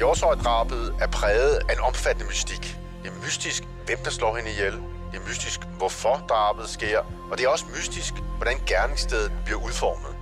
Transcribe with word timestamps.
Hjortøj-drabet 0.00 0.94
er 1.00 1.06
præget 1.06 1.54
af 1.68 1.72
en 1.72 1.80
omfattende 1.88 2.28
mystik. 2.28 2.78
Det 3.02 3.10
er 3.10 3.24
mystisk, 3.24 3.62
hvem 3.86 3.98
der 4.04 4.10
slår 4.10 4.36
hende 4.36 4.50
ihjel. 4.50 4.72
Det 5.12 5.18
er 5.20 5.28
mystisk, 5.28 5.60
hvorfor 5.78 6.24
drabet 6.28 6.68
sker. 6.68 6.98
Og 7.30 7.38
det 7.38 7.44
er 7.44 7.48
også 7.48 7.64
mystisk, 7.76 8.14
hvordan 8.36 8.56
gerningsstedet 8.66 9.32
bliver 9.44 9.64
udformet. 9.66 10.12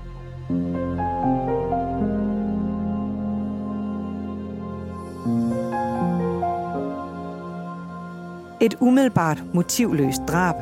Et 8.60 8.74
umiddelbart 8.81 9.38
motivløst 9.54 10.21
drab, 10.29 10.56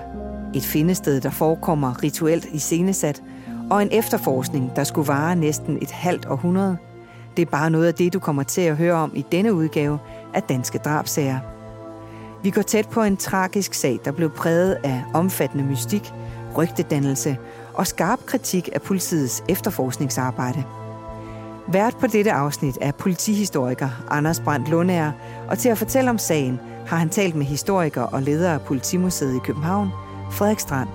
et 0.54 0.62
findested, 0.62 1.20
der 1.20 1.30
forekommer 1.30 2.02
rituelt 2.02 2.44
iscenesat, 2.44 3.22
og 3.70 3.82
en 3.82 3.88
efterforskning, 3.92 4.76
der 4.76 4.84
skulle 4.84 5.08
vare 5.08 5.36
næsten 5.36 5.78
et 5.82 5.90
halvt 5.90 6.26
århundrede. 6.26 6.78
Det 7.36 7.42
er 7.42 7.50
bare 7.50 7.70
noget 7.70 7.86
af 7.86 7.94
det, 7.94 8.12
du 8.12 8.18
kommer 8.18 8.42
til 8.42 8.60
at 8.60 8.76
høre 8.76 8.94
om 8.94 9.12
i 9.14 9.26
denne 9.32 9.54
udgave 9.54 9.98
af 10.34 10.42
Danske 10.42 10.78
Drabsager. 10.78 11.38
Vi 12.42 12.50
går 12.50 12.62
tæt 12.62 12.88
på 12.88 13.02
en 13.02 13.16
tragisk 13.16 13.74
sag, 13.74 13.98
der 14.04 14.12
blev 14.12 14.30
præget 14.30 14.76
af 14.84 15.02
omfattende 15.14 15.64
mystik, 15.64 16.12
rygtedannelse 16.56 17.36
og 17.74 17.86
skarp 17.86 18.18
kritik 18.26 18.68
af 18.72 18.82
politiets 18.82 19.42
efterforskningsarbejde. 19.48 20.64
Vært 21.68 21.96
på 21.96 22.06
dette 22.06 22.32
afsnit 22.32 22.78
er 22.80 22.92
politihistoriker 22.92 23.88
Anders 24.10 24.40
Brandt 24.40 24.68
Lundager, 24.68 25.12
og 25.48 25.58
til 25.58 25.68
at 25.68 25.78
fortælle 25.78 26.10
om 26.10 26.18
sagen 26.18 26.60
har 26.86 26.96
han 26.96 27.08
talt 27.08 27.34
med 27.34 27.46
historiker 27.46 28.02
og 28.02 28.22
leder 28.22 28.52
af 28.52 28.60
Politimuseet 28.60 29.36
i 29.36 29.44
København, 29.44 29.90
Frederik 30.30 30.58
Strand. 30.58 30.88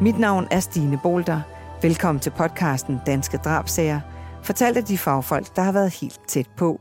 Mit 0.00 0.18
navn 0.18 0.46
er 0.50 0.60
Stine 0.60 1.00
Bolter. 1.02 1.40
Velkommen 1.82 2.20
til 2.20 2.30
podcasten 2.30 3.00
Danske 3.06 3.36
Drabsager, 3.36 4.00
fortalt 4.44 4.76
af 4.76 4.84
de 4.84 4.98
fagfolk, 4.98 5.56
der 5.56 5.62
har 5.62 5.72
været 5.72 5.94
helt 6.00 6.20
tæt 6.28 6.46
på. 6.56 6.80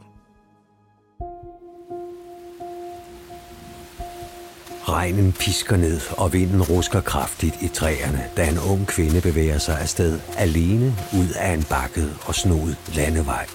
Regnen 4.88 5.31
pisker 5.31 5.78
ned, 5.78 6.02
og 6.17 6.34
vinden 6.34 6.61
rusker 6.61 7.02
kraftigt 7.02 7.61
i 7.61 7.67
træerne, 7.67 8.30
da 8.38 8.50
en 8.50 8.59
ung 8.72 8.88
kvinde 8.88 9.22
bevæger 9.22 9.58
sig 9.58 9.80
afsted 9.80 10.19
alene 10.38 10.95
ud 11.14 11.28
af 11.36 11.53
en 11.53 11.64
bakket 11.64 12.17
og 12.25 12.36
snoet 12.36 12.78
landevej. 12.95 13.45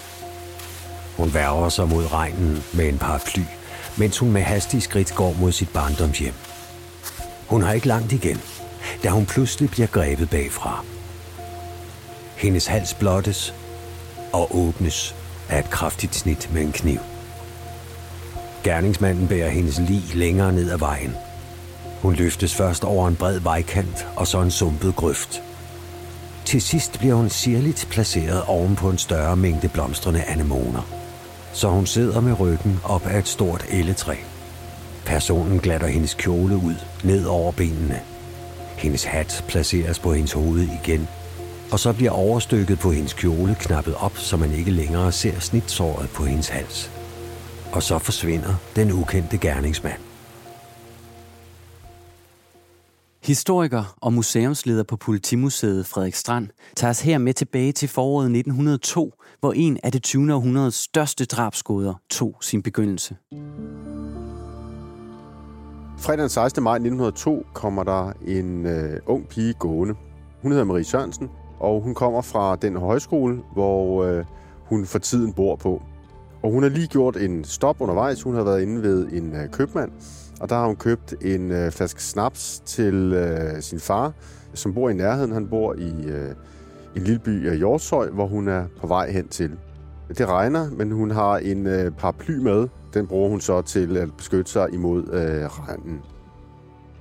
Hun 1.17 1.35
værger 1.35 1.69
sig 1.69 1.89
mod 1.89 2.13
regnen 2.13 2.63
med 2.75 2.89
en 2.89 2.99
paraply, 2.99 3.43
mens 3.99 4.19
hun 4.19 4.33
med 4.33 4.43
hastige 4.43 4.81
skridt 4.81 5.15
går 5.15 5.35
mod 5.41 5.53
sit 5.53 5.69
barndomshjem. 5.69 6.35
Hun 7.49 7.63
har 7.63 7.73
ikke 7.73 7.89
langt 7.89 8.13
igen, 8.13 8.41
da 9.03 9.09
hun 9.09 9.27
pludselig 9.27 9.71
bliver 9.71 9.89
grebet 9.89 10.31
bagfra. 10.31 10.85
Hendes 12.37 12.67
hals 12.67 12.95
blottes 12.95 13.55
og 14.33 14.57
åbnes 14.57 15.15
af 15.49 15.59
et 15.59 15.71
kraftigt 15.71 16.15
snit 16.15 16.51
med 16.53 16.63
en 16.63 16.73
kniv. 16.73 16.99
Gerningsmanden 18.65 19.29
bærer 19.29 19.49
hendes 19.49 19.79
lig 19.79 20.03
længere 20.15 20.53
ned 20.53 20.71
ad 20.71 20.79
vejen. 20.79 21.15
Hun 22.03 22.15
løftes 22.15 22.55
først 22.55 22.85
over 22.85 23.09
en 23.09 23.17
bred 23.17 23.41
vejkant 23.41 24.07
og 24.17 24.27
så 24.27 24.41
en 24.41 24.51
sumpet 24.51 24.97
grøft. 24.97 25.43
Til 26.45 26.63
sidst 26.63 26.99
bliver 26.99 27.15
hun 27.15 27.31
sirligt 27.31 27.89
placeret 27.91 28.43
oven 28.43 28.77
på 28.77 28.91
en 28.91 28.99
større 28.99 29.37
mængde 29.37 29.69
blomstrende 29.69 30.23
anemoner. 30.23 30.83
Så 31.53 31.69
hun 31.69 31.87
sidder 31.87 32.21
med 32.21 32.41
ryggen 32.41 32.81
op 32.85 33.07
ad 33.07 33.19
et 33.19 33.29
stort 33.29 33.67
elletræ. 33.71 34.17
Personen 35.07 35.59
glatter 35.59 35.87
hendes 35.87 36.15
kjole 36.15 36.57
ud 36.57 36.75
ned 37.05 37.27
over 37.27 37.53
benene. 37.53 38.01
Hendes 38.77 39.05
hat 39.05 39.45
placeres 39.49 39.99
på 39.99 40.13
hendes 40.13 40.33
hoved 40.33 40.69
igen, 40.85 41.09
og 41.73 41.79
så 41.79 41.93
bliver 41.93 42.11
overstykket 42.11 42.79
på 42.79 42.91
hendes 42.91 43.13
kjole 43.13 43.57
knappet 43.61 43.95
op, 43.95 44.17
så 44.17 44.37
man 44.37 44.53
ikke 44.53 44.71
længere 44.71 45.13
ser 45.13 45.41
snitsåret 45.41 46.09
på 46.09 46.25
hendes 46.25 46.49
hals 46.49 46.91
og 47.73 47.83
så 47.83 47.99
forsvinder 47.99 48.55
den 48.77 48.93
ukendte 48.93 49.39
gerningsmand. 49.39 50.01
Historiker 53.25 53.97
og 54.01 54.13
museumsleder 54.13 54.83
på 54.83 54.97
Politimuseet 54.97 55.87
Frederik 55.87 56.15
Strand 56.15 56.49
tager 56.77 56.91
os 56.91 57.01
her 57.01 57.19
med 57.19 57.35
tilbage 57.35 57.73
til 57.73 57.89
foråret 57.89 58.25
1902, 58.25 59.13
hvor 59.41 59.53
en 59.53 59.79
af 59.83 59.93
det 59.93 60.03
20. 60.03 60.35
århundredes 60.35 60.75
største 60.75 61.25
drabsgåder 61.25 61.95
tog 62.11 62.37
sin 62.41 62.63
begyndelse. 62.63 63.17
Fredag 65.99 66.23
den 66.23 66.29
16. 66.29 66.63
maj 66.63 66.75
1902 66.75 67.47
kommer 67.55 67.85
der 67.85 68.13
en 68.27 68.67
øh, 68.67 69.01
ung 69.07 69.29
pige 69.29 69.53
gående. 69.53 69.95
Hun 70.43 70.53
hedder 70.53 70.65
Marie 70.65 70.85
Sørensen, 70.85 71.31
og 71.61 71.81
hun 71.81 71.95
kommer 71.95 72.23
fra 72.23 72.57
den 72.57 72.77
højskole, 72.77 73.41
hvor 73.53 74.05
øh, 74.05 74.25
hun 74.65 74.85
for 74.85 74.99
tiden 74.99 75.33
bor 75.33 75.57
på. 75.57 75.83
Og 76.43 76.53
hun 76.53 76.63
har 76.63 76.71
lige 76.71 76.87
gjort 76.87 77.17
en 77.17 77.45
stop 77.45 77.81
undervejs. 77.81 78.23
Hun 78.23 78.35
har 78.35 78.45
været 78.45 78.63
inde 78.63 78.83
ved 78.83 79.09
en 79.13 79.35
øh, 79.35 79.49
købmand, 79.49 79.91
og 80.41 80.49
der 80.49 80.57
har 80.57 80.67
hun 80.67 80.77
købt 80.77 81.15
en 81.21 81.51
øh, 81.51 81.71
flaske 81.71 82.03
snaps 82.03 82.63
til 82.65 83.13
øh, 83.13 83.63
sin 83.63 83.81
far, 83.81 84.13
som 84.55 84.75
bor 84.75 84.91
i 84.91 84.95
nærheden. 84.95 85.33
Han 85.33 85.49
bor 85.49 85.75
i 85.75 86.07
øh, 86.07 86.31
en 86.97 87.03
lille 87.03 87.19
by 87.19 87.49
af 87.49 87.57
Hjortshøj, 87.57 88.11
hvor 88.11 88.27
hun 88.27 88.49
er 88.49 88.65
på 88.81 88.87
vej 88.87 89.11
hen 89.11 89.29
til. 89.29 89.51
Det 90.09 90.29
regner, 90.29 90.71
men 90.71 90.93
hun 90.93 91.11
har 91.11 91.39
en 91.39 91.67
øh, 91.67 91.91
paraply 91.91 92.39
med. 92.39 92.69
Den 92.95 93.07
bruger 93.07 93.29
hun 93.29 93.41
så 93.41 93.63
til 93.63 93.97
at 93.97 94.09
beskytte 94.17 94.51
sig 94.51 94.69
imod 94.73 95.03
øh, 95.03 95.47
regnen. 95.47 96.01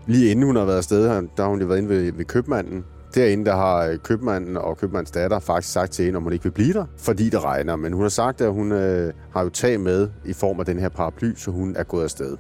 Lige 0.06 0.32
inden 0.32 0.46
hun 0.46 0.56
har 0.56 0.66
været 0.66 0.78
afsted, 0.78 1.04
der 1.06 1.44
har 1.44 1.50
hun 1.50 1.62
jo 1.62 1.68
været 1.68 1.78
inde 1.78 1.90
ved, 1.90 2.12
ved 2.12 2.26
købmanden, 2.26 2.86
Derinde 3.18 3.46
der 3.46 3.56
har 3.56 3.86
øh, 3.86 3.98
købmanden 3.98 4.58
og 4.58 4.78
købmandens 4.78 5.12
datter 5.12 5.40
faktisk 5.40 5.74
sagt 5.74 5.92
til 5.92 6.06
hende, 6.06 6.18
om 6.18 6.24
hun 6.24 6.34
ikke 6.34 6.44
vil 6.44 6.52
blive 6.52 6.74
der, 6.74 6.86
fordi 6.98 7.30
det 7.30 7.44
regner. 7.44 7.76
Men 7.76 7.94
hun 7.94 8.02
har 8.02 8.10
sagt, 8.10 8.42
at 8.42 8.54
hun 8.54 8.72
øh, 8.72 9.14
har 9.34 9.44
jo 9.44 9.50
tag 9.50 9.80
med 9.80 10.10
i 10.26 10.34
form 10.34 10.60
af 10.60 10.66
den 10.66 10.80
her 10.80 10.90
paraply, 10.90 11.36
så 11.36 11.52
hun 11.52 11.76
er 11.76 11.84
gået 11.84 12.04
afsted. 12.04 12.38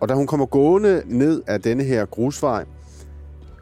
Og 0.00 0.08
da 0.08 0.14
hun 0.14 0.26
kommer 0.26 0.46
gående 0.46 1.02
ned 1.06 1.42
af 1.46 1.60
denne 1.60 1.84
her 1.84 2.04
grusvej, 2.04 2.64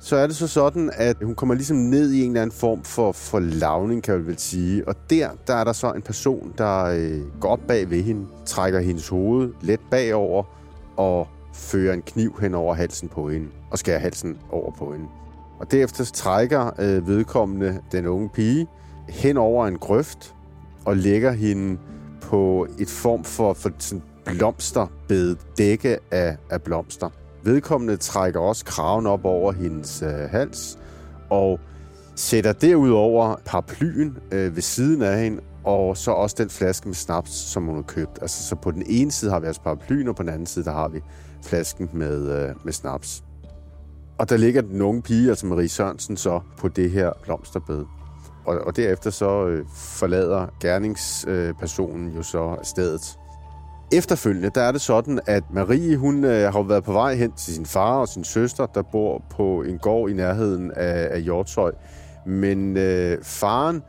så 0.01 0.17
er 0.17 0.27
det 0.27 0.37
så 0.37 0.49
sådan, 0.49 0.91
at 0.95 1.17
hun 1.23 1.35
kommer 1.35 1.55
ligesom 1.55 1.77
ned 1.77 2.13
i 2.13 2.23
en 2.23 2.31
eller 2.31 2.43
anden 2.43 2.57
form 2.57 2.85
for, 2.85 3.13
for 3.13 3.39
lavning, 3.39 4.03
kan 4.03 4.15
jeg 4.15 4.27
vel 4.27 4.39
sige. 4.39 4.89
Og 4.89 4.95
der, 5.11 5.29
der 5.47 5.55
er 5.55 5.65
der 5.65 5.73
så 5.73 5.93
en 5.93 6.03
person, 6.03 6.55
der 6.59 6.85
øh, 6.85 7.41
går 7.41 7.49
op 7.49 7.61
bag 7.69 7.91
ved 7.91 8.03
hende, 8.03 8.27
trækker 8.47 8.81
hendes 8.81 9.09
hoved 9.09 9.53
let 9.61 9.81
bagover 9.91 10.43
og 10.97 11.29
fører 11.55 11.95
en 11.95 12.03
kniv 12.03 12.39
hen 12.41 12.55
over 12.55 12.75
halsen 12.75 13.09
på 13.09 13.31
hende 13.31 13.49
og 13.71 13.79
skærer 13.79 13.99
halsen 13.99 14.39
over 14.51 14.73
på 14.79 14.93
hende. 14.93 15.07
Og 15.59 15.71
derefter 15.71 16.05
trækker 16.05 16.71
øh, 16.79 17.09
vedkommende 17.09 17.81
den 17.93 18.07
unge 18.07 18.29
pige 18.29 18.67
hen 19.09 19.37
over 19.37 19.67
en 19.67 19.79
grøft 19.79 20.35
og 20.85 20.97
lægger 20.97 21.33
hende 21.33 21.79
på 22.21 22.67
et 22.79 22.89
form 22.89 23.25
for, 23.25 23.53
for 23.53 23.71
sådan 23.79 24.03
blomsterbed 24.25 25.37
dække 25.59 25.99
af, 26.11 26.37
af 26.51 26.63
blomster. 26.63 27.11
Vedkommende 27.43 27.97
trækker 27.97 28.41
også 28.41 28.65
kraven 28.65 29.07
op 29.07 29.25
over 29.25 29.53
hendes 29.53 30.03
øh, 30.03 30.31
hals 30.31 30.79
og 31.31 31.61
sætter 32.17 32.53
derudover 32.53 33.37
paraplyen 33.45 34.19
øh, 34.33 34.57
ved 34.57 34.63
siden 34.63 35.03
af 35.03 35.21
hende, 35.23 35.41
og 35.65 35.97
så 35.97 36.11
også 36.11 36.37
den 36.39 36.51
flaske 36.51 36.89
med 36.89 36.95
snaps, 36.95 37.31
som 37.31 37.65
hun 37.65 37.75
har 37.75 37.83
købt. 37.83 38.19
Altså, 38.21 38.49
så 38.49 38.57
på 38.57 38.71
den 38.71 38.83
ene 38.87 39.13
side 39.13 39.31
har 39.31 39.41
vi 39.41 39.47
altså 39.47 39.63
paraplyen, 39.63 40.09
og 40.09 40.17
på 40.17 40.23
den 40.23 40.31
anden 40.31 40.47
side, 40.47 40.65
der 40.65 40.73
har 40.73 40.89
vi 40.89 41.01
flasken 41.43 41.91
med, 41.93 42.49
øh, 42.49 42.55
med 42.65 42.73
snaps. 42.73 43.25
Og 44.19 44.29
der 44.29 44.37
ligger 44.37 44.63
den 44.63 44.83
unge 44.83 45.03
pige, 45.03 45.29
altså 45.29 45.47
Marie 45.47 45.69
Sørensen, 45.69 46.17
så 46.17 46.41
på 46.59 46.69
det 46.69 46.91
her 46.91 47.13
blomsterbed. 47.23 47.85
Og, 48.47 48.59
og 48.59 48.77
derefter 48.77 49.11
så 49.11 49.47
øh, 49.47 49.65
forlader 49.77 50.47
gerningspersonen 50.61 52.09
øh, 52.09 52.17
jo 52.17 52.23
så 52.23 52.57
stedet. 52.63 53.19
Efterfølgende, 53.93 54.51
der 54.55 54.63
er 54.63 54.73
det 54.73 54.81
sådan, 54.81 55.21
at 55.27 55.43
Marie, 55.53 55.97
hun 55.97 56.25
øh, 56.25 56.53
har 56.53 56.63
været 56.63 56.85
på 56.85 56.93
vej 56.93 57.15
hen 57.15 57.33
til 57.33 57.55
sin 57.55 57.67
far 57.67 57.99
og 57.99 58.09
sin 58.09 58.25
søster, 58.25 58.67
der 58.67 58.83
bor 58.83 59.23
på 59.31 59.63
en 59.63 59.79
gård 59.79 60.11
i 60.11 60.13
nærheden 60.13 60.73
af, 60.77 61.09
af 61.11 61.23
Hjortshøj. 61.23 61.73
Men 62.27 62.77
øh, 62.77 63.19
faren 63.23 63.83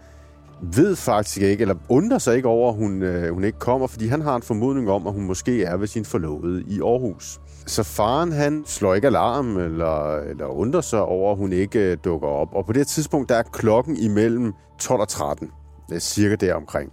ved 0.61 0.95
faktisk 0.95 1.41
ikke, 1.41 1.61
eller 1.61 1.75
undrer 1.89 2.17
sig 2.17 2.35
ikke 2.35 2.47
over, 2.47 2.69
at 2.69 2.77
hun, 2.77 3.01
øh, 3.01 3.33
hun 3.33 3.43
ikke 3.43 3.59
kommer, 3.59 3.87
fordi 3.87 4.07
han 4.07 4.21
har 4.21 4.35
en 4.35 4.41
formodning 4.41 4.89
om, 4.89 5.07
at 5.07 5.13
hun 5.13 5.23
måske 5.23 5.63
er 5.63 5.77
ved 5.77 5.87
sin 5.87 6.05
forlovede 6.05 6.63
i 6.67 6.81
Aarhus. 6.81 7.39
Så 7.67 7.83
faren, 7.83 8.31
han 8.31 8.63
slår 8.65 8.93
ikke 8.93 9.07
alarm 9.07 9.57
eller, 9.57 10.15
eller 10.15 10.45
undrer 10.45 10.81
sig 10.81 11.01
over, 11.01 11.31
at 11.31 11.37
hun 11.37 11.53
ikke 11.53 11.91
øh, 11.91 11.97
dukker 12.03 12.27
op. 12.27 12.53
Og 12.53 12.65
på 12.65 12.73
det 12.73 12.87
tidspunkt, 12.87 13.29
der 13.29 13.35
er 13.35 13.43
klokken 13.43 13.97
imellem 13.97 14.53
12 14.79 15.01
og 15.01 15.07
13. 15.07 15.51
Det 15.89 15.95
er 15.95 15.99
cirka 15.99 16.35
deromkring. 16.35 16.91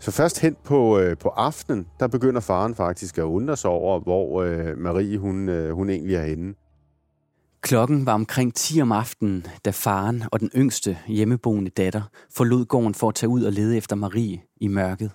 Så 0.00 0.10
først 0.10 0.40
hen 0.40 0.56
på, 0.64 0.98
øh, 0.98 1.16
på 1.18 1.28
aftenen, 1.28 1.86
der 2.00 2.06
begynder 2.06 2.40
faren 2.40 2.74
faktisk 2.74 3.18
at 3.18 3.22
undre 3.22 3.56
sig 3.56 3.70
over, 3.70 4.00
hvor 4.00 4.42
øh, 4.42 4.78
Marie 4.78 5.18
hun, 5.18 5.48
øh, 5.48 5.74
hun 5.74 5.90
egentlig 5.90 6.16
er 6.16 6.24
henne. 6.24 6.54
Klokken 7.60 8.06
var 8.06 8.14
omkring 8.14 8.54
10 8.54 8.80
om 8.80 8.92
aftenen, 8.92 9.46
da 9.64 9.70
faren 9.70 10.22
og 10.32 10.40
den 10.40 10.50
yngste 10.56 10.98
hjemmeboende 11.06 11.70
datter 11.70 12.02
forlod 12.36 12.64
gården 12.64 12.94
for 12.94 13.08
at 13.08 13.14
tage 13.14 13.30
ud 13.30 13.42
og 13.42 13.52
lede 13.52 13.76
efter 13.76 13.96
Marie 13.96 14.40
i 14.60 14.68
mørket. 14.68 15.10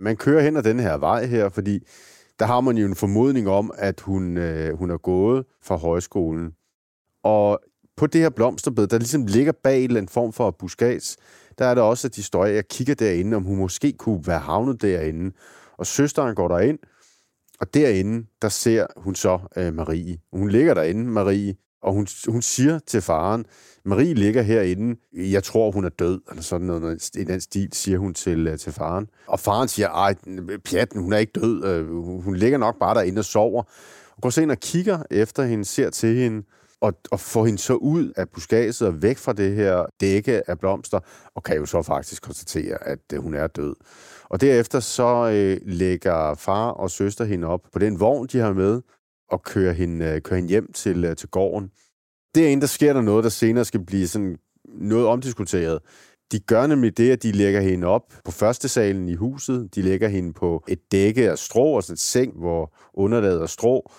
Man 0.00 0.16
kører 0.16 0.42
hen 0.42 0.56
ad 0.56 0.62
den 0.62 0.80
her 0.80 0.96
vej 0.96 1.26
her, 1.26 1.48
fordi 1.48 1.80
der 2.38 2.46
har 2.46 2.60
man 2.60 2.76
jo 2.76 2.86
en 2.86 2.94
formodning 2.94 3.48
om, 3.48 3.72
at 3.74 4.00
hun, 4.00 4.36
øh, 4.36 4.78
hun 4.78 4.90
er 4.90 4.96
gået 4.96 5.44
fra 5.62 5.76
højskolen. 5.76 6.52
Og 7.22 7.60
på 7.96 8.06
det 8.06 8.20
her 8.20 8.30
blomsterbed, 8.30 8.86
der 8.86 8.98
ligesom 8.98 9.26
ligger 9.26 9.52
bag 9.52 9.84
en 9.84 10.08
form 10.08 10.32
for 10.32 10.50
buskads, 10.50 11.16
der 11.58 11.64
er 11.64 11.74
der 11.74 11.82
også, 11.82 12.08
at 12.08 12.16
de 12.16 12.38
jeg 12.38 12.68
kigger 12.68 12.94
derinde, 12.94 13.36
om 13.36 13.44
hun 13.44 13.56
måske 13.56 13.92
kunne 13.92 14.26
være 14.26 14.38
havnet 14.38 14.82
derinde. 14.82 15.34
Og 15.78 15.86
søsteren 15.86 16.34
går 16.34 16.48
derind, 16.48 16.78
og 17.60 17.74
derinde, 17.74 18.26
der 18.42 18.48
ser 18.48 18.86
hun 18.96 19.14
så 19.14 19.38
øh, 19.56 19.74
Marie. 19.74 20.18
Hun 20.32 20.48
ligger 20.48 20.74
derinde, 20.74 21.04
Marie, 21.04 21.54
og 21.82 21.92
hun, 21.92 22.06
hun 22.28 22.42
siger 22.42 22.78
til 22.78 23.00
faren, 23.02 23.44
Marie 23.84 24.14
ligger 24.14 24.42
herinde, 24.42 25.00
jeg 25.12 25.44
tror, 25.44 25.70
hun 25.70 25.84
er 25.84 25.88
død, 25.88 26.20
eller 26.30 26.42
sådan 26.42 26.66
noget, 26.66 27.10
i 27.16 27.24
den 27.24 27.40
stil, 27.40 27.68
siger 27.72 27.98
hun 27.98 28.14
til, 28.14 28.46
øh, 28.48 28.58
til 28.58 28.72
faren. 28.72 29.06
Og 29.26 29.40
faren 29.40 29.68
siger, 29.68 29.88
ej, 29.88 30.14
pjatten, 30.64 31.02
hun 31.02 31.12
er 31.12 31.18
ikke 31.18 31.32
død, 31.40 31.64
øh, 31.64 31.88
hun 32.22 32.36
ligger 32.36 32.58
nok 32.58 32.78
bare 32.78 32.94
derinde 32.94 33.18
og 33.18 33.24
sover. 33.24 33.62
Og 34.16 34.22
går 34.22 34.30
så 34.30 34.42
ind 34.42 34.50
og 34.50 34.60
kigger 34.60 35.02
efter 35.10 35.42
hende, 35.42 35.64
ser 35.64 35.90
til 35.90 36.16
hende, 36.16 36.42
og, 36.80 36.92
og 37.10 37.20
får 37.20 37.46
hende 37.46 37.58
så 37.58 37.74
ud 37.74 38.12
af 38.16 38.28
buskaget 38.28 38.82
og 38.82 39.02
væk 39.02 39.18
fra 39.18 39.32
det 39.32 39.54
her 39.54 39.86
dække 40.00 40.50
af 40.50 40.58
blomster, 40.58 41.00
og 41.34 41.42
kan 41.42 41.56
jo 41.56 41.66
så 41.66 41.82
faktisk 41.82 42.22
konstatere, 42.22 42.88
at 42.88 42.98
øh, 43.12 43.22
hun 43.22 43.34
er 43.34 43.46
død. 43.46 43.74
Og 44.24 44.40
derefter 44.40 44.80
så 44.80 45.30
øh, 45.34 45.60
lægger 45.72 46.34
far 46.34 46.70
og 46.70 46.90
søster 46.90 47.24
hende 47.24 47.46
op 47.46 47.60
på 47.72 47.78
den 47.78 48.00
vogn, 48.00 48.26
de 48.26 48.38
har 48.38 48.52
med, 48.52 48.80
og 49.32 49.42
kører 49.42 49.72
hende, 49.72 50.04
øh, 50.06 50.22
kører 50.22 50.36
hende 50.36 50.48
hjem 50.48 50.72
til, 50.72 51.04
øh, 51.04 51.16
til 51.16 51.28
gården. 51.28 51.70
Derinde, 52.34 52.60
der 52.60 52.66
sker 52.66 52.92
der 52.92 53.00
noget, 53.00 53.24
der 53.24 53.30
senere 53.30 53.64
skal 53.64 53.84
blive 53.84 54.08
sådan 54.08 54.38
noget 54.66 55.06
omdiskuteret. 55.06 55.78
De 56.32 56.40
gør 56.40 56.66
nemlig 56.66 56.96
det, 56.96 57.10
at 57.10 57.22
de 57.22 57.32
lægger 57.32 57.60
hende 57.60 57.86
op 57.86 58.12
på 58.24 58.30
første 58.30 58.68
salen 58.68 59.08
i 59.08 59.14
huset. 59.14 59.74
De 59.74 59.82
lægger 59.82 60.08
hende 60.08 60.32
på 60.32 60.64
et 60.68 60.92
dække 60.92 61.30
af 61.30 61.38
strå, 61.38 61.76
altså 61.76 61.92
et 61.92 61.98
seng, 61.98 62.38
hvor 62.38 62.74
underlaget 62.94 63.42
er 63.42 63.46
strå. 63.46 63.90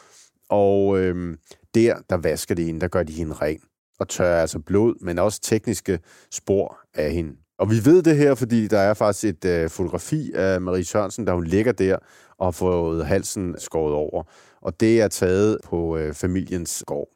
Og 0.49 0.99
øhm, 0.99 1.37
der, 1.75 1.95
der 2.09 2.17
vasker 2.17 2.55
de 2.55 2.63
hende, 2.63 2.81
der 2.81 2.87
gør 2.87 3.03
de 3.03 3.13
hende 3.13 3.33
ren 3.33 3.59
og 3.99 4.09
tørrer 4.09 4.41
altså 4.41 4.59
blod, 4.59 4.95
men 5.01 5.19
også 5.19 5.41
tekniske 5.41 5.99
spor 6.31 6.79
af 6.93 7.11
hende. 7.11 7.35
Og 7.59 7.69
vi 7.69 7.85
ved 7.85 8.03
det 8.03 8.17
her, 8.17 8.35
fordi 8.35 8.67
der 8.67 8.79
er 8.79 8.93
faktisk 8.93 9.33
et 9.33 9.45
øh, 9.45 9.69
fotografi 9.69 10.31
af 10.33 10.61
Marie 10.61 10.85
Sørensen, 10.85 11.27
der 11.27 11.33
hun 11.33 11.43
ligger 11.43 11.71
der 11.71 11.97
og 12.37 12.45
har 12.45 12.51
fået 12.51 13.05
halsen 13.05 13.55
skåret 13.59 13.93
over. 13.93 14.23
Og 14.63 14.79
det 14.79 15.01
er 15.01 15.07
taget 15.07 15.57
på 15.63 15.97
øh, 15.97 16.13
familiens 16.13 16.83
gård. 16.87 17.09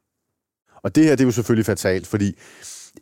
Og 0.83 0.95
det 0.95 1.03
her, 1.03 1.11
det 1.11 1.21
er 1.21 1.25
jo 1.25 1.31
selvfølgelig 1.31 1.65
fatalt, 1.65 2.07
fordi 2.07 2.39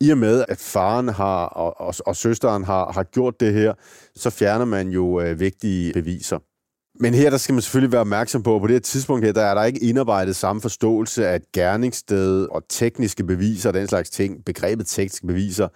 i 0.02 0.10
og 0.10 0.18
med, 0.18 0.46
at 0.48 0.58
faren 0.58 1.08
har 1.08 1.46
og, 1.46 1.88
og, 1.88 1.96
og 2.06 2.16
søsteren 2.16 2.64
har, 2.64 2.92
har 2.92 3.04
gjort 3.04 3.40
det 3.40 3.54
her, 3.54 3.74
så 4.16 4.30
fjerner 4.30 4.66
man 4.66 4.90
jo 4.90 5.22
øh, 5.22 5.40
vigtige 5.40 5.94
beviser. 5.94 6.40
Men 7.00 7.14
her 7.14 7.30
der 7.30 7.38
skal 7.38 7.54
man 7.54 7.62
selvfølgelig 7.62 7.92
være 7.92 8.02
opmærksom 8.02 8.44
på, 8.44 8.56
at 8.56 8.62
på 8.62 8.68
det 8.68 8.74
her 8.74 8.80
tidspunkt 8.80 9.26
her, 9.26 9.34
der 9.34 9.42
er 9.42 9.54
der 9.54 9.64
ikke 9.64 9.84
indarbejdet 9.84 10.36
samme 10.36 10.62
forståelse 10.62 11.28
af 11.28 11.42
gerningssted 11.54 12.48
og 12.52 12.64
tekniske 12.70 13.24
beviser 13.24 13.70
og 13.70 13.74
den 13.74 13.88
slags 13.88 14.10
ting. 14.10 14.46
Begrebet 14.46 14.88
tekniske 14.88 15.28
beviser 15.28 15.68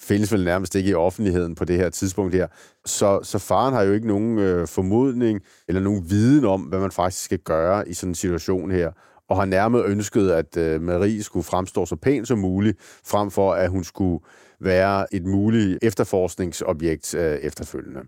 findes 0.00 0.32
vel 0.32 0.44
nærmest 0.44 0.74
ikke 0.74 0.90
i 0.90 0.94
offentligheden 0.94 1.54
på 1.54 1.64
det 1.64 1.76
her 1.76 1.90
tidspunkt 1.90 2.34
her. 2.34 2.46
Så, 2.86 3.20
så 3.22 3.38
faren 3.38 3.74
har 3.74 3.82
jo 3.82 3.92
ikke 3.92 4.06
nogen 4.06 4.38
øh, 4.38 4.68
formodning 4.68 5.40
eller 5.68 5.80
nogen 5.80 6.10
viden 6.10 6.44
om, 6.44 6.60
hvad 6.60 6.80
man 6.80 6.90
faktisk 6.90 7.24
skal 7.24 7.38
gøre 7.38 7.88
i 7.88 7.94
sådan 7.94 8.10
en 8.10 8.14
situation 8.14 8.70
her 8.70 8.90
og 9.28 9.36
har 9.36 9.44
nærmere 9.44 9.84
ønsket, 9.84 10.30
at 10.30 10.56
øh, 10.56 10.82
Marie 10.82 11.22
skulle 11.22 11.44
fremstå 11.44 11.86
så 11.86 11.96
pænt 11.96 12.28
som 12.28 12.38
muligt, 12.38 12.78
frem 13.04 13.30
for 13.30 13.52
at 13.52 13.70
hun 13.70 13.84
skulle 13.84 14.24
være 14.60 15.14
et 15.14 15.24
muligt 15.24 15.78
efterforskningsobjekt 15.82 17.14
øh, 17.14 17.38
efterfølgende. 17.38 18.00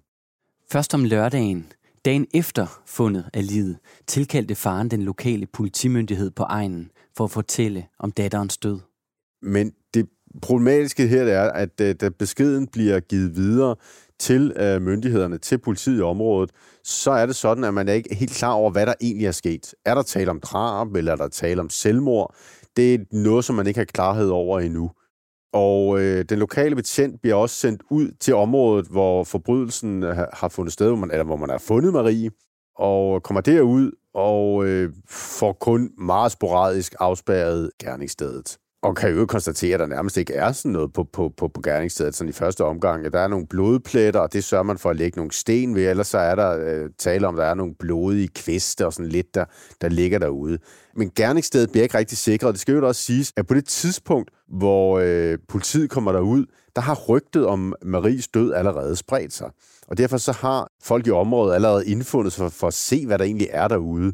Først 0.72 0.94
om 0.94 1.04
lørdagen, 1.04 1.72
dagen 2.04 2.26
efter 2.34 2.82
fundet 2.86 3.30
af 3.34 3.46
livet, 3.46 3.78
tilkaldte 4.06 4.54
faren 4.54 4.90
den 4.90 5.02
lokale 5.02 5.46
politimyndighed 5.46 6.30
på 6.30 6.42
egnen 6.42 6.90
for 7.16 7.24
at 7.24 7.30
fortælle 7.30 7.86
om 7.98 8.10
datterens 8.10 8.58
død. 8.58 8.78
Men 9.42 9.72
det 9.94 10.08
problematiske 10.42 11.06
her 11.06 11.22
er, 11.22 11.50
at 11.50 11.80
øh, 11.80 11.94
da 12.00 12.08
beskeden 12.08 12.66
bliver 12.66 13.00
givet 13.00 13.36
videre 13.36 13.76
til 14.18 14.52
øh, 14.56 14.82
myndighederne, 14.82 15.38
til 15.38 15.58
politiet 15.58 15.98
i 15.98 16.02
området, 16.02 16.50
så 16.84 17.10
er 17.10 17.26
det 17.26 17.36
sådan, 17.36 17.64
at 17.64 17.74
man 17.74 17.88
er 17.88 17.92
ikke 17.92 18.14
helt 18.14 18.32
klar 18.32 18.52
over, 18.52 18.70
hvad 18.70 18.86
der 18.86 18.94
egentlig 19.00 19.26
er 19.26 19.32
sket. 19.32 19.74
Er 19.84 19.94
der 19.94 20.02
tale 20.02 20.30
om 20.30 20.40
drab, 20.40 20.96
eller 20.96 21.12
er 21.12 21.16
der 21.16 21.28
tale 21.28 21.60
om 21.60 21.70
selvmord? 21.70 22.34
Det 22.76 22.94
er 22.94 22.98
noget, 23.12 23.44
som 23.44 23.56
man 23.56 23.66
ikke 23.66 23.80
har 23.80 23.84
klarhed 23.84 24.28
over 24.28 24.60
endnu. 24.60 24.90
Og 25.52 26.00
øh, 26.00 26.24
den 26.28 26.38
lokale 26.38 26.76
betjent 26.76 27.20
bliver 27.20 27.34
også 27.34 27.56
sendt 27.56 27.82
ud 27.90 28.10
til 28.20 28.34
området, 28.34 28.86
hvor 28.86 29.24
forbrydelsen 29.24 30.02
øh, 30.02 30.16
har 30.32 30.48
fundet 30.48 30.72
sted, 30.72 30.86
hvor 30.86 30.96
man, 30.96 31.10
eller 31.10 31.24
hvor 31.24 31.36
man 31.36 31.50
har 31.50 31.58
fundet 31.58 31.92
Marie, 31.92 32.30
og 32.78 33.22
kommer 33.22 33.40
derud 33.40 33.90
og 34.14 34.66
øh, 34.66 34.92
får 35.08 35.52
kun 35.52 35.90
meget 35.98 36.32
sporadisk 36.32 36.94
afspærret 37.00 37.70
gerningsstedet 37.82 38.58
og 38.82 38.96
kan 38.96 39.14
jo 39.14 39.26
konstatere, 39.26 39.74
at 39.74 39.80
der 39.80 39.86
nærmest 39.86 40.16
ikke 40.16 40.34
er 40.34 40.52
sådan 40.52 40.72
noget 40.72 40.92
på, 40.92 41.04
på, 41.12 41.32
på, 41.36 41.48
på 41.48 41.60
gerningsstedet 41.60 42.14
sådan 42.14 42.28
i 42.28 42.32
første 42.32 42.64
omgang. 42.64 43.12
Der 43.12 43.20
er 43.20 43.28
nogle 43.28 43.46
blodpletter, 43.46 44.20
og 44.20 44.32
det 44.32 44.44
sørger 44.44 44.64
man 44.64 44.78
for 44.78 44.90
at 44.90 44.96
lægge 44.96 45.16
nogle 45.16 45.32
sten 45.32 45.74
ved, 45.74 45.90
ellers 45.90 46.06
så 46.06 46.18
er 46.18 46.34
der 46.34 46.58
øh, 46.58 46.90
tale 46.98 47.26
om, 47.26 47.34
at 47.34 47.42
der 47.42 47.46
er 47.46 47.54
nogle 47.54 47.74
blodige 47.78 48.28
kviste 48.28 48.86
og 48.86 48.92
sådan 48.92 49.08
lidt, 49.08 49.34
der, 49.34 49.44
der 49.80 49.88
ligger 49.88 50.18
derude. 50.18 50.58
Men 50.96 51.10
gerningsstedet 51.16 51.70
bliver 51.70 51.82
ikke 51.82 51.98
rigtig 51.98 52.18
sikret. 52.18 52.52
Det 52.52 52.60
skal 52.60 52.74
jo 52.74 52.88
også 52.88 53.02
siges, 53.02 53.32
at 53.36 53.46
på 53.46 53.54
det 53.54 53.64
tidspunkt, 53.64 54.30
hvor 54.48 54.98
øh, 55.02 55.38
politiet 55.48 55.90
kommer 55.90 56.12
derud, 56.12 56.46
der 56.76 56.82
har 56.82 56.94
rygtet 57.08 57.46
om 57.46 57.74
Maries 57.84 58.28
død 58.28 58.52
allerede 58.52 58.96
spredt 58.96 59.32
sig. 59.32 59.50
Og 59.88 59.98
derfor 59.98 60.16
så 60.16 60.32
har 60.32 60.68
folk 60.82 61.06
i 61.06 61.10
området 61.10 61.54
allerede 61.54 61.86
indfundet 61.86 62.32
sig 62.32 62.42
for, 62.42 62.48
for 62.58 62.66
at 62.66 62.74
se, 62.74 63.06
hvad 63.06 63.18
der 63.18 63.24
egentlig 63.24 63.48
er 63.50 63.68
derude. 63.68 64.12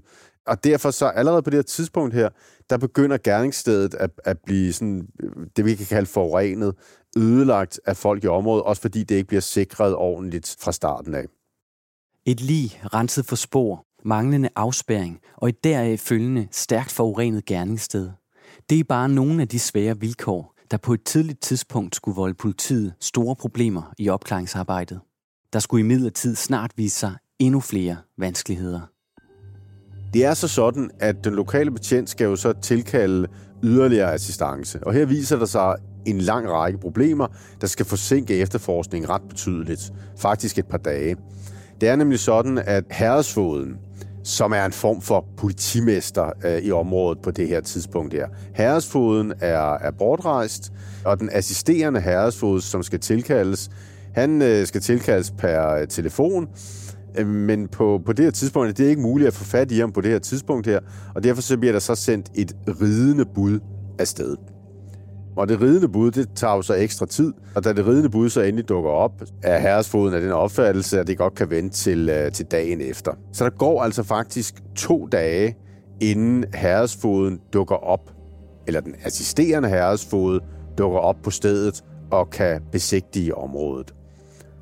Og 0.48 0.64
derfor 0.64 0.90
så 0.90 1.06
allerede 1.06 1.42
på 1.42 1.50
det 1.50 1.56
her 1.56 1.62
tidspunkt 1.62 2.14
her, 2.14 2.28
der 2.70 2.78
begynder 2.78 3.18
gerningsstedet 3.18 3.94
at, 3.94 4.10
at 4.24 4.38
blive 4.46 4.72
sådan, 4.72 5.08
det, 5.56 5.64
vi 5.64 5.74
kan 5.74 5.86
kalde 5.86 6.06
forurenet, 6.06 6.74
ødelagt 7.16 7.80
af 7.86 7.96
folk 7.96 8.24
i 8.24 8.26
området, 8.26 8.64
også 8.64 8.82
fordi 8.82 9.02
det 9.02 9.14
ikke 9.14 9.28
bliver 9.28 9.40
sikret 9.40 9.94
ordentligt 9.94 10.56
fra 10.60 10.72
starten 10.72 11.14
af. 11.14 11.24
Et 12.26 12.40
lig 12.40 12.80
renset 12.94 13.26
for 13.26 13.36
spor, 13.36 13.86
manglende 14.04 14.48
afspæring 14.56 15.20
og 15.36 15.48
et 15.48 15.64
deraf 15.64 15.98
følgende 15.98 16.48
stærkt 16.50 16.92
forurenet 16.92 17.44
gerningssted. 17.44 18.10
Det 18.70 18.80
er 18.80 18.84
bare 18.84 19.08
nogle 19.08 19.42
af 19.42 19.48
de 19.48 19.58
svære 19.58 20.00
vilkår, 20.00 20.54
der 20.70 20.76
på 20.76 20.94
et 20.94 21.04
tidligt 21.04 21.40
tidspunkt 21.40 21.96
skulle 21.96 22.16
volde 22.16 22.34
politiet 22.34 22.94
store 23.00 23.36
problemer 23.36 23.92
i 23.98 24.08
opklaringsarbejdet. 24.08 25.00
Der 25.52 25.58
skulle 25.58 25.84
i 25.84 25.88
midlertid 25.88 26.34
snart 26.34 26.72
vise 26.76 26.98
sig 26.98 27.14
endnu 27.38 27.60
flere 27.60 27.96
vanskeligheder. 28.18 28.80
Det 30.14 30.24
er 30.24 30.34
så 30.34 30.48
sådan, 30.48 30.90
at 31.00 31.24
den 31.24 31.34
lokale 31.34 31.70
betjent 31.70 32.10
skal 32.10 32.24
jo 32.24 32.36
så 32.36 32.52
tilkalde 32.62 33.28
yderligere 33.62 34.14
assistance. 34.14 34.78
Og 34.82 34.92
her 34.92 35.06
viser 35.06 35.38
der 35.38 35.46
sig 35.46 35.76
en 36.06 36.18
lang 36.18 36.50
række 36.50 36.78
problemer, 36.78 37.26
der 37.60 37.66
skal 37.66 37.86
forsinke 37.86 38.36
efterforskningen 38.36 39.10
ret 39.10 39.22
betydeligt. 39.28 39.92
Faktisk 40.18 40.58
et 40.58 40.66
par 40.66 40.78
dage. 40.78 41.16
Det 41.80 41.88
er 41.88 41.96
nemlig 41.96 42.18
sådan, 42.18 42.58
at 42.58 42.84
herresfoden, 42.90 43.76
som 44.24 44.52
er 44.52 44.64
en 44.64 44.72
form 44.72 45.00
for 45.00 45.26
politimester 45.36 46.30
øh, 46.44 46.58
i 46.58 46.72
området 46.72 47.18
på 47.22 47.30
det 47.30 47.48
her 47.48 47.60
tidspunkt 47.60 48.14
her. 48.14 48.28
Herresfoden 48.54 49.32
er, 49.40 49.74
er 49.74 49.90
bortrejst, 49.90 50.72
og 51.04 51.20
den 51.20 51.30
assisterende 51.32 52.00
herresfod, 52.00 52.60
som 52.60 52.82
skal 52.82 53.00
tilkaldes, 53.00 53.70
han 54.14 54.42
øh, 54.42 54.66
skal 54.66 54.80
tilkaldes 54.80 55.30
per 55.30 55.74
øh, 55.74 55.88
telefon, 55.88 56.48
Øh, 57.18 57.26
men 57.26 57.68
på, 57.68 58.00
på 58.06 58.12
det 58.12 58.24
her 58.24 58.32
tidspunkt 58.32 58.78
det 58.78 58.86
er 58.86 58.90
ikke 58.90 59.02
muligt 59.02 59.28
at 59.28 59.34
få 59.34 59.44
fat 59.44 59.72
i 59.72 59.78
ham 59.78 59.92
på 59.92 60.00
det 60.00 60.10
her 60.10 60.18
tidspunkt 60.18 60.66
her, 60.66 60.80
og 61.14 61.24
derfor 61.24 61.42
så 61.42 61.58
bliver 61.58 61.72
der 61.72 61.78
så 61.78 61.94
sendt 61.94 62.30
et 62.34 62.56
ridende 62.68 63.24
bud 63.34 63.60
afsted. 63.98 64.36
Og 65.36 65.48
det 65.48 65.60
ridende 65.60 65.88
bud, 65.88 66.10
det 66.10 66.28
tager 66.34 66.54
jo 66.54 66.62
så 66.62 66.74
ekstra 66.74 67.06
tid, 67.06 67.32
og 67.54 67.64
da 67.64 67.72
det 67.72 67.86
ridende 67.86 68.10
bud 68.10 68.28
så 68.28 68.40
endelig 68.40 68.68
dukker 68.68 68.90
op, 68.90 69.22
er 69.42 69.58
herresfoden 69.58 70.14
af 70.14 70.20
den 70.20 70.32
opfattelse, 70.32 71.00
at 71.00 71.06
det 71.06 71.18
godt 71.18 71.34
kan 71.34 71.50
vente 71.50 71.76
til, 71.76 72.08
øh, 72.08 72.32
til 72.32 72.46
dagen 72.46 72.80
efter. 72.80 73.12
Så 73.32 73.44
der 73.44 73.50
går 73.50 73.82
altså 73.82 74.02
faktisk 74.02 74.54
to 74.76 75.06
dage, 75.06 75.56
inden 76.00 76.44
herresfoden 76.54 77.40
dukker 77.52 77.74
op, 77.74 78.10
eller 78.66 78.80
den 78.80 78.94
assisterende 79.04 79.68
herresfod 79.68 80.40
dukker 80.78 80.98
op 80.98 81.16
på 81.22 81.30
stedet 81.30 81.84
og 82.10 82.30
kan 82.30 82.62
besigtige 82.72 83.34
området. 83.34 83.94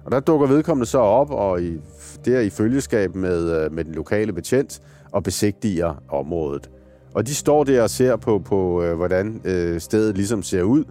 Og 0.05 0.13
der 0.13 0.21
dukker 0.21 0.47
vedkommende 0.47 0.87
så 0.87 0.99
op, 0.99 1.31
og 1.31 1.63
i, 1.63 1.79
der 2.25 2.41
i 2.41 2.51
følgeskab 2.51 3.15
med, 3.15 3.65
øh, 3.65 3.73
med 3.73 3.85
den 3.85 3.95
lokale 3.95 4.33
betjent, 4.33 4.81
og 5.13 5.23
besigtiger 5.23 6.03
området. 6.09 6.71
Og 7.15 7.27
de 7.27 7.35
står 7.35 7.65
der 7.65 7.83
og 7.83 7.91
ser 7.91 8.17
på, 8.17 8.39
på 8.39 8.83
øh, 8.83 8.97
hvordan 8.97 9.41
øh, 9.45 9.81
stedet 9.81 10.17
ligesom 10.17 10.43
ser 10.43 10.63
ud, 10.63 10.85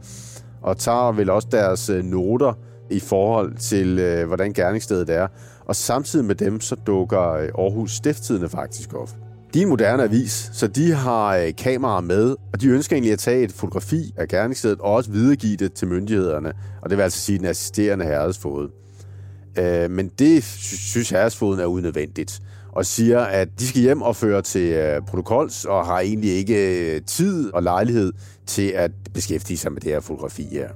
og 0.61 0.77
tager 0.77 1.11
vel 1.11 1.29
også 1.29 1.47
deres 1.51 1.91
noter 2.03 2.53
i 2.89 2.99
forhold 2.99 3.55
til, 3.55 4.23
hvordan 4.25 4.53
gerningsstedet 4.53 5.09
er. 5.09 5.27
Og 5.65 5.75
samtidig 5.75 6.25
med 6.25 6.35
dem, 6.35 6.61
så 6.61 6.75
dukker 6.75 7.17
Aarhus 7.17 7.91
Stifttidene 7.91 8.49
faktisk 8.49 8.93
op. 8.93 9.09
De 9.53 9.59
er 9.59 9.63
en 9.63 9.69
moderne 9.69 10.03
avis, 10.03 10.49
så 10.53 10.67
de 10.67 10.91
har 10.91 11.51
kameraer 11.57 12.01
med, 12.01 12.35
og 12.53 12.61
de 12.61 12.67
ønsker 12.67 12.95
egentlig 12.95 13.13
at 13.13 13.19
tage 13.19 13.43
et 13.43 13.51
fotografi 13.51 14.13
af 14.17 14.27
gerningsstedet 14.27 14.79
og 14.79 14.93
også 14.93 15.11
videregive 15.11 15.57
det 15.57 15.73
til 15.73 15.87
myndighederne. 15.87 16.53
Og 16.81 16.89
det 16.89 16.97
vil 16.97 17.03
altså 17.03 17.19
sige 17.19 17.37
den 17.37 17.45
assisterende 17.45 18.05
herredsfod. 18.05 18.69
Øh, 19.57 19.91
men 19.91 20.07
det 20.19 20.43
synes 20.43 21.09
herresfoden 21.09 21.59
er 21.59 21.65
unødvendigt. 21.65 22.41
og 22.71 22.85
siger, 22.85 23.19
at 23.19 23.59
de 23.59 23.67
skal 23.67 23.81
hjem 23.81 24.01
og 24.01 24.15
føre 24.15 24.41
til 24.41 24.61
øh, 24.73 25.01
protokols, 25.01 25.65
og 25.65 25.85
har 25.85 25.99
egentlig 25.99 26.29
ikke 26.29 26.95
øh, 26.95 27.01
tid 27.01 27.53
og 27.53 27.63
lejlighed 27.63 28.13
til 28.45 28.67
at 28.67 28.91
beskæftige 29.13 29.57
sig 29.57 29.71
med 29.71 29.81
det 29.81 29.91
her 29.91 29.99
fotografi 29.99 30.47
her. 30.51 30.69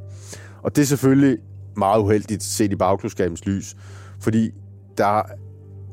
Og 0.63 0.75
det 0.75 0.81
er 0.81 0.85
selvfølgelig 0.85 1.37
meget 1.77 2.01
uheldigt 2.01 2.43
set 2.43 2.71
i 2.71 2.75
bagklodskabens 2.75 3.45
lys, 3.45 3.75
fordi 4.19 4.51
der 4.97 5.21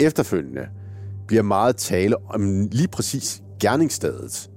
efterfølgende 0.01 0.67
bliver 1.27 1.43
meget 1.43 1.77
tale 1.77 2.17
om 2.31 2.69
lige 2.73 2.89
præcis 2.89 3.43
gerningsstedet. 3.61 4.51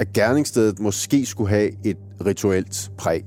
At 0.00 0.12
gerningsstedet 0.12 0.78
måske 0.80 1.26
skulle 1.26 1.50
have 1.50 1.70
et 1.84 1.96
rituelt 2.26 2.90
præg. 2.98 3.24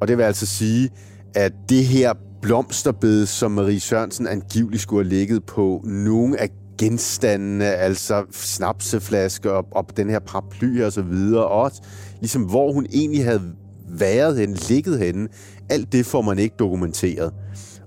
Og 0.00 0.08
det 0.08 0.18
vil 0.18 0.22
altså 0.24 0.46
sige, 0.46 0.90
at 1.34 1.52
det 1.68 1.84
her 1.84 2.12
blomsterbed, 2.42 3.26
som 3.26 3.50
Marie 3.50 3.80
Sørensen 3.80 4.26
angiveligt 4.26 4.82
skulle 4.82 5.04
have 5.04 5.14
ligget 5.14 5.44
på 5.44 5.82
nogle 5.84 6.40
af 6.40 6.48
genstandene, 6.78 7.64
altså 7.64 8.24
snapseflasker 8.30 9.50
og, 9.50 9.66
og 9.70 9.96
den 9.96 10.10
her 10.10 10.18
paraply 10.18 10.82
og 10.82 10.92
så 10.92 11.02
videre, 11.02 11.44
og 11.44 11.60
også 11.60 11.82
ligesom 12.20 12.42
hvor 12.42 12.72
hun 12.72 12.86
egentlig 12.92 13.24
havde 13.24 13.42
været 13.88 14.38
henne, 14.38 14.54
ligget 14.68 14.98
henne, 14.98 15.28
alt 15.70 15.92
det 15.92 16.06
får 16.06 16.22
man 16.22 16.38
ikke 16.38 16.56
dokumenteret. 16.58 17.32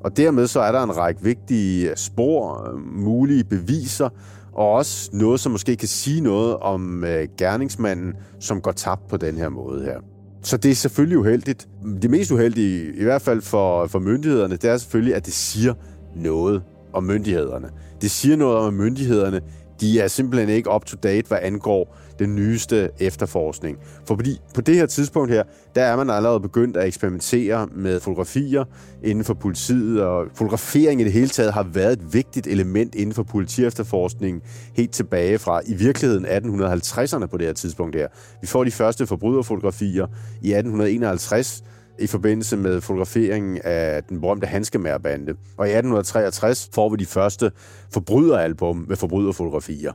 Og 0.04 0.18
dermed 0.18 0.48
så 0.48 0.60
er 0.60 0.72
der 0.72 0.84
en 0.84 0.98
række 0.98 1.24
vigtige 1.24 1.92
spor, 1.96 2.72
mulige 3.04 3.44
beviser, 3.44 4.10
og 4.54 4.72
også 4.72 5.10
noget, 5.14 5.40
som 5.40 5.52
måske 5.52 5.76
kan 5.76 5.88
sige 5.88 6.22
noget 6.22 6.58
om 6.58 7.04
øh, 7.04 7.28
gerningsmanden, 7.38 8.14
som 8.40 8.62
går 8.62 8.72
tabt 8.72 9.08
på 9.08 9.18
den 9.18 9.38
her 9.38 9.50
måde 9.50 9.84
her. 9.84 10.15
Så 10.46 10.58
det 10.58 10.72
er 10.72 10.76
selvfølgelig 10.76 11.18
uheldigt. 11.18 11.68
Det 12.02 12.10
mest 12.10 12.32
uheldige, 12.32 12.94
i 12.96 13.04
hvert 13.04 13.22
fald 13.22 13.42
for, 13.42 13.88
for 13.88 14.00
myndighederne, 14.00 14.56
det 14.56 14.70
er 14.70 14.78
selvfølgelig, 14.78 15.16
at 15.16 15.26
det 15.26 15.34
siger 15.34 15.74
noget 16.16 16.64
om 16.94 17.04
myndighederne. 17.04 17.70
Det 18.02 18.12
siger 18.12 18.36
noget 18.36 18.58
om, 18.58 18.68
at 18.68 18.74
myndighederne 18.74 19.42
de 19.82 20.00
er 20.00 20.08
simpelthen 20.08 20.50
ikke 20.50 20.72
up-to-date, 20.72 21.28
hvad 21.28 21.38
angår 21.42 21.98
den 22.20 22.36
nyeste 22.36 22.90
efterforskning. 23.00 23.78
For 24.08 24.16
fordi 24.16 24.42
på 24.56 24.62
det 24.62 24.76
her 24.76 24.86
tidspunkt 24.86 25.32
her, 25.32 25.44
der 25.76 25.84
er 25.84 25.96
man 25.96 26.10
allerede 26.10 26.40
begyndt 26.40 26.78
at 26.78 26.88
eksperimentere 26.88 27.68
med 27.76 28.00
fotografier 28.00 28.64
inden 29.04 29.24
for 29.24 29.34
politiet, 29.34 30.02
og 30.02 30.26
fotografering 30.36 31.02
i 31.02 31.04
det 31.04 31.14
hele 31.14 31.30
taget 31.30 31.54
har 31.54 31.64
været 31.64 31.94
et 31.94 32.14
vigtigt 32.14 32.48
element 32.48 32.96
inden 32.96 33.16
for 33.16 33.24
politiefterforskningen 33.24 34.42
helt 34.76 34.92
tilbage 34.92 35.40
fra 35.40 35.62
i 35.66 35.74
virkeligheden 35.74 36.26
1850'erne 36.26 37.26
på 37.26 37.38
det 37.38 37.46
her 37.46 37.54
tidspunkt 37.54 37.96
her. 37.96 38.08
Vi 38.42 38.48
får 38.48 38.64
de 38.64 38.72
første 38.72 39.08
forbryderfotografier 39.08 40.08
i 40.42 40.54
1851, 40.54 41.64
i 42.00 42.08
forbindelse 42.08 42.58
med 42.58 42.82
fotograferingen 42.82 43.60
af 43.64 44.04
den 44.04 44.22
berømte 44.22 44.48
Hanskemærbande. 44.48 45.34
Og 45.58 45.68
i 45.68 45.70
1863 45.70 46.70
får 46.74 46.90
vi 46.90 46.96
de 46.98 47.06
første 47.06 47.52
forbryderalbum 47.94 48.86
med 48.88 48.96
forbryderfotografier. 48.96 49.94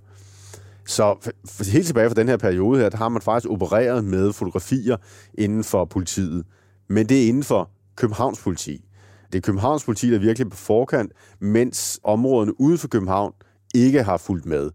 Så 0.90 1.32
helt 1.72 1.86
tilbage 1.86 2.10
fra 2.10 2.14
den 2.14 2.28
her 2.28 2.36
periode 2.36 2.80
her, 2.80 2.88
der 2.88 2.96
har 2.96 3.08
man 3.08 3.22
faktisk 3.22 3.50
opereret 3.50 4.04
med 4.04 4.32
fotografier 4.32 4.96
inden 5.38 5.64
for 5.64 5.84
politiet. 5.84 6.44
Men 6.88 7.08
det 7.08 7.24
er 7.24 7.28
inden 7.28 7.44
for 7.44 7.70
Københavns 7.96 8.42
politi. 8.42 8.84
Det 9.32 9.38
er 9.38 9.42
Københavns 9.42 9.84
politi, 9.84 10.10
der 10.10 10.14
er 10.14 10.20
virkelig 10.20 10.50
på 10.50 10.56
forkant, 10.56 11.12
mens 11.40 12.00
områderne 12.02 12.60
ude 12.60 12.78
for 12.78 12.88
København 12.88 13.32
ikke 13.74 14.02
har 14.02 14.16
fulgt 14.16 14.46
med. 14.46 14.70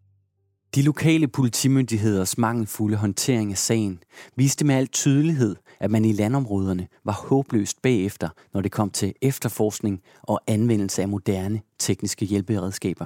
De 0.76 0.82
lokale 0.82 1.28
politimyndigheders 1.28 2.38
mangelfulde 2.38 2.98
håndtering 2.98 3.52
af 3.52 3.58
sagen 3.58 4.00
viste 4.36 4.66
med 4.66 4.76
al 4.76 4.88
tydelighed, 4.88 5.56
at 5.80 5.92
man 5.92 6.06
i 6.06 6.14
landområderne 6.14 6.88
var 7.06 7.14
håbløst 7.14 7.82
bagefter, 7.82 8.30
når 8.54 8.62
det 8.62 8.72
kom 8.72 8.90
til 8.90 9.14
efterforskning 9.22 10.02
og 10.24 10.42
anvendelse 10.48 11.02
af 11.02 11.08
moderne 11.08 11.62
tekniske 11.80 12.26
hjælperedskaber. 12.26 13.06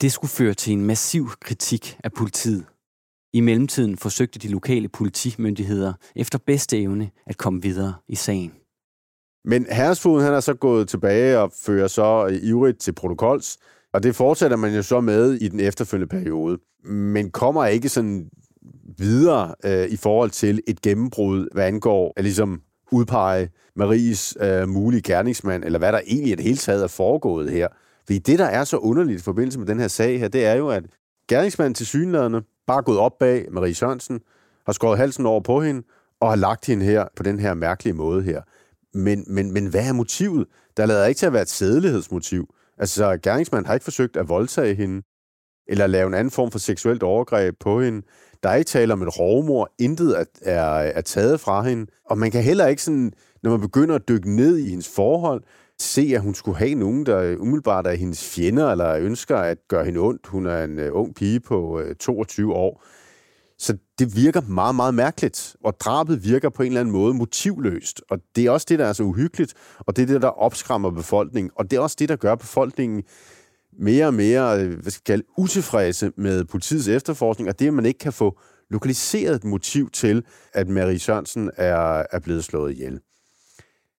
Det 0.00 0.12
skulle 0.12 0.30
føre 0.30 0.54
til 0.54 0.72
en 0.72 0.84
massiv 0.84 1.28
kritik 1.40 1.98
af 2.04 2.12
politiet. 2.12 2.64
I 3.32 3.40
mellemtiden 3.40 3.96
forsøgte 3.96 4.38
de 4.38 4.48
lokale 4.48 4.88
politimyndigheder 4.88 5.92
efter 6.16 6.38
bedste 6.46 6.82
evne 6.82 7.10
at 7.26 7.36
komme 7.36 7.62
videre 7.62 7.94
i 8.08 8.14
sagen. 8.14 8.52
Men 9.44 9.66
Herresfoden 9.70 10.24
han 10.24 10.34
er 10.34 10.40
så 10.40 10.54
gået 10.54 10.88
tilbage 10.88 11.38
og 11.38 11.52
fører 11.62 11.88
så 11.88 12.26
øh, 12.30 12.38
ivrigt 12.42 12.80
til 12.80 12.92
protokols, 12.92 13.58
og 13.92 14.02
det 14.02 14.16
fortsætter 14.16 14.56
man 14.56 14.74
jo 14.74 14.82
så 14.82 15.00
med 15.00 15.32
i 15.32 15.48
den 15.48 15.60
efterfølgende 15.60 16.08
periode, 16.08 16.58
men 16.84 17.30
kommer 17.30 17.66
ikke 17.66 17.88
sådan 17.88 18.30
videre 18.98 19.54
øh, 19.64 19.88
i 19.88 19.96
forhold 19.96 20.30
til 20.30 20.62
et 20.66 20.82
gennembrud, 20.82 21.48
hvad 21.52 21.64
angår 21.64 22.12
at 22.16 22.24
ligesom 22.24 22.62
udpege 22.92 23.50
Maries 23.76 24.36
øh, 24.40 24.68
mulige 24.68 25.02
gerningsmand, 25.02 25.64
eller 25.64 25.78
hvad 25.78 25.92
der 25.92 26.00
egentlig 26.06 26.32
i 26.32 26.36
det 26.36 26.44
hele 26.44 26.56
taget 26.56 26.82
er 26.82 26.88
foregået 26.88 27.50
her. 27.50 27.68
Fordi 28.10 28.18
det, 28.18 28.38
der 28.38 28.44
er 28.44 28.64
så 28.64 28.76
underligt 28.76 29.20
i 29.20 29.24
forbindelse 29.24 29.58
med 29.58 29.66
den 29.66 29.80
her 29.80 29.88
sag 29.88 30.18
her, 30.18 30.28
det 30.28 30.46
er 30.46 30.54
jo, 30.54 30.68
at 30.68 30.84
gerningsmanden 31.28 31.74
til 31.74 31.86
synlæderne 31.86 32.42
bare 32.66 32.82
gået 32.82 32.98
op 32.98 33.18
bag 33.18 33.46
Marie 33.52 33.74
Sørensen, 33.74 34.20
har 34.66 34.72
skåret 34.72 34.98
halsen 34.98 35.26
over 35.26 35.40
på 35.40 35.60
hende, 35.60 35.82
og 36.20 36.28
har 36.28 36.36
lagt 36.36 36.66
hende 36.66 36.84
her 36.84 37.06
på 37.16 37.22
den 37.22 37.40
her 37.40 37.54
mærkelige 37.54 37.94
måde 37.94 38.22
her. 38.22 38.42
Men, 38.94 39.24
men, 39.26 39.52
men 39.52 39.66
hvad 39.66 39.88
er 39.88 39.92
motivet? 39.92 40.46
Der 40.76 40.86
lader 40.86 41.06
ikke 41.06 41.18
til 41.18 41.26
at 41.26 41.32
være 41.32 41.42
et 41.42 41.48
sædelighedsmotiv. 41.48 42.54
Altså, 42.78 43.18
gerningsmanden 43.22 43.66
har 43.66 43.74
ikke 43.74 43.84
forsøgt 43.84 44.16
at 44.16 44.28
voldtage 44.28 44.74
hende, 44.74 45.02
eller 45.68 45.86
lave 45.86 46.06
en 46.06 46.14
anden 46.14 46.30
form 46.30 46.50
for 46.50 46.58
seksuelt 46.58 47.02
overgreb 47.02 47.54
på 47.60 47.80
hende. 47.80 48.02
Der 48.42 48.48
er 48.48 48.54
ikke 48.54 48.68
tale 48.68 48.92
om 48.92 49.02
et 49.02 49.18
rovmor. 49.18 49.70
Intet 49.78 50.20
er, 50.20 50.24
er, 50.42 50.62
er 50.70 51.00
taget 51.00 51.40
fra 51.40 51.62
hende. 51.62 51.86
Og 52.04 52.18
man 52.18 52.30
kan 52.30 52.42
heller 52.42 52.66
ikke 52.66 52.82
sådan, 52.82 53.12
når 53.42 53.50
man 53.50 53.60
begynder 53.60 53.94
at 53.94 54.08
dykke 54.08 54.36
ned 54.36 54.56
i 54.56 54.70
hendes 54.70 54.88
forhold, 54.88 55.42
se, 55.82 56.12
at 56.14 56.20
hun 56.20 56.34
skulle 56.34 56.58
have 56.58 56.74
nogen, 56.74 57.06
der 57.06 57.36
umiddelbart 57.36 57.86
er 57.86 57.92
hendes 57.92 58.24
fjender, 58.34 58.70
eller 58.70 58.96
ønsker 58.96 59.36
at 59.36 59.58
gøre 59.68 59.84
hende 59.84 60.00
ondt. 60.00 60.26
Hun 60.26 60.46
er 60.46 60.64
en 60.64 60.78
øh, 60.78 60.90
ung 60.92 61.14
pige 61.14 61.40
på 61.40 61.80
øh, 61.80 61.94
22 61.96 62.54
år. 62.54 62.84
Så 63.58 63.76
det 63.98 64.16
virker 64.16 64.40
meget, 64.40 64.74
meget 64.74 64.94
mærkeligt, 64.94 65.56
og 65.64 65.80
drabet 65.80 66.24
virker 66.24 66.48
på 66.48 66.62
en 66.62 66.66
eller 66.66 66.80
anden 66.80 66.92
måde 66.92 67.14
motivløst. 67.14 68.02
Og 68.10 68.18
det 68.36 68.46
er 68.46 68.50
også 68.50 68.66
det, 68.68 68.78
der 68.78 68.86
er 68.86 68.92
så 68.92 69.02
uhyggeligt, 69.02 69.54
og 69.78 69.96
det 69.96 70.02
er 70.02 70.06
det, 70.06 70.22
der 70.22 70.28
opskræmmer 70.28 70.90
befolkningen. 70.90 71.50
Og 71.54 71.70
det 71.70 71.76
er 71.76 71.80
også 71.80 71.96
det, 71.98 72.08
der 72.08 72.16
gør 72.16 72.34
befolkningen 72.34 73.02
mere 73.78 74.06
og 74.06 74.14
mere 74.14 74.62
øh, 74.64 74.78
hvad 74.82 74.90
skal 74.90 75.04
kalde, 75.04 75.24
utilfredse 75.38 76.12
med 76.16 76.44
politiets 76.44 76.88
efterforskning, 76.88 77.48
og 77.48 77.58
det, 77.58 77.66
at 77.66 77.74
man 77.74 77.86
ikke 77.86 77.98
kan 77.98 78.12
få 78.12 78.38
lokaliseret 78.70 79.34
et 79.34 79.44
motiv 79.44 79.90
til, 79.90 80.24
at 80.52 80.68
Marie 80.68 80.98
Sørensen 80.98 81.50
er, 81.56 82.06
er 82.12 82.18
blevet 82.18 82.44
slået 82.44 82.72
ihjel. 82.72 83.00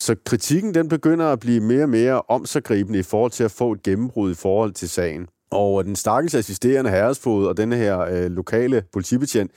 Så 0.01 0.15
kritikken 0.25 0.73
den 0.73 0.89
begynder 0.89 1.25
at 1.25 1.39
blive 1.39 1.61
mere 1.61 1.83
og 1.83 1.89
mere 1.89 2.21
omsaggribende 2.21 2.99
i 2.99 3.03
forhold 3.03 3.31
til 3.31 3.43
at 3.43 3.51
få 3.51 3.71
et 3.71 3.83
gennembrud 3.83 4.31
i 4.31 4.35
forhold 4.35 4.71
til 4.71 4.89
sagen. 4.89 5.27
Og 5.51 5.85
den 5.85 5.95
stakkels 5.95 6.35
assisterende 6.35 6.89
herresfod 6.89 7.47
og 7.47 7.57
denne 7.57 7.75
her 7.75 7.99
øh, 7.99 8.31
lokale 8.31 8.83
politibetjent, 8.93 9.51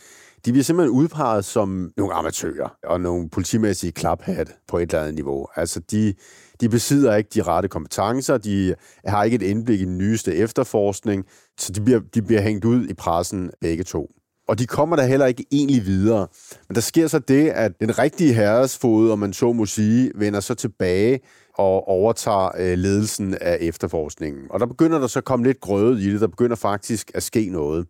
de 0.45 0.53
bliver 0.53 0.65
simpelthen 0.65 0.97
udpeget 0.97 1.45
som 1.45 1.93
nogle 1.97 2.15
amatører 2.15 2.77
og 2.87 3.01
nogle 3.01 3.31
politimæssige 3.31 3.93
klaphat 3.93 4.55
på 4.69 4.79
et 4.79 4.83
eller 4.83 5.01
andet 5.01 5.15
niveau. 5.15 5.47
Altså, 5.57 5.81
de, 5.91 6.15
de 6.61 6.69
besidder 6.69 7.17
ikke 7.17 7.31
de 7.35 7.43
rette 7.43 7.69
kompetencer, 7.69 8.39
de 8.39 8.75
har 9.07 9.25
ikke 9.25 9.35
et 9.35 9.43
indblik 9.43 9.81
i 9.81 9.85
den 9.85 9.99
nyeste 9.99 10.35
efterforskning, 10.35 11.25
så 11.59 11.73
de 11.73 11.81
bliver, 11.81 12.01
de 12.15 12.23
bliver 12.23 12.41
hængt 12.41 12.65
ud 12.65 12.89
i 12.89 12.95
pressen 12.95 13.51
begge 13.61 13.85
to. 13.85 14.11
Og 14.49 14.59
de 14.59 14.67
kommer 14.67 14.97
der 14.97 15.03
heller 15.03 15.27
ikke 15.27 15.45
egentlig 15.53 15.87
videre. 15.87 16.29
Men 16.69 16.75
der 16.75 16.81
sker 16.81 17.07
så 17.07 17.19
det, 17.19 17.49
at 17.49 17.73
den 17.81 17.99
rigtige 17.99 18.35
herresfod, 18.35 19.11
om 19.11 19.19
man 19.19 19.33
så 19.33 19.53
må 19.53 19.67
sige, 19.67 20.13
vender 20.15 20.41
så 20.41 20.55
tilbage 20.55 21.21
og 21.55 21.89
overtager 21.89 22.51
øh, 22.59 22.79
ledelsen 22.79 23.35
af 23.41 23.59
efterforskningen. 23.61 24.43
Og 24.51 24.61
der 24.61 24.67
begynder 24.67 24.99
der 24.99 25.07
så 25.07 25.19
at 25.19 25.25
komme 25.25 25.47
lidt 25.47 25.61
grøde 25.61 26.03
i 26.03 26.13
det. 26.13 26.21
Der 26.21 26.27
begynder 26.27 26.57
faktisk 26.57 27.11
at 27.15 27.23
ske 27.23 27.49
noget. 27.49 27.87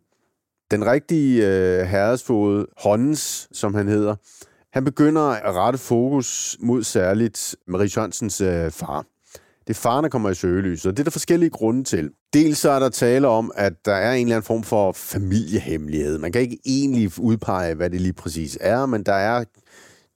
Den 0.70 0.86
rigtige 0.86 1.46
øh, 1.46 1.86
herresfod, 1.86 2.66
Håndens, 2.76 3.48
som 3.52 3.74
han 3.74 3.88
hedder, 3.88 4.16
han 4.72 4.84
begynder 4.84 5.22
at 5.22 5.54
rette 5.54 5.78
fokus 5.78 6.56
mod 6.60 6.82
særligt 6.82 7.56
Marie 7.66 7.88
Sørensens 7.88 8.40
øh, 8.40 8.70
far. 8.70 9.04
Det 9.66 9.70
er 9.70 9.80
faren, 9.80 10.02
der 10.02 10.08
kommer 10.08 10.30
i 10.30 10.34
søgelyset, 10.34 10.86
og 10.86 10.96
det 10.96 11.02
er 11.02 11.04
der 11.04 11.10
forskellige 11.10 11.50
grunde 11.50 11.84
til. 11.84 12.10
Dels 12.32 12.58
så 12.58 12.70
er 12.70 12.78
der 12.78 12.88
tale 12.88 13.28
om, 13.28 13.52
at 13.54 13.72
der 13.84 13.94
er 13.94 14.12
en 14.12 14.26
eller 14.26 14.36
anden 14.36 14.46
form 14.46 14.62
for 14.62 14.92
familiehemmelighed. 14.92 16.18
Man 16.18 16.32
kan 16.32 16.40
ikke 16.40 16.58
egentlig 16.66 17.18
udpege, 17.18 17.74
hvad 17.74 17.90
det 17.90 18.00
lige 18.00 18.12
præcis 18.12 18.58
er, 18.60 18.86
men 18.86 19.02
der 19.02 19.12
er 19.12 19.44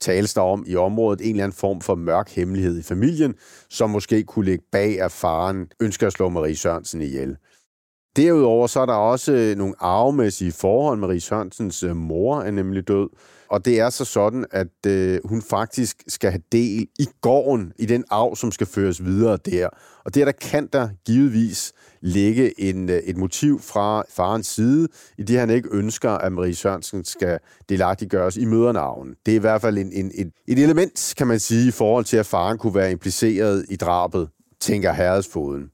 tales 0.01 0.35
der 0.35 0.41
om 0.41 0.65
i 0.67 0.77
området 0.77 1.21
en 1.21 1.31
eller 1.31 1.45
anden 1.45 1.57
form 1.57 1.81
for 1.81 1.95
mørk 1.95 2.31
hemmelighed 2.31 2.79
i 2.79 2.83
familien, 2.83 3.35
som 3.71 3.91
måske 3.91 4.23
kunne 4.23 4.45
ligge 4.45 4.65
bag, 4.73 5.01
at 5.01 5.13
faren 5.13 5.67
ønsker 5.81 6.07
at 6.07 6.13
slå 6.13 6.29
Marie 6.29 6.57
Sørensen 6.57 7.03
ihjel. 7.03 7.37
Derudover 8.17 8.67
så 8.67 8.81
er 8.81 8.87
der 8.87 8.95
også 8.95 9.55
nogle 9.57 9.75
arvemæssige 9.79 10.53
forhold. 10.53 10.99
Marie 10.99 11.21
Sørensens 11.21 11.83
øh, 11.83 11.97
mor 11.97 12.41
er 12.41 12.51
nemlig 12.51 12.89
død, 12.89 13.09
og 13.51 13.65
det 13.65 13.81
er 13.81 13.91
så 13.91 14.05
sådan, 14.05 14.47
at 14.51 14.87
øh, 14.87 15.21
hun 15.25 15.43
faktisk 15.43 16.03
skal 16.09 16.31
have 16.31 16.43
del 16.53 16.89
i 16.99 17.09
gården, 17.21 17.73
i 17.79 17.87
den 17.87 18.05
arv, 18.11 18.37
som 18.37 18.53
skal 18.53 18.67
føres 18.67 19.05
videre 19.05 19.37
der. 19.37 19.69
Og 20.05 20.15
det 20.15 20.27
der 20.27 20.33
kan 20.33 20.69
der 20.73 20.89
givetvis 21.07 21.73
ligge 22.01 22.61
en, 22.61 22.91
øh, 22.91 22.97
et 22.97 23.17
motiv 23.17 23.61
fra 23.61 24.03
farens 24.11 24.47
side, 24.47 24.89
i 25.19 25.23
det 25.23 25.39
han 25.39 25.51
ikke 25.51 25.69
ønsker, 25.73 26.11
at 26.11 26.33
Marie 26.33 26.55
Sørensen 26.55 27.05
skal 27.05 27.39
delagtiggøres 27.69 28.37
i 28.37 28.45
mødernavnen. 28.45 29.15
Det 29.27 29.33
er 29.33 29.37
i 29.37 29.41
hvert 29.41 29.61
fald 29.61 29.79
en, 29.79 29.93
en, 29.93 30.13
et, 30.15 30.33
et 30.49 30.59
element, 30.59 31.15
kan 31.17 31.27
man 31.27 31.41
sige, 31.41 31.69
i 31.69 31.71
forhold 31.71 32.05
til, 32.05 32.17
at 32.17 32.27
faren 32.27 32.59
kunne 32.59 32.75
være 32.75 32.91
impliceret 32.91 33.67
i 33.69 33.77
drabet, 33.77 34.29
tænker 34.61 34.93
herredsfoden. 34.93 35.71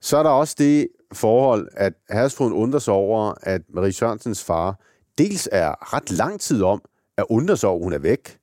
Så 0.00 0.16
er 0.16 0.22
der 0.22 0.30
også 0.30 0.54
det 0.58 0.88
forhold, 1.12 1.68
at 1.72 1.92
herresfoden 2.10 2.52
undrer 2.52 2.78
sig 2.78 2.94
over, 2.94 3.34
at 3.42 3.62
Marie 3.74 3.92
Sørensens 3.92 4.44
far 4.44 4.80
dels 5.18 5.48
er 5.52 5.94
ret 5.94 6.10
lang 6.10 6.40
tid 6.40 6.62
om 6.62 6.82
at 7.16 7.24
undre 7.28 7.56
sig 7.56 7.68
over, 7.68 7.78
at 7.78 7.84
hun 7.84 7.92
er 7.92 7.98
væk, 7.98 8.38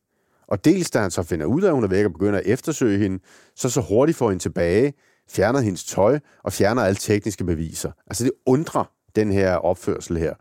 og 0.48 0.66
dels 0.66 0.92
da 0.92 1.00
han 1.00 1.12
så 1.12 1.24
finder 1.24 1.46
ud 1.46 1.62
af, 1.62 1.68
at 1.68 1.74
hun 1.74 1.84
er 1.84 1.88
væk 1.88 2.06
og 2.06 2.12
begynder 2.12 2.40
at 2.40 2.46
eftersøge 2.46 2.98
hende, 3.00 3.20
så 3.56 3.70
så 3.70 3.82
hurtigt 3.82 4.18
får 4.18 4.30
hende 4.30 4.44
tilbage, 4.44 4.94
fjerner 5.30 5.60
hendes 5.60 5.84
tøj 5.84 6.20
og 6.44 6.54
fjerner 6.54 6.82
alle 6.82 6.96
tekniske 6.96 7.44
beviser. 7.44 7.92
Altså 8.08 8.24
det 8.24 8.32
undrer 8.46 8.92
den 9.16 9.32
her 9.32 9.56
opførsel 9.56 10.18
her. 10.18 10.34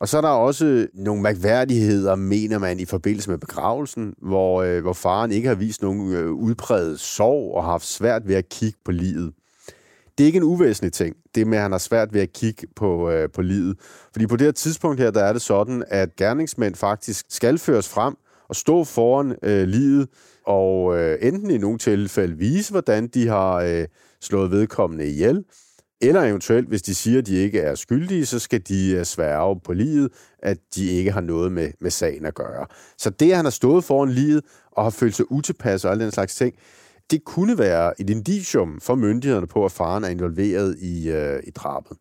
Og 0.00 0.08
så 0.08 0.16
er 0.16 0.20
der 0.20 0.28
også 0.28 0.86
nogle 0.94 1.22
mærkværdigheder, 1.22 2.14
mener 2.14 2.58
man, 2.58 2.80
i 2.80 2.84
forbindelse 2.84 3.30
med 3.30 3.38
begravelsen, 3.38 4.14
hvor, 4.22 4.62
øh, 4.62 4.82
hvor 4.82 4.92
faren 4.92 5.32
ikke 5.32 5.48
har 5.48 5.54
vist 5.54 5.82
nogen 5.82 6.12
øh, 6.12 6.32
udpræget 6.32 7.00
sorg 7.00 7.54
og 7.54 7.64
har 7.64 7.70
haft 7.70 7.86
svært 7.86 8.28
ved 8.28 8.34
at 8.34 8.48
kigge 8.48 8.78
på 8.84 8.92
livet. 8.92 9.32
Det 10.20 10.24
er 10.24 10.26
ikke 10.26 10.36
en 10.36 10.42
uvæsentlig 10.42 10.92
ting, 10.92 11.16
det 11.34 11.46
med, 11.46 11.58
at 11.58 11.62
han 11.62 11.72
har 11.72 11.78
svært 11.78 12.14
ved 12.14 12.20
at 12.20 12.32
kigge 12.32 12.66
på, 12.76 13.10
øh, 13.10 13.28
på 13.30 13.42
livet. 13.42 13.76
Fordi 14.12 14.26
på 14.26 14.36
det 14.36 14.44
her 14.44 14.52
tidspunkt 14.52 15.00
her, 15.00 15.10
der 15.10 15.24
er 15.24 15.32
det 15.32 15.42
sådan, 15.42 15.84
at 15.88 16.16
gerningsmænd 16.16 16.74
faktisk 16.74 17.26
skal 17.28 17.58
føres 17.58 17.88
frem 17.88 18.14
og 18.48 18.56
stå 18.56 18.84
foran 18.84 19.36
øh, 19.42 19.68
livet, 19.68 20.08
og 20.46 20.98
øh, 20.98 21.18
enten 21.22 21.50
i 21.50 21.58
nogle 21.58 21.78
tilfælde 21.78 22.38
vise, 22.38 22.70
hvordan 22.70 23.08
de 23.08 23.28
har 23.28 23.54
øh, 23.54 23.86
slået 24.20 24.50
vedkommende 24.50 25.06
ihjel, 25.06 25.44
eller 26.00 26.22
eventuelt, 26.22 26.68
hvis 26.68 26.82
de 26.82 26.94
siger, 26.94 27.18
at 27.18 27.26
de 27.26 27.36
ikke 27.36 27.60
er 27.60 27.74
skyldige, 27.74 28.26
så 28.26 28.38
skal 28.38 28.60
de 28.68 28.90
øh, 28.90 29.04
sværge 29.04 29.60
på 29.60 29.72
livet, 29.72 30.12
at 30.38 30.58
de 30.74 30.86
ikke 30.86 31.12
har 31.12 31.20
noget 31.20 31.52
med, 31.52 31.70
med 31.80 31.90
sagen 31.90 32.26
at 32.26 32.34
gøre. 32.34 32.66
Så 32.98 33.10
det, 33.10 33.30
at 33.30 33.36
han 33.36 33.44
har 33.44 33.50
stået 33.50 33.84
foran 33.84 34.10
livet 34.10 34.44
og 34.72 34.82
har 34.82 34.90
følt 34.90 35.14
sig 35.14 35.32
utilpas 35.32 35.84
og 35.84 35.90
alle 35.90 36.04
den 36.04 36.12
slags 36.12 36.34
ting, 36.34 36.54
det 37.10 37.24
kunne 37.24 37.58
være 37.58 38.00
et 38.00 38.10
indicium 38.10 38.80
for 38.80 38.94
myndighederne 38.94 39.46
på, 39.46 39.64
at 39.64 39.72
faren 39.72 40.04
er 40.04 40.08
involveret 40.08 40.78
i, 40.78 41.08
øh, 41.08 41.42
i 41.46 41.50
drabet. 41.50 41.96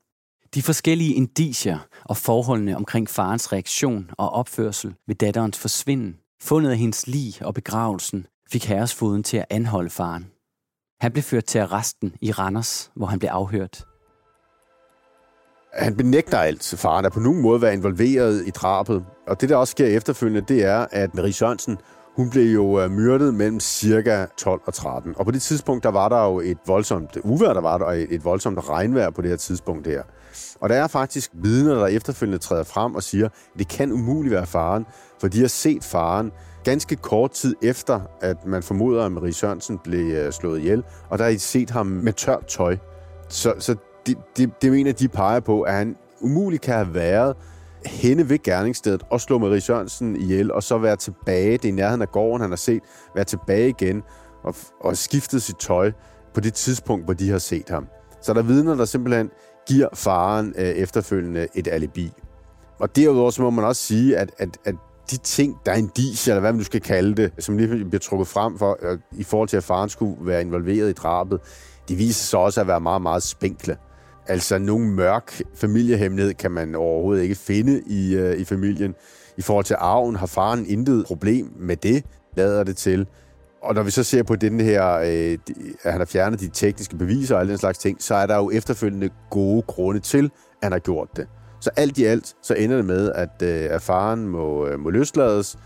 De 0.53 0.61
forskellige 0.61 1.13
indicier 1.13 1.79
og 2.05 2.17
forholdene 2.17 2.75
omkring 2.75 3.09
farens 3.09 3.53
reaktion 3.53 4.11
og 4.17 4.29
opførsel 4.29 4.95
ved 5.07 5.15
datterens 5.15 5.59
forsvinden, 5.59 6.15
fundet 6.41 6.71
af 6.71 6.77
hendes 6.77 7.07
lig 7.07 7.33
og 7.41 7.53
begravelsen, 7.53 8.25
fik 8.51 8.65
herresfoden 8.65 9.23
til 9.23 9.37
at 9.37 9.45
anholde 9.49 9.89
faren. 9.89 10.27
Han 11.01 11.11
blev 11.11 11.23
ført 11.23 11.45
til 11.45 11.59
arresten 11.59 12.15
i 12.21 12.31
Randers, 12.31 12.91
hvor 12.95 13.05
han 13.05 13.19
blev 13.19 13.29
afhørt. 13.29 13.85
Han 15.73 15.97
benægter 15.97 16.37
alt, 16.37 16.73
faren 16.77 17.05
er 17.05 17.09
på 17.09 17.19
nogen 17.19 17.41
måde 17.41 17.61
været 17.61 17.73
involveret 17.73 18.47
i 18.47 18.49
drabet. 18.49 19.05
Og 19.27 19.41
det, 19.41 19.49
der 19.49 19.55
også 19.55 19.71
sker 19.71 19.85
efterfølgende, 19.85 20.41
det 20.41 20.63
er, 20.63 20.87
at 20.91 21.15
Marie 21.15 21.33
Sørensen, 21.33 21.77
hun 22.19 22.29
blev 22.29 22.53
jo 22.53 22.81
øh, 22.81 22.91
myrdet 22.91 23.33
mellem 23.33 23.59
cirka 23.59 24.25
12 24.38 24.61
og 24.65 24.73
13. 24.73 25.13
Og 25.17 25.25
på 25.25 25.31
det 25.31 25.41
tidspunkt, 25.41 25.83
der 25.83 25.89
var 25.89 26.09
der 26.09 26.25
jo 26.25 26.39
et 26.39 26.57
voldsomt 26.67 27.17
uvær, 27.23 27.53
der 27.53 27.61
var 27.61 27.77
der 27.77 27.85
et, 27.85 28.07
et 28.09 28.25
voldsomt 28.25 28.69
regnvejr 28.69 29.09
på 29.09 29.21
det 29.21 29.29
her 29.29 29.38
tidspunkt 29.38 29.88
her. 29.88 30.03
Og 30.61 30.69
der 30.69 30.75
er 30.75 30.88
faktisk 30.88 31.31
vidner, 31.33 31.75
der 31.75 31.88
efterfølgende 31.88 32.38
træder 32.38 32.63
frem 32.63 32.95
og 32.95 33.03
siger, 33.03 33.25
at 33.25 33.31
det 33.57 33.67
kan 33.67 33.91
umuligt 33.91 34.33
være 34.33 34.45
faren, 34.45 34.85
for 35.19 35.27
de 35.27 35.39
har 35.39 35.47
set 35.47 35.83
faren 35.83 36.31
ganske 36.63 36.95
kort 36.95 37.31
tid 37.31 37.55
efter, 37.61 38.01
at 38.21 38.45
man 38.45 38.63
formoder, 38.63 39.05
at 39.05 39.11
Marie 39.11 39.33
Sørensen 39.33 39.77
blev 39.77 40.13
øh, 40.13 40.31
slået 40.31 40.59
ihjel, 40.59 40.83
og 41.09 41.17
der 41.17 41.23
har 41.23 41.31
I 41.31 41.38
set 41.38 41.69
ham 41.69 41.85
med 41.85 42.13
tørt 42.13 42.45
tøj. 42.45 42.77
Så, 43.29 43.53
så 43.59 43.75
det, 44.05 44.17
det, 44.38 44.61
det 44.61 44.71
mener 44.71 44.91
de 44.91 45.07
peger 45.07 45.39
på, 45.39 45.61
at 45.61 45.73
han 45.73 45.95
umuligt 46.21 46.61
kan 46.61 46.73
have 46.73 46.93
været 46.93 47.35
henne 47.86 48.29
ved 48.29 48.43
gerningsstedet 48.43 49.03
og 49.09 49.21
slå 49.21 49.38
Marie 49.38 49.62
Sørensen 49.62 50.15
ihjel, 50.15 50.51
og 50.51 50.63
så 50.63 50.77
være 50.77 50.95
tilbage, 50.95 51.51
det 51.51 51.65
er 51.65 51.69
i 51.69 51.71
nærheden 51.71 52.01
af 52.01 52.12
gården, 52.12 52.41
han 52.41 52.50
har 52.50 52.57
set, 52.57 52.81
være 53.15 53.24
tilbage 53.24 53.69
igen 53.69 54.03
og, 54.43 54.55
og 54.79 54.98
skiftet 54.98 55.41
sit 55.41 55.55
tøj 55.55 55.91
på 56.33 56.39
det 56.39 56.53
tidspunkt, 56.53 57.05
hvor 57.05 57.13
de 57.13 57.29
har 57.29 57.38
set 57.38 57.69
ham. 57.69 57.88
Så 58.21 58.33
der 58.33 58.39
er 58.39 58.43
vidner, 58.43 58.75
der 58.75 58.86
simpelthen 58.86 59.29
giver 59.67 59.88
faren 59.93 60.53
øh, 60.57 60.65
efterfølgende 60.65 61.48
et 61.55 61.67
alibi. 61.67 62.12
Og 62.79 62.95
derudover 62.95 63.31
så 63.31 63.41
må 63.41 63.50
man 63.50 63.65
også 63.65 63.81
sige, 63.81 64.17
at, 64.17 64.31
at, 64.38 64.57
at 64.65 64.75
de 65.12 65.17
ting, 65.17 65.57
der 65.65 65.71
er 65.71 65.75
en 65.75 65.91
dis, 65.98 66.27
eller 66.27 66.39
hvad 66.39 66.51
man 66.51 66.57
nu 66.57 66.63
skal 66.63 66.81
kalde 66.81 67.15
det, 67.15 67.31
som 67.39 67.57
lige 67.57 67.86
bliver 67.86 68.00
trukket 68.00 68.27
frem 68.27 68.57
for, 68.57 68.77
øh, 68.81 69.00
i 69.12 69.24
forhold 69.24 69.50
til, 69.50 69.57
at 69.57 69.63
faren 69.63 69.89
skulle 69.89 70.15
være 70.19 70.41
involveret 70.41 70.89
i 70.89 70.93
drabet, 70.93 71.39
de 71.89 71.95
viser 71.95 72.24
sig 72.25 72.39
også 72.39 72.62
at 72.62 72.67
være 72.67 72.81
meget, 72.81 73.01
meget 73.01 73.24
spinkle. 73.24 73.77
Altså, 74.29 74.57
nogen 74.57 74.95
mørk 74.95 75.41
familiehemmelighed 75.56 76.34
kan 76.34 76.51
man 76.51 76.75
overhovedet 76.75 77.23
ikke 77.23 77.36
finde 77.36 77.82
i, 77.86 78.15
øh, 78.15 78.39
i 78.39 78.45
familien. 78.45 78.95
I 79.38 79.41
forhold 79.41 79.65
til 79.65 79.75
arven 79.80 80.15
har 80.15 80.25
faren 80.25 80.65
intet 80.65 81.06
problem 81.06 81.51
med 81.60 81.75
det, 81.75 82.03
lader 82.38 82.63
det 82.63 82.77
til. 82.77 83.08
Og 83.63 83.75
når 83.75 83.84
vi 83.84 83.91
så 83.91 84.03
ser 84.03 84.23
på 84.23 84.36
den 84.36 84.60
her, 84.60 84.93
øh, 84.93 85.38
at 85.84 85.91
han 85.91 86.01
har 86.01 86.06
fjernet 86.06 86.39
de 86.39 86.49
tekniske 86.53 86.95
beviser 86.97 87.36
og 87.36 87.41
alle 87.41 87.49
den 87.49 87.58
slags 87.58 87.77
ting, 87.77 88.03
så 88.03 88.15
er 88.15 88.25
der 88.25 88.36
jo 88.36 88.51
efterfølgende 88.51 89.10
gode 89.30 89.62
grunde 89.62 89.99
til, 89.99 90.25
at 90.25 90.32
han 90.63 90.71
har 90.71 90.80
gjort 90.80 91.08
det. 91.15 91.27
Så 91.62 91.69
alt 91.75 91.97
i 91.97 92.06
alt, 92.06 92.36
så 92.41 92.53
ender 92.53 92.75
det 92.75 92.86
med, 92.86 93.12
at, 93.12 93.41
øh, 93.43 93.67
at 93.69 93.82
faren 93.82 94.27
må, 94.27 94.67
øh, 94.67 94.80
må 94.80 94.89
løslades, 94.89 95.58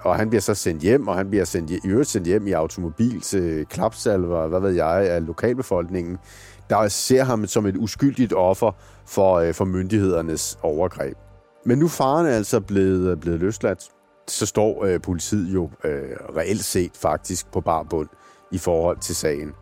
og 0.00 0.16
han 0.16 0.28
bliver 0.28 0.42
så 0.42 0.54
sendt 0.54 0.82
hjem, 0.82 1.08
og 1.08 1.16
han 1.16 1.30
bliver 1.30 1.44
sendt, 1.44 1.70
i 1.70 1.80
øvrigt 1.84 2.08
sendt 2.08 2.26
hjem 2.26 2.46
i 2.46 2.52
automobil 2.52 3.20
til 3.20 3.66
klapsalver, 3.66 4.46
hvad 4.46 4.60
ved 4.60 4.70
jeg, 4.70 5.10
af 5.10 5.26
lokalbefolkningen, 5.26 6.18
der 6.70 6.88
ser 6.88 7.24
ham 7.24 7.46
som 7.46 7.66
et 7.66 7.76
uskyldigt 7.76 8.32
offer 8.32 8.72
for, 9.06 9.34
øh, 9.34 9.54
for 9.54 9.64
myndighedernes 9.64 10.58
overgreb. 10.62 11.16
Men 11.64 11.78
nu 11.78 11.88
faren 11.88 12.26
er 12.26 12.30
altså 12.30 12.60
blevet, 12.60 13.10
øh, 13.10 13.16
blevet 13.16 13.40
løsladt, 13.40 13.88
så 14.28 14.46
står 14.46 14.84
øh, 14.84 15.00
politiet 15.00 15.54
jo 15.54 15.70
øh, 15.84 16.02
reelt 16.36 16.64
set 16.64 16.90
faktisk 16.94 17.52
på 17.52 17.60
bar 17.60 17.82
bund 17.82 18.08
i 18.52 18.58
forhold 18.58 18.98
til 18.98 19.16
sagen. 19.16 19.52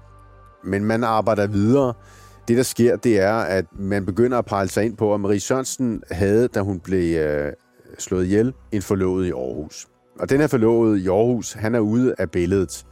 Men 0.65 0.85
man 0.85 1.05
arbejder 1.05 1.47
videre. 1.47 1.95
Det, 2.49 2.57
der 2.57 2.63
sker, 2.63 2.97
det 2.97 3.21
er, 3.21 3.35
at 3.35 3.65
man 3.73 4.07
begynder 4.07 4.39
at 4.39 4.45
pege 4.45 4.69
sig 4.69 4.85
ind 4.85 4.97
på, 4.97 5.15
at 5.15 5.21
Marie 5.21 5.41
Sørensen 5.41 6.03
havde, 6.11 6.49
da 6.49 6.61
hun 6.61 6.81
blev 6.81 7.17
øh, 7.17 7.53
slået 7.99 8.25
ihjel, 8.25 8.53
en 8.73 8.83
forlovet 8.83 9.27
i 9.27 9.31
Aarhus. 9.31 9.87
Og 10.21 10.31
den 10.31 10.41
her 10.41 10.47
forlovede 10.47 11.01
i 11.01 11.09
Aarhus, 11.09 11.53
han 11.53 11.75
er 11.75 11.81
ude 11.81 12.15
af 12.19 12.31
billedet. 12.31 12.87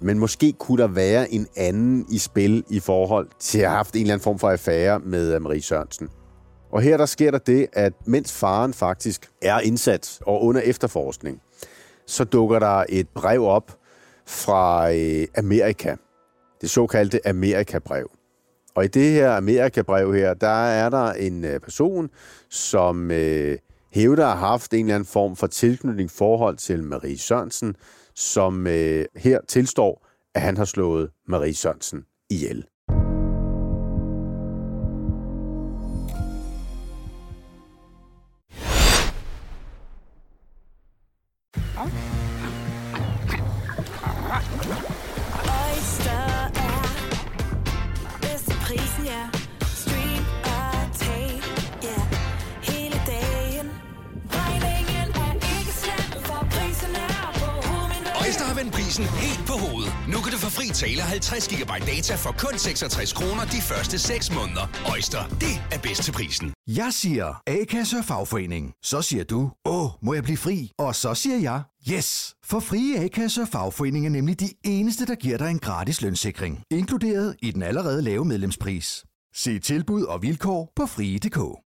Men 0.00 0.18
måske 0.18 0.52
kunne 0.52 0.82
der 0.82 0.88
være 0.88 1.32
en 1.32 1.46
anden 1.56 2.06
i 2.10 2.18
spil 2.18 2.64
i 2.70 2.80
forhold 2.80 3.28
til 3.38 3.58
at 3.58 3.68
have 3.68 3.76
haft 3.76 3.94
en 3.94 4.00
eller 4.00 4.14
anden 4.14 4.24
form 4.24 4.38
for 4.38 4.50
affære 4.50 4.98
med 4.98 5.34
øh, 5.34 5.42
Marie 5.42 5.62
Sørensen. 5.62 6.08
Og 6.72 6.82
her 6.82 6.96
der 6.96 7.06
sker 7.06 7.30
der 7.30 7.38
det, 7.38 7.66
at 7.72 7.92
mens 8.06 8.32
faren 8.32 8.74
faktisk 8.74 9.30
er 9.42 9.60
indsat 9.60 10.18
og 10.26 10.42
under 10.44 10.60
efterforskning, 10.60 11.40
så 12.06 12.24
dukker 12.24 12.58
der 12.58 12.84
et 12.88 13.08
brev 13.08 13.42
op 13.42 13.78
fra 14.26 14.92
øh, 14.92 15.26
Amerika. 15.36 15.94
Det 16.60 16.70
såkaldte 16.70 17.28
Amerika-brev. 17.28 18.10
Og 18.74 18.84
i 18.84 18.88
det 18.88 19.12
her 19.12 19.30
Amerika-brev 19.30 20.14
her, 20.14 20.34
der 20.34 20.66
er 20.66 20.88
der 20.88 21.12
en 21.12 21.44
øh, 21.44 21.60
person, 21.60 22.10
som 22.48 23.10
øh, 23.10 23.58
hævder 23.92 24.26
at 24.26 24.38
have 24.38 24.48
haft 24.48 24.74
en 24.74 24.80
eller 24.80 24.94
anden 24.94 25.06
form 25.06 25.36
for 25.36 25.46
tilknytning 25.46 26.10
forhold 26.10 26.56
til 26.56 26.84
Marie 26.84 27.18
Sørensen, 27.18 27.76
som 28.20 28.66
øh, 28.66 29.04
her 29.16 29.40
tilstår, 29.48 30.06
at 30.34 30.42
han 30.42 30.56
har 30.56 30.64
slået 30.64 31.10
Marie 31.28 31.54
Sørensen 31.54 32.04
ihjel. 32.30 32.64
Helt 58.98 59.46
på 59.46 59.52
hoved. 59.52 59.86
Nu 60.12 60.18
kan 60.20 60.32
du 60.32 60.38
få 60.38 60.50
fri 60.50 60.68
tale 60.68 61.02
50 61.02 61.48
GB 61.48 61.70
data 61.86 62.14
for 62.14 62.32
kun 62.38 62.58
66 62.58 63.12
kroner 63.12 63.44
de 63.44 63.60
første 63.70 63.98
6 63.98 64.34
måneder. 64.34 64.64
Øjster, 64.92 65.22
det 65.28 65.54
er 65.72 65.78
bedst 65.78 66.02
til 66.02 66.12
prisen. 66.12 66.52
Jeg 66.66 66.92
siger 66.92 67.42
A-kasse 67.46 67.96
og 67.98 68.04
fagforening. 68.04 68.72
Så 68.82 69.02
siger 69.02 69.24
du, 69.24 69.50
åh, 69.64 69.90
må 70.02 70.14
jeg 70.14 70.22
blive 70.22 70.36
fri? 70.36 70.70
Og 70.78 70.94
så 70.94 71.14
siger 71.14 71.38
jeg, 71.38 71.62
yes! 71.92 72.34
For 72.44 72.60
frie 72.60 72.98
A-kasse 73.04 73.42
og 73.42 73.48
fagforening 73.48 74.06
er 74.06 74.10
nemlig 74.10 74.40
de 74.40 74.50
eneste, 74.64 75.06
der 75.06 75.14
giver 75.14 75.38
dig 75.38 75.50
en 75.50 75.58
gratis 75.58 76.02
lønssikring. 76.02 76.62
Inkluderet 76.70 77.36
i 77.42 77.50
den 77.50 77.62
allerede 77.62 78.02
lave 78.02 78.24
medlemspris. 78.24 79.04
Se 79.34 79.58
tilbud 79.58 80.02
og 80.02 80.22
vilkår 80.22 80.72
på 80.76 80.86
frie.dk. 80.86 81.69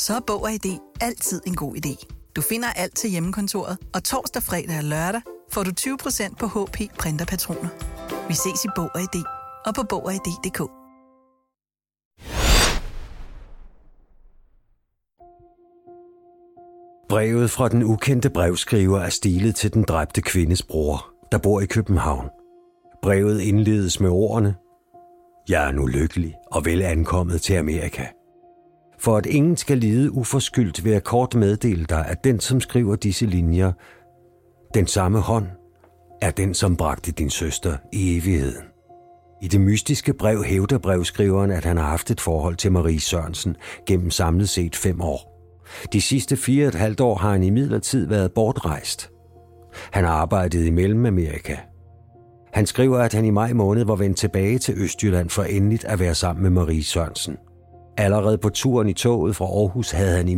Så 0.00 0.14
er 0.14 0.20
Bog 0.26 0.42
og 0.42 0.52
ID 0.52 0.78
altid 1.00 1.40
en 1.46 1.56
god 1.56 1.76
idé. 1.76 2.06
Du 2.36 2.40
finder 2.42 2.68
alt 2.68 2.96
til 2.96 3.10
hjemmekontoret, 3.10 3.78
og 3.94 4.04
torsdag, 4.04 4.42
fredag 4.42 4.78
og 4.78 4.84
lørdag 4.84 5.20
får 5.52 5.62
du 5.62 5.70
20% 5.80 6.36
på 6.36 6.46
HP 6.46 6.78
Printerpatroner. 6.98 7.68
Vi 8.28 8.34
ses 8.34 8.64
i 8.64 8.68
Bog 8.76 8.90
og 8.94 9.00
ID 9.00 9.24
og 9.66 9.74
på 9.74 9.82
Bog 9.82 10.04
og 10.04 10.14
ID.dk. 10.14 10.60
Brevet 17.08 17.50
fra 17.50 17.68
den 17.68 17.82
ukendte 17.82 18.30
brevskriver 18.30 19.00
er 19.00 19.10
stilet 19.10 19.56
til 19.56 19.74
den 19.74 19.82
dræbte 19.82 20.22
kvindes 20.22 20.62
bror, 20.62 21.06
der 21.32 21.38
bor 21.38 21.60
i 21.60 21.66
København. 21.66 22.28
Brevet 23.02 23.40
indledes 23.40 24.00
med 24.00 24.10
ordene, 24.10 24.54
Jeg 25.48 25.68
er 25.68 25.72
nu 25.72 25.86
lykkelig 25.86 26.34
og 26.46 26.64
vel 26.64 26.82
ankommet 26.82 27.42
til 27.42 27.54
Amerika. 27.54 28.06
For 29.00 29.16
at 29.16 29.26
ingen 29.26 29.56
skal 29.56 29.78
lide 29.78 30.12
uforskyldt, 30.12 30.84
ved 30.84 30.94
at 30.94 31.04
kort 31.04 31.34
meddele 31.34 31.84
dig, 31.84 32.06
at 32.08 32.24
den, 32.24 32.40
som 32.40 32.60
skriver 32.60 32.96
disse 32.96 33.26
linjer, 33.26 33.72
den 34.74 34.86
samme 34.86 35.20
hånd, 35.20 35.46
er 36.22 36.30
den, 36.30 36.54
som 36.54 36.76
bragte 36.76 37.12
din 37.12 37.30
søster 37.30 37.76
i 37.92 38.16
evigheden. 38.16 38.64
I 39.42 39.48
det 39.48 39.60
mystiske 39.60 40.14
brev 40.14 40.44
hævder 40.44 40.78
brevskriveren, 40.78 41.50
at 41.50 41.64
han 41.64 41.76
har 41.76 41.84
haft 41.84 42.10
et 42.10 42.20
forhold 42.20 42.56
til 42.56 42.72
Marie 42.72 43.00
Sørensen 43.00 43.56
gennem 43.86 44.10
samlet 44.10 44.48
set 44.48 44.76
fem 44.76 45.00
år. 45.00 45.30
De 45.92 46.00
sidste 46.00 46.36
fire 46.36 46.64
og 46.64 46.68
et 46.68 46.74
halvt 46.74 47.00
år 47.00 47.14
har 47.14 47.30
han 47.30 47.42
i 47.42 47.70
været 48.08 48.32
bortrejst. 48.32 49.10
Han 49.92 50.04
har 50.04 50.12
arbejdet 50.12 50.64
i 50.66 50.70
Mellemamerika. 50.70 51.56
Han 52.52 52.66
skriver, 52.66 52.98
at 52.98 53.12
han 53.12 53.24
i 53.24 53.30
maj 53.30 53.52
måned 53.52 53.84
var 53.84 53.96
vendt 53.96 54.16
tilbage 54.16 54.58
til 54.58 54.74
Østjylland 54.78 55.30
for 55.30 55.42
endeligt 55.42 55.84
at 55.84 55.98
være 55.98 56.14
sammen 56.14 56.42
med 56.42 56.50
Marie 56.50 56.84
Sørensen. 56.84 57.36
Allerede 57.96 58.38
på 58.38 58.48
turen 58.48 58.88
i 58.88 58.92
toget 58.92 59.36
fra 59.36 59.44
Aarhus 59.44 59.90
havde 59.90 60.16
han 60.16 60.28
i 60.28 60.34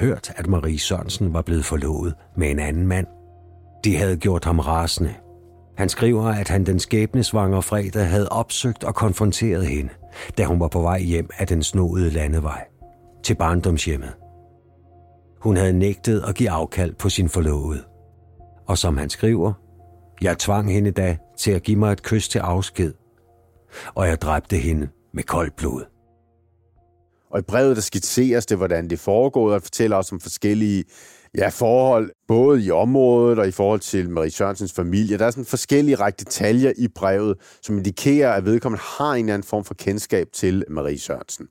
hørt, 0.00 0.32
at 0.36 0.46
Marie 0.46 0.78
Sørensen 0.78 1.34
var 1.34 1.42
blevet 1.42 1.64
forlovet 1.64 2.14
med 2.36 2.50
en 2.50 2.58
anden 2.58 2.86
mand. 2.86 3.06
Det 3.84 3.98
havde 3.98 4.16
gjort 4.16 4.44
ham 4.44 4.58
rasende. 4.58 5.14
Han 5.76 5.88
skriver, 5.88 6.24
at 6.24 6.48
han 6.48 6.66
den 6.66 6.78
skæbnesvanger 6.78 7.60
fredag 7.60 8.06
havde 8.06 8.28
opsøgt 8.28 8.84
og 8.84 8.94
konfronteret 8.94 9.66
hende, 9.66 9.90
da 10.38 10.44
hun 10.44 10.60
var 10.60 10.68
på 10.68 10.80
vej 10.80 11.00
hjem 11.00 11.28
af 11.38 11.46
den 11.46 11.62
snodede 11.62 12.10
landevej 12.10 12.64
til 13.22 13.34
barndomshjemmet. 13.34 14.12
Hun 15.40 15.56
havde 15.56 15.72
nægtet 15.72 16.24
at 16.28 16.34
give 16.34 16.50
afkald 16.50 16.94
på 16.94 17.08
sin 17.08 17.28
forlovede. 17.28 17.82
Og 18.66 18.78
som 18.78 18.96
han 18.96 19.10
skriver, 19.10 19.52
jeg 20.22 20.38
tvang 20.38 20.72
hende 20.72 20.90
da 20.90 21.16
til 21.38 21.50
at 21.50 21.62
give 21.62 21.78
mig 21.78 21.92
et 21.92 22.02
kys 22.02 22.28
til 22.28 22.38
afsked, 22.38 22.92
og 23.94 24.08
jeg 24.08 24.20
dræbte 24.22 24.56
hende 24.56 24.88
med 25.14 25.22
koldt 25.22 25.56
blod. 25.56 25.93
Og 27.34 27.40
i 27.40 27.42
brevet, 27.42 27.76
der 27.76 27.82
skitseres 27.82 28.46
det, 28.46 28.56
hvordan 28.56 28.90
det 28.90 28.98
foregår, 28.98 29.54
og 29.54 29.62
fortæller 29.62 29.96
også 29.96 30.14
om 30.14 30.20
forskellige 30.20 30.84
ja, 31.38 31.48
forhold, 31.48 32.10
både 32.28 32.64
i 32.64 32.70
området 32.70 33.38
og 33.38 33.48
i 33.48 33.50
forhold 33.50 33.80
til 33.80 34.10
Marie 34.10 34.30
Sørensens 34.30 34.72
familie. 34.72 35.18
Der 35.18 35.26
er 35.26 35.30
sådan 35.30 35.44
forskellige 35.44 35.94
række 35.94 36.16
detaljer 36.16 36.72
i 36.76 36.88
brevet, 36.88 37.36
som 37.62 37.76
indikerer, 37.78 38.32
at 38.32 38.44
vedkommende 38.44 38.82
har 38.98 39.12
en 39.12 39.24
eller 39.24 39.34
anden 39.34 39.46
form 39.46 39.64
for 39.64 39.74
kendskab 39.74 40.26
til 40.32 40.64
Marie 40.70 40.98
Sørensen. 40.98 41.46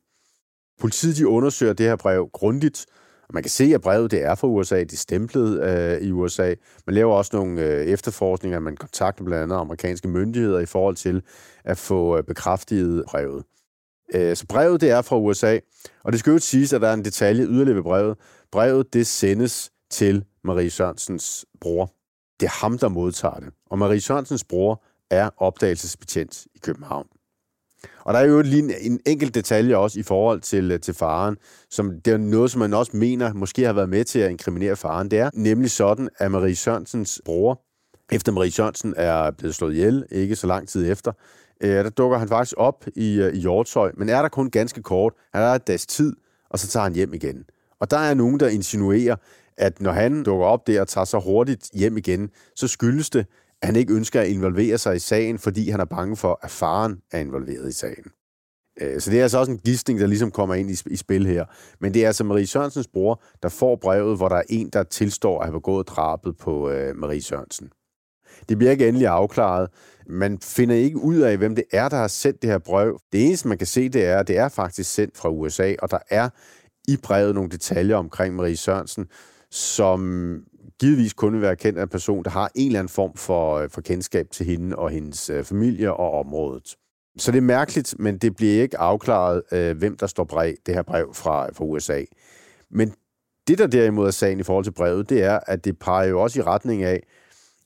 Politiet 0.79 1.17
de 1.17 1.27
undersøger 1.27 1.73
det 1.73 1.85
her 1.85 1.95
brev 1.95 2.29
grundigt, 2.33 2.85
og 3.27 3.33
man 3.33 3.43
kan 3.43 3.49
se, 3.49 3.71
at 3.73 3.81
brevet 3.81 4.11
det 4.11 4.23
er 4.23 4.35
fra 4.35 4.47
USA, 4.47 4.79
det 4.79 4.93
er 4.93 4.97
stemplet 4.97 5.63
øh, 5.63 6.07
i 6.07 6.11
USA. 6.11 6.53
Man 6.87 6.95
laver 6.95 7.13
også 7.13 7.31
nogle 7.33 7.61
øh, 7.61 7.85
efterforskninger, 7.85 8.59
man 8.59 8.77
kontakter 8.77 9.23
blandt 9.23 9.43
andet 9.43 9.55
amerikanske 9.55 10.07
myndigheder 10.07 10.59
i 10.59 10.65
forhold 10.65 10.95
til 10.95 11.21
at 11.63 11.77
få 11.77 12.17
øh, 12.17 12.23
bekræftet 12.23 13.03
brevet. 13.07 13.43
Øh, 14.15 14.35
så 14.35 14.45
brevet 14.49 14.81
det 14.81 14.89
er 14.89 15.01
fra 15.01 15.17
USA, 15.17 15.59
og 16.03 16.11
det 16.11 16.19
skal 16.19 16.31
jo 16.31 16.39
siges, 16.39 16.73
at 16.73 16.81
der 16.81 16.87
er 16.87 16.93
en 16.93 17.05
detalje 17.05 17.43
yderligere 17.43 17.75
ved 17.75 17.83
brevet. 17.83 18.17
Brevet 18.51 18.93
det 18.93 19.07
sendes 19.07 19.71
til 19.91 20.25
Marie 20.43 20.69
Sørensens 20.69 21.45
bror. 21.61 21.93
Det 22.39 22.45
er 22.45 22.61
ham, 22.61 22.77
der 22.77 22.89
modtager 22.89 23.39
det. 23.39 23.49
Og 23.69 23.79
Marie 23.79 24.01
Sørensens 24.01 24.43
bror 24.43 24.83
er 25.11 25.29
opdagelsesbetjent 25.37 26.45
i 26.55 26.59
København. 26.61 27.07
Og 27.99 28.13
der 28.13 28.19
er 28.19 28.25
jo 28.25 28.41
lige 28.41 28.85
en, 28.85 28.99
enkelt 29.05 29.35
detalje 29.35 29.75
også 29.75 29.99
i 29.99 30.03
forhold 30.03 30.41
til, 30.41 30.71
øh, 30.71 30.79
til 30.79 30.93
faren, 30.93 31.37
som 31.69 32.01
det 32.01 32.13
er 32.13 32.17
noget, 32.17 32.51
som 32.51 32.59
man 32.59 32.73
også 32.73 32.97
mener 32.97 33.33
måske 33.33 33.65
har 33.65 33.73
været 33.73 33.89
med 33.89 34.03
til 34.03 34.19
at 34.19 34.31
inkriminere 34.31 34.75
faren. 34.75 35.11
Det 35.11 35.19
er 35.19 35.29
nemlig 35.33 35.71
sådan, 35.71 36.09
at 36.17 36.31
Marie 36.31 36.55
Sørensens 36.55 37.21
bror, 37.25 37.61
efter 38.11 38.31
Marie 38.31 38.51
Sørensen 38.51 38.93
er 38.97 39.31
blevet 39.31 39.55
slået 39.55 39.73
ihjel, 39.73 40.05
ikke 40.11 40.35
så 40.35 40.47
lang 40.47 40.67
tid 40.67 40.91
efter, 40.91 41.11
øh, 41.63 41.83
der 41.83 41.89
dukker 41.89 42.17
han 42.17 42.27
faktisk 42.27 42.53
op 42.57 42.85
i, 42.95 43.21
øh, 43.21 43.33
i 43.33 43.39
Hjortøj, 43.39 43.91
men 43.97 44.09
er 44.09 44.21
der 44.21 44.29
kun 44.29 44.49
ganske 44.49 44.81
kort. 44.81 45.13
Han 45.33 45.43
er 45.43 45.47
et 45.47 45.67
dags 45.67 45.85
tid, 45.85 46.15
og 46.49 46.59
så 46.59 46.67
tager 46.67 46.83
han 46.83 46.93
hjem 46.93 47.13
igen. 47.13 47.45
Og 47.79 47.91
der 47.91 47.97
er 47.97 48.13
nogen, 48.13 48.39
der 48.39 48.47
insinuerer, 48.47 49.15
at 49.57 49.81
når 49.81 49.91
han 49.91 50.23
dukker 50.23 50.45
op 50.45 50.67
der 50.67 50.81
og 50.81 50.87
tager 50.87 51.05
så 51.05 51.19
hurtigt 51.19 51.69
hjem 51.73 51.97
igen, 51.97 52.29
så 52.55 52.67
skyldes 52.67 53.09
det, 53.09 53.25
at 53.61 53.67
han 53.67 53.75
ikke 53.75 53.93
ønsker 53.93 54.21
at 54.21 54.27
involvere 54.27 54.77
sig 54.77 54.95
i 54.95 54.99
sagen, 54.99 55.39
fordi 55.39 55.69
han 55.69 55.79
er 55.79 55.85
bange 55.85 56.17
for, 56.17 56.39
at 56.41 56.51
faren 56.51 57.01
er 57.11 57.19
involveret 57.19 57.69
i 57.69 57.73
sagen. 57.73 58.05
Øh, 58.81 59.01
så 59.01 59.11
det 59.11 59.19
er 59.19 59.23
altså 59.23 59.37
også 59.37 59.51
en 59.51 59.57
gidsning, 59.57 59.99
der 59.99 60.07
ligesom 60.07 60.31
kommer 60.31 60.55
ind 60.55 60.69
i, 60.71 60.95
spil 60.95 61.25
her. 61.25 61.45
Men 61.79 61.93
det 61.93 62.03
er 62.03 62.07
altså 62.07 62.23
Marie 62.23 62.47
Sørensens 62.47 62.87
bror, 62.87 63.21
der 63.43 63.49
får 63.49 63.75
brevet, 63.75 64.17
hvor 64.17 64.29
der 64.29 64.35
er 64.35 64.43
en, 64.49 64.69
der 64.69 64.83
tilstår 64.83 65.39
at 65.39 65.45
have 65.45 65.53
begået 65.53 65.87
drabet 65.87 66.37
på 66.37 66.69
øh, 66.69 66.95
Marie 66.95 67.21
Sørensen. 67.21 67.69
Det 68.49 68.57
bliver 68.57 68.71
ikke 68.71 68.87
endelig 68.87 69.07
afklaret. 69.07 69.69
Man 70.07 70.39
finder 70.41 70.75
ikke 70.75 70.97
ud 70.97 71.17
af, 71.17 71.37
hvem 71.37 71.55
det 71.55 71.63
er, 71.71 71.89
der 71.89 71.97
har 71.97 72.07
sendt 72.07 72.41
det 72.41 72.49
her 72.49 72.57
brev. 72.57 72.99
Det 73.11 73.25
eneste, 73.25 73.47
man 73.47 73.57
kan 73.57 73.67
se, 73.67 73.89
det 73.89 74.05
er, 74.05 74.19
at 74.19 74.27
det 74.27 74.37
er 74.37 74.49
faktisk 74.49 74.93
sendt 74.93 75.17
fra 75.17 75.29
USA, 75.29 75.73
og 75.81 75.91
der 75.91 75.99
er 76.09 76.29
i 76.87 76.97
brevet 77.03 77.35
nogle 77.35 77.49
detaljer 77.49 77.95
omkring 77.95 78.35
Marie 78.35 78.57
Sørensen, 78.57 79.07
som 79.51 80.43
givetvis 80.79 81.13
kun 81.13 81.33
vil 81.33 81.41
være 81.41 81.55
kendt 81.55 81.79
af 81.79 81.83
en 81.83 81.89
person, 81.89 82.23
der 82.23 82.29
har 82.29 82.51
en 82.55 82.67
eller 82.67 82.79
anden 82.79 82.89
form 82.89 83.15
for, 83.15 83.57
øh, 83.57 83.69
for 83.69 83.81
kendskab 83.81 84.27
til 84.31 84.45
hende 84.45 84.75
og 84.75 84.89
hendes 84.89 85.29
øh, 85.29 85.43
familie 85.43 85.93
og 85.93 86.19
området. 86.19 86.75
Så 87.17 87.31
det 87.31 87.37
er 87.37 87.41
mærkeligt, 87.41 87.95
men 87.99 88.17
det 88.17 88.35
bliver 88.35 88.61
ikke 88.61 88.77
afklaret, 88.77 89.41
øh, 89.51 89.77
hvem 89.77 89.97
der 89.97 90.07
står 90.07 90.23
bag 90.23 90.55
det 90.65 90.73
her 90.73 90.81
brev 90.81 91.13
fra, 91.13 91.49
fra 91.53 91.65
USA. 91.65 92.03
Men 92.71 92.93
det, 93.47 93.57
der 93.57 93.67
derimod 93.67 94.07
er 94.07 94.11
sagen 94.11 94.39
i 94.39 94.43
forhold 94.43 94.63
til 94.63 94.71
brevet, 94.71 95.09
det 95.09 95.23
er, 95.23 95.39
at 95.47 95.65
det 95.65 95.79
peger 95.79 96.09
jo 96.09 96.21
også 96.21 96.39
i 96.39 96.43
retning 96.43 96.83
af, 96.83 97.03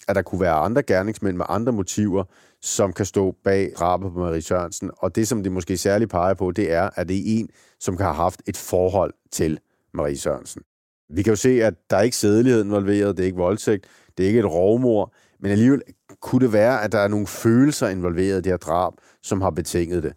at 0.08 0.16
der 0.16 0.22
kunne 0.22 0.42
være 0.42 0.54
andre 0.54 0.84
gerningsmænd 0.84 1.38
med 1.38 1.46
andre 1.50 1.72
motiver, 1.72 2.24
som 2.62 2.94
kan 2.94 3.06
stå 3.06 3.36
bag 3.44 3.72
drabet 3.80 4.14
på 4.14 4.20
Marie 4.20 4.42
Sørensen. 4.42 4.92
Og 4.98 5.16
det, 5.16 5.28
som 5.28 5.44
det 5.44 5.52
måske 5.52 5.78
særligt 5.78 6.12
peger 6.12 6.34
på, 6.34 6.52
det 6.52 6.72
er, 6.72 6.90
at 6.96 7.10
det 7.10 7.18
er 7.18 7.22
en, 7.26 7.50
som 7.80 7.98
kan 7.98 8.06
have 8.06 8.16
haft 8.16 8.42
et 8.48 8.58
forhold 8.58 9.14
til 9.32 9.60
Marie 9.94 10.18
Sørensen. 10.18 10.62
Vi 11.10 11.24
kan 11.24 11.32
jo 11.32 11.36
se, 11.36 11.64
at 11.64 11.74
der 11.90 11.98
er 11.98 12.02
ikke 12.02 12.18
sædelighed 12.18 12.64
involveret, 12.64 13.18
det 13.18 13.24
er 13.24 13.28
ikke 13.28 13.38
voldtægt, 13.38 13.86
det 14.18 14.24
er 14.24 14.28
ikke 14.28 14.40
et 14.40 14.52
rovmor, 14.52 15.14
men 15.40 15.52
alligevel 15.52 15.82
kunne 16.22 16.46
det 16.46 16.54
være, 16.54 16.84
at 16.84 16.92
der 16.92 17.00
er 17.00 17.08
nogle 17.08 17.28
følelser 17.28 17.88
involveret 17.88 18.38
i 18.38 18.42
det 18.42 18.46
her 18.46 18.58
drab, 18.58 18.94
som 19.24 19.42
har 19.42 19.50
betinget 19.50 20.04
det. 20.04 20.14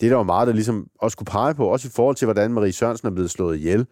Det 0.00 0.06
er 0.06 0.10
der 0.10 0.16
jo 0.16 0.22
meget, 0.22 0.46
der 0.46 0.54
ligesom 0.54 0.86
også 1.00 1.16
kunne 1.16 1.24
pege 1.24 1.54
på, 1.54 1.66
også 1.66 1.88
i 1.88 1.90
forhold 1.94 2.16
til, 2.16 2.26
hvordan 2.26 2.52
Marie 2.52 2.72
Sørensen 2.72 3.08
er 3.08 3.12
blevet 3.12 3.30
slået 3.30 3.56
ihjel. 3.56 3.86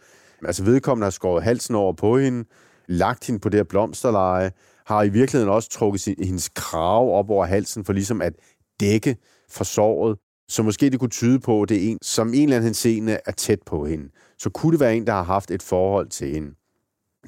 Altså 0.44 0.64
vedkommende 0.64 1.04
har 1.04 1.10
skåret 1.10 1.42
halsen 1.42 1.74
over 1.74 1.92
på 1.92 2.18
hende, 2.18 2.44
lagt 2.88 3.26
hende 3.26 3.40
på 3.40 3.48
det 3.48 3.58
her 3.58 3.64
blomsterleje, 3.64 4.52
har 4.86 5.02
i 5.02 5.08
virkeligheden 5.08 5.54
også 5.54 5.68
trukket 5.68 6.00
sin, 6.00 6.14
hendes 6.18 6.48
krav 6.48 7.18
op 7.18 7.30
over 7.30 7.46
halsen 7.46 7.84
for 7.84 7.92
ligesom 7.92 8.22
at 8.22 8.32
dække 8.80 9.16
for 9.50 9.64
såret. 9.64 10.18
Så 10.48 10.62
måske 10.62 10.90
det 10.90 11.00
kunne 11.00 11.10
tyde 11.10 11.40
på, 11.40 11.62
at 11.62 11.68
det 11.68 11.76
er 11.76 11.90
en, 11.90 11.98
som 12.02 12.28
en 12.28 12.34
eller 12.34 12.56
anden 12.56 12.66
henseende 12.66 13.18
er 13.26 13.32
tæt 13.32 13.62
på 13.66 13.86
hende. 13.86 14.08
Så 14.38 14.50
kunne 14.50 14.72
det 14.72 14.80
være 14.80 14.96
en, 14.96 15.06
der 15.06 15.12
har 15.12 15.22
haft 15.22 15.50
et 15.50 15.62
forhold 15.62 16.08
til 16.08 16.30
hende. 16.30 16.54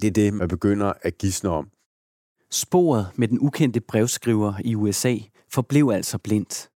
Det 0.00 0.06
er 0.06 0.10
det, 0.10 0.34
man 0.34 0.48
begynder 0.48 0.92
at 1.02 1.18
gisne 1.18 1.50
om. 1.50 1.68
Sporet 2.50 3.06
med 3.16 3.28
den 3.28 3.38
ukendte 3.40 3.80
brevskriver 3.80 4.54
i 4.64 4.74
USA 4.74 5.16
forblev 5.52 5.90
altså 5.94 6.18
blindt. 6.18 6.70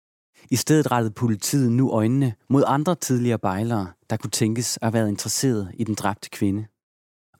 I 0.50 0.56
stedet 0.56 0.90
rettede 0.90 1.14
politiet 1.14 1.72
nu 1.72 1.90
øjnene 1.90 2.34
mod 2.48 2.62
andre 2.66 2.94
tidligere 2.94 3.38
bejlere, 3.38 3.92
der 4.10 4.16
kunne 4.16 4.30
tænkes 4.30 4.76
at 4.76 4.86
have 4.86 4.92
været 4.92 5.08
interesseret 5.08 5.70
i 5.74 5.84
den 5.84 5.94
dræbte 5.94 6.30
kvinde. 6.30 6.66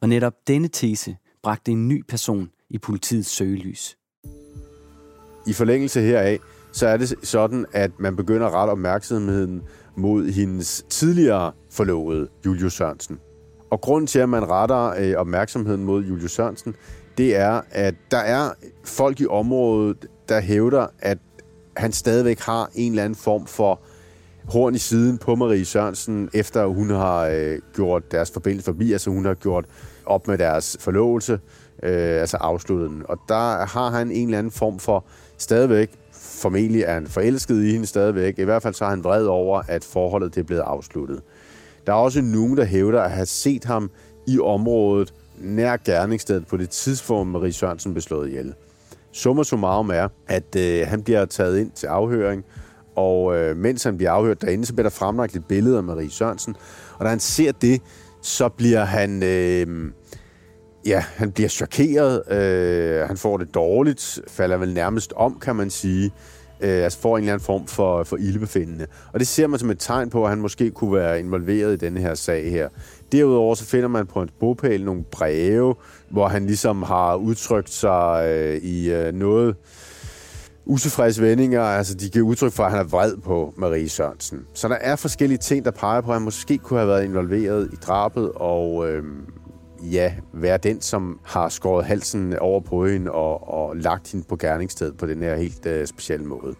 Og 0.00 0.08
netop 0.08 0.34
denne 0.46 0.68
tese 0.68 1.16
bragte 1.42 1.72
en 1.72 1.88
ny 1.88 2.04
person 2.08 2.50
i 2.70 2.78
politiets 2.78 3.28
søgelys. 3.28 3.96
I 5.46 5.52
forlængelse 5.52 6.00
heraf, 6.00 6.38
så 6.72 6.86
er 6.86 6.96
det 6.96 7.14
sådan, 7.22 7.66
at 7.72 7.90
man 7.98 8.16
begynder 8.16 8.46
at 8.46 8.52
rette 8.52 8.70
opmærksomheden 8.70 9.62
mod 9.96 10.30
hendes 10.30 10.84
tidligere 10.88 11.52
forlovede, 11.70 12.28
Julius 12.46 12.72
Sørensen. 12.72 13.18
Og 13.70 13.80
grunden 13.80 14.06
til, 14.06 14.18
at 14.18 14.28
man 14.28 14.48
retter 14.48 14.94
øh, 14.98 15.14
opmærksomheden 15.16 15.84
mod 15.84 16.04
Julius 16.04 16.32
Sørensen, 16.32 16.74
det 17.18 17.36
er, 17.36 17.60
at 17.70 17.94
der 18.10 18.18
er 18.18 18.50
folk 18.84 19.20
i 19.20 19.26
området, 19.26 20.06
der 20.28 20.40
hævder, 20.40 20.86
at 20.98 21.18
han 21.76 21.92
stadigvæk 21.92 22.40
har 22.40 22.70
en 22.74 22.92
eller 22.92 23.04
anden 23.04 23.16
form 23.16 23.46
for 23.46 23.80
horn 24.44 24.74
i 24.74 24.78
siden 24.78 25.18
på 25.18 25.34
Marie 25.34 25.64
Sørensen, 25.64 26.30
efter 26.34 26.66
hun 26.66 26.90
har 26.90 27.26
øh, 27.26 27.58
gjort 27.74 28.12
deres 28.12 28.30
forbindelse 28.30 28.64
forbi, 28.64 28.92
altså 28.92 29.10
hun 29.10 29.24
har 29.24 29.34
gjort 29.34 29.64
op 30.06 30.28
med 30.28 30.38
deres 30.38 30.76
forlovelse, 30.80 31.40
øh, 31.82 32.20
altså 32.20 32.36
afsluttet 32.36 32.90
den. 32.90 33.02
Og 33.08 33.18
der 33.28 33.66
har 33.66 33.90
han 33.90 34.10
en 34.10 34.28
eller 34.28 34.38
anden 34.38 34.52
form 34.52 34.78
for 34.78 35.04
stadigvæk, 35.38 35.90
formentlig 36.12 36.82
er 36.82 36.94
han 36.94 37.06
forelsket 37.06 37.64
i 37.64 37.72
hende 37.72 37.86
stadigvæk, 37.86 38.38
i 38.38 38.44
hvert 38.44 38.62
fald 38.62 38.74
så 38.74 38.84
er 38.84 38.88
han 38.88 39.04
vred 39.04 39.24
over, 39.24 39.62
at 39.68 39.84
forholdet 39.84 40.34
det 40.34 40.40
er 40.40 40.44
blevet 40.44 40.62
afsluttet. 40.62 41.22
Der 41.86 41.92
er 41.92 41.96
også 41.96 42.20
nogen, 42.20 42.56
der 42.56 42.64
hævder 42.64 43.02
at 43.02 43.10
have 43.10 43.26
set 43.26 43.64
ham 43.64 43.90
i 44.26 44.38
området 44.40 45.14
nær 45.40 45.76
gerningsstedet 45.76 46.46
på 46.46 46.56
det 46.56 46.70
tidspunkt, 46.70 47.32
Marie 47.32 47.52
Sørensen 47.52 47.92
blev 47.92 48.02
slået 48.02 48.28
ihjel. 48.28 48.54
Summa 49.12 49.42
summarum 49.42 49.90
er, 49.90 50.08
at 50.26 50.56
øh, 50.56 50.86
han 50.86 51.02
bliver 51.02 51.24
taget 51.24 51.58
ind 51.58 51.70
til 51.70 51.86
afhøring, 51.86 52.44
og 52.96 53.36
øh, 53.36 53.56
mens 53.56 53.84
han 53.84 53.96
bliver 53.96 54.10
afhørt 54.10 54.42
derinde, 54.42 54.66
så 54.66 54.72
bliver 54.72 54.88
der 54.88 54.96
fremlagt 54.96 55.36
et 55.36 55.44
billede 55.44 55.76
af 55.76 55.82
Marie 55.82 56.10
Sørensen. 56.10 56.56
Og 56.98 57.04
da 57.04 57.10
han 57.10 57.20
ser 57.20 57.52
det, 57.52 57.82
så 58.22 58.48
bliver 58.48 58.84
han... 58.84 59.22
Øh, 59.22 59.92
ja, 60.88 61.04
han 61.16 61.32
bliver 61.32 61.48
chokeret. 61.48 62.32
Øh, 62.32 63.06
han 63.08 63.16
får 63.16 63.36
det 63.36 63.54
dårligt. 63.54 64.20
Falder 64.28 64.56
vel 64.56 64.74
nærmest 64.74 65.12
om, 65.16 65.38
kan 65.40 65.56
man 65.56 65.70
sige. 65.70 66.12
Øh, 66.60 66.84
altså 66.84 66.98
får 66.98 67.16
en 67.16 67.24
eller 67.24 67.32
anden 67.32 67.44
form 67.44 67.66
for, 67.66 68.04
for 68.04 68.16
ildbefindende. 68.16 68.86
Og 69.12 69.20
det 69.20 69.28
ser 69.28 69.46
man 69.46 69.58
som 69.58 69.70
et 69.70 69.78
tegn 69.78 70.10
på, 70.10 70.24
at 70.24 70.30
han 70.30 70.38
måske 70.38 70.70
kunne 70.70 70.92
være 70.92 71.18
involveret 71.18 71.72
i 71.72 71.76
denne 71.76 72.00
her 72.00 72.14
sag 72.14 72.50
her. 72.50 72.68
Derudover 73.12 73.54
så 73.54 73.64
finder 73.64 73.88
man 73.88 74.06
på 74.06 74.18
hans 74.18 74.32
bogpæl 74.40 74.84
nogle 74.84 75.04
breve, 75.04 75.74
hvor 76.10 76.28
han 76.28 76.46
ligesom 76.46 76.82
har 76.82 77.14
udtrykt 77.14 77.70
sig 77.70 78.28
øh, 78.28 78.56
i 78.56 78.92
øh, 78.92 79.14
noget 79.14 79.56
utilfredse 80.66 81.22
vendinger. 81.22 81.62
Altså, 81.62 81.94
de 81.94 82.08
giver 82.08 82.26
udtryk 82.26 82.52
for, 82.52 82.64
at 82.64 82.70
han 82.70 82.80
er 82.80 82.84
vred 82.84 83.16
på 83.16 83.54
Marie 83.56 83.88
Sørensen. 83.88 84.46
Så 84.54 84.68
der 84.68 84.74
er 84.74 84.96
forskellige 84.96 85.38
ting, 85.38 85.64
der 85.64 85.70
peger 85.70 86.00
på, 86.00 86.10
at 86.10 86.14
han 86.14 86.22
måske 86.22 86.58
kunne 86.58 86.78
have 86.78 86.88
været 86.88 87.04
involveret 87.04 87.68
i 87.72 87.76
drabet, 87.76 88.30
og 88.34 88.90
øh, 88.90 89.02
ja, 89.82 90.14
være 90.32 90.58
den, 90.58 90.80
som 90.80 91.20
har 91.24 91.48
skåret 91.48 91.84
halsen 91.86 92.38
over 92.38 92.60
på 92.60 92.86
hende 92.86 93.10
og, 93.10 93.48
og 93.48 93.76
lagt 93.76 94.12
hende 94.12 94.26
på 94.28 94.36
gerningsstedet 94.36 94.96
på 94.96 95.06
den 95.06 95.22
her 95.22 95.36
helt 95.36 95.66
øh, 95.66 95.86
specielle 95.86 96.26
måde. 96.26 96.54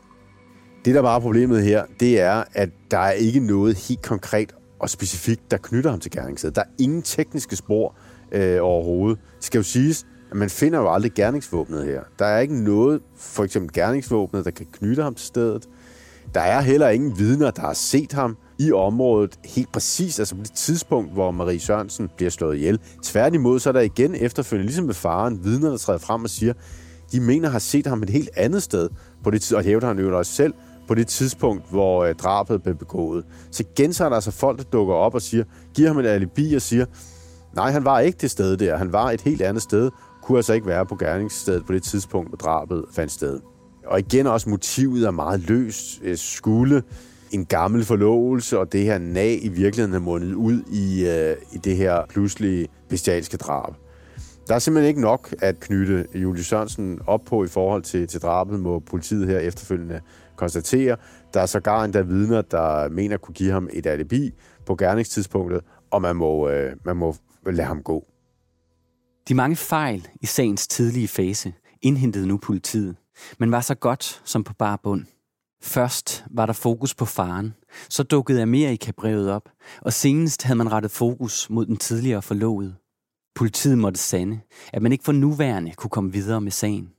Det, 0.85 0.94
der 0.94 1.02
bare 1.02 1.16
er 1.16 1.20
problemet 1.20 1.62
her, 1.62 1.85
det 2.00 2.20
er, 2.20 2.44
at 2.52 2.68
der 2.90 2.98
er 2.98 3.11
ikke 3.11 3.40
noget 3.40 3.76
helt 3.76 4.02
konkret 4.02 4.54
og 4.78 4.90
specifikt, 4.90 5.50
der 5.50 5.57
knytter 5.57 5.90
ham 5.90 6.00
til 6.00 6.11
gerningsstedet. 6.11 6.57
Der 6.57 6.62
er 6.62 6.70
ingen 6.78 7.02
tekniske 7.02 7.57
spor 7.57 7.94
øh, 8.33 8.59
overhovedet. 8.62 9.18
Det 9.37 9.44
skal 9.44 9.59
jo 9.59 9.62
siges, 9.62 10.07
at 10.31 10.37
man 10.37 10.50
finder 10.50 10.78
jo 10.78 10.92
aldrig 10.92 11.12
gerningsvåbnet 11.12 11.85
her. 11.85 12.02
Der 12.18 12.26
er 12.26 12.38
ikke 12.38 12.64
noget, 12.64 13.02
for 13.16 13.44
eksempel 13.44 13.72
gerningsvåbnet, 13.72 14.44
der 14.44 14.50
kan 14.50 14.66
knytte 14.72 15.02
ham 15.02 15.14
til 15.14 15.26
stedet. 15.26 15.68
Der 16.35 16.40
er 16.40 16.61
heller 16.61 16.88
ingen 16.88 17.18
vidner, 17.18 17.50
der 17.50 17.62
har 17.62 17.72
set 17.72 18.12
ham 18.12 18.37
i 18.59 18.73
området 18.73 19.38
helt 19.44 19.73
præcis, 19.73 20.18
altså 20.18 20.35
på 20.35 20.42
det 20.42 20.53
tidspunkt, 20.53 21.12
hvor 21.12 21.31
Marie 21.31 21.61
Sørensen 21.61 22.11
bliver 22.16 22.31
slået 22.31 22.57
ihjel. 22.57 22.79
Tværtimod, 23.03 23.61
så 23.61 23.68
er 23.68 23.73
der 23.73 23.81
igen 23.81 24.14
efterfølgende, 24.14 24.66
ligesom 24.66 24.85
med 24.85 24.94
faren, 24.94 25.44
vidner, 25.44 25.71
der 25.71 25.77
træder 25.77 25.99
frem 25.99 26.25
og 26.25 26.31
siger, 26.31 26.53
de 27.12 27.21
mener 27.21 27.49
har 27.49 27.59
set 27.59 27.87
ham 27.87 28.03
et 28.03 28.11
helt 28.11 28.31
andet 28.37 28.62
sted, 28.62 28.88
på 29.25 29.31
det, 29.31 29.53
og 29.53 29.62
hævder 29.62 29.87
han 29.87 29.99
jo 29.99 30.18
også 30.18 30.33
selv, 30.33 30.55
på 30.88 30.94
det 30.94 31.07
tidspunkt, 31.07 31.71
hvor 31.71 32.05
øh, 32.05 32.14
drabet 32.14 32.62
blev 32.62 32.75
begået. 32.75 33.25
Så 33.51 33.64
igen 33.77 33.92
så 33.92 34.05
er 34.05 34.09
der 34.09 34.16
altså 34.16 34.31
folk, 34.31 34.59
der 34.59 34.64
dukker 34.64 34.94
op 34.94 35.14
og 35.14 35.23
siger, 35.23 35.44
giver 35.75 35.88
ham 35.88 35.99
et 35.99 36.07
alibi 36.07 36.55
og 36.55 36.62
siger, 36.62 36.85
nej, 37.57 37.71
han 37.71 37.85
var 37.85 38.01
ikke 38.01 38.18
det 38.21 38.31
sted 38.31 38.57
der, 38.57 38.77
han 38.77 38.92
var 38.92 39.11
et 39.11 39.21
helt 39.21 39.42
andet 39.42 39.62
sted, 39.62 39.90
kunne 40.23 40.38
altså 40.38 40.53
ikke 40.53 40.66
være 40.66 40.87
på 40.87 40.97
gerningsstedet 40.97 41.66
på 41.66 41.73
det 41.73 41.83
tidspunkt, 41.83 42.31
hvor 42.31 42.37
drabet 42.37 42.85
fandt 42.92 43.12
sted. 43.12 43.40
Og 43.87 43.99
igen 43.99 44.27
også 44.27 44.51
motivet 44.51 45.07
er 45.07 45.11
meget 45.11 45.40
løst. 45.40 46.01
Øh, 46.03 46.16
skulle 46.16 46.83
en 47.32 47.46
gammel 47.46 47.84
forlovelse 47.84 48.58
og 48.58 48.72
det 48.72 48.84
her 48.84 48.98
nag 48.98 49.44
i 49.44 49.48
virkeligheden 49.48 49.94
er 49.94 49.98
mundet 49.98 50.34
ud 50.34 50.62
i, 50.72 51.06
øh, 51.08 51.36
i 51.52 51.58
det 51.58 51.76
her 51.76 52.06
pludselige 52.08 52.68
bestialske 52.88 53.36
drab. 53.36 53.74
Der 54.48 54.54
er 54.54 54.58
simpelthen 54.58 54.88
ikke 54.88 55.00
nok 55.00 55.34
at 55.42 55.60
knytte 55.60 56.06
Julie 56.14 56.44
Sørensen 56.44 57.00
op 57.06 57.24
på 57.24 57.44
i 57.44 57.48
forhold 57.48 57.82
til, 57.82 58.06
til 58.06 58.20
drabet, 58.20 58.60
må 58.60 58.78
politiet 58.78 59.28
her 59.28 59.38
efterfølgende 59.38 60.00
konstatere. 60.36 60.96
Der 61.34 61.40
er 61.40 61.46
sågar 61.46 61.84
endda 61.84 62.00
vidner, 62.00 62.42
der 62.42 62.88
mener 62.88 63.14
at 63.14 63.20
kunne 63.20 63.34
give 63.34 63.52
ham 63.52 63.68
et 63.72 63.86
alibi 63.86 64.34
på 64.66 64.76
gerningstidspunktet, 64.76 65.60
og 65.90 66.02
man 66.02 66.16
må, 66.16 66.48
øh, 66.48 66.76
man 66.84 66.96
må 66.96 67.14
lade 67.46 67.68
ham 67.68 67.82
gå. 67.82 68.06
De 69.28 69.34
mange 69.34 69.56
fejl 69.56 70.08
i 70.20 70.26
sagens 70.26 70.68
tidlige 70.68 71.08
fase 71.08 71.52
indhentede 71.82 72.26
nu 72.26 72.36
politiet, 72.36 72.96
men 73.38 73.52
var 73.52 73.60
så 73.60 73.74
godt 73.74 74.22
som 74.24 74.44
på 74.44 74.54
bare 74.54 74.78
bund. 74.82 75.04
Først 75.62 76.25
var 76.31 76.47
der 76.47 76.53
fokus 76.53 76.94
på 76.94 77.05
faren, 77.05 77.55
så 77.88 78.03
dukkede 78.03 78.42
Amerika-brevet 78.42 79.31
op, 79.31 79.49
og 79.81 79.92
senest 79.92 80.42
havde 80.42 80.57
man 80.59 80.73
rettet 80.73 80.90
fokus 80.90 81.51
mod 81.51 81.66
den 81.66 81.77
tidligere 81.77 82.23
forlovede. 82.23 82.75
Politiet 83.35 83.79
måtte 83.79 84.01
sande, 84.01 84.40
at 84.73 84.83
man 84.83 84.92
ikke 84.92 85.05
for 85.05 85.12
nuværende 85.12 85.73
kunne 85.73 85.90
komme 85.90 86.12
videre 86.12 86.40
med 86.40 86.53
sagen. 86.53 86.92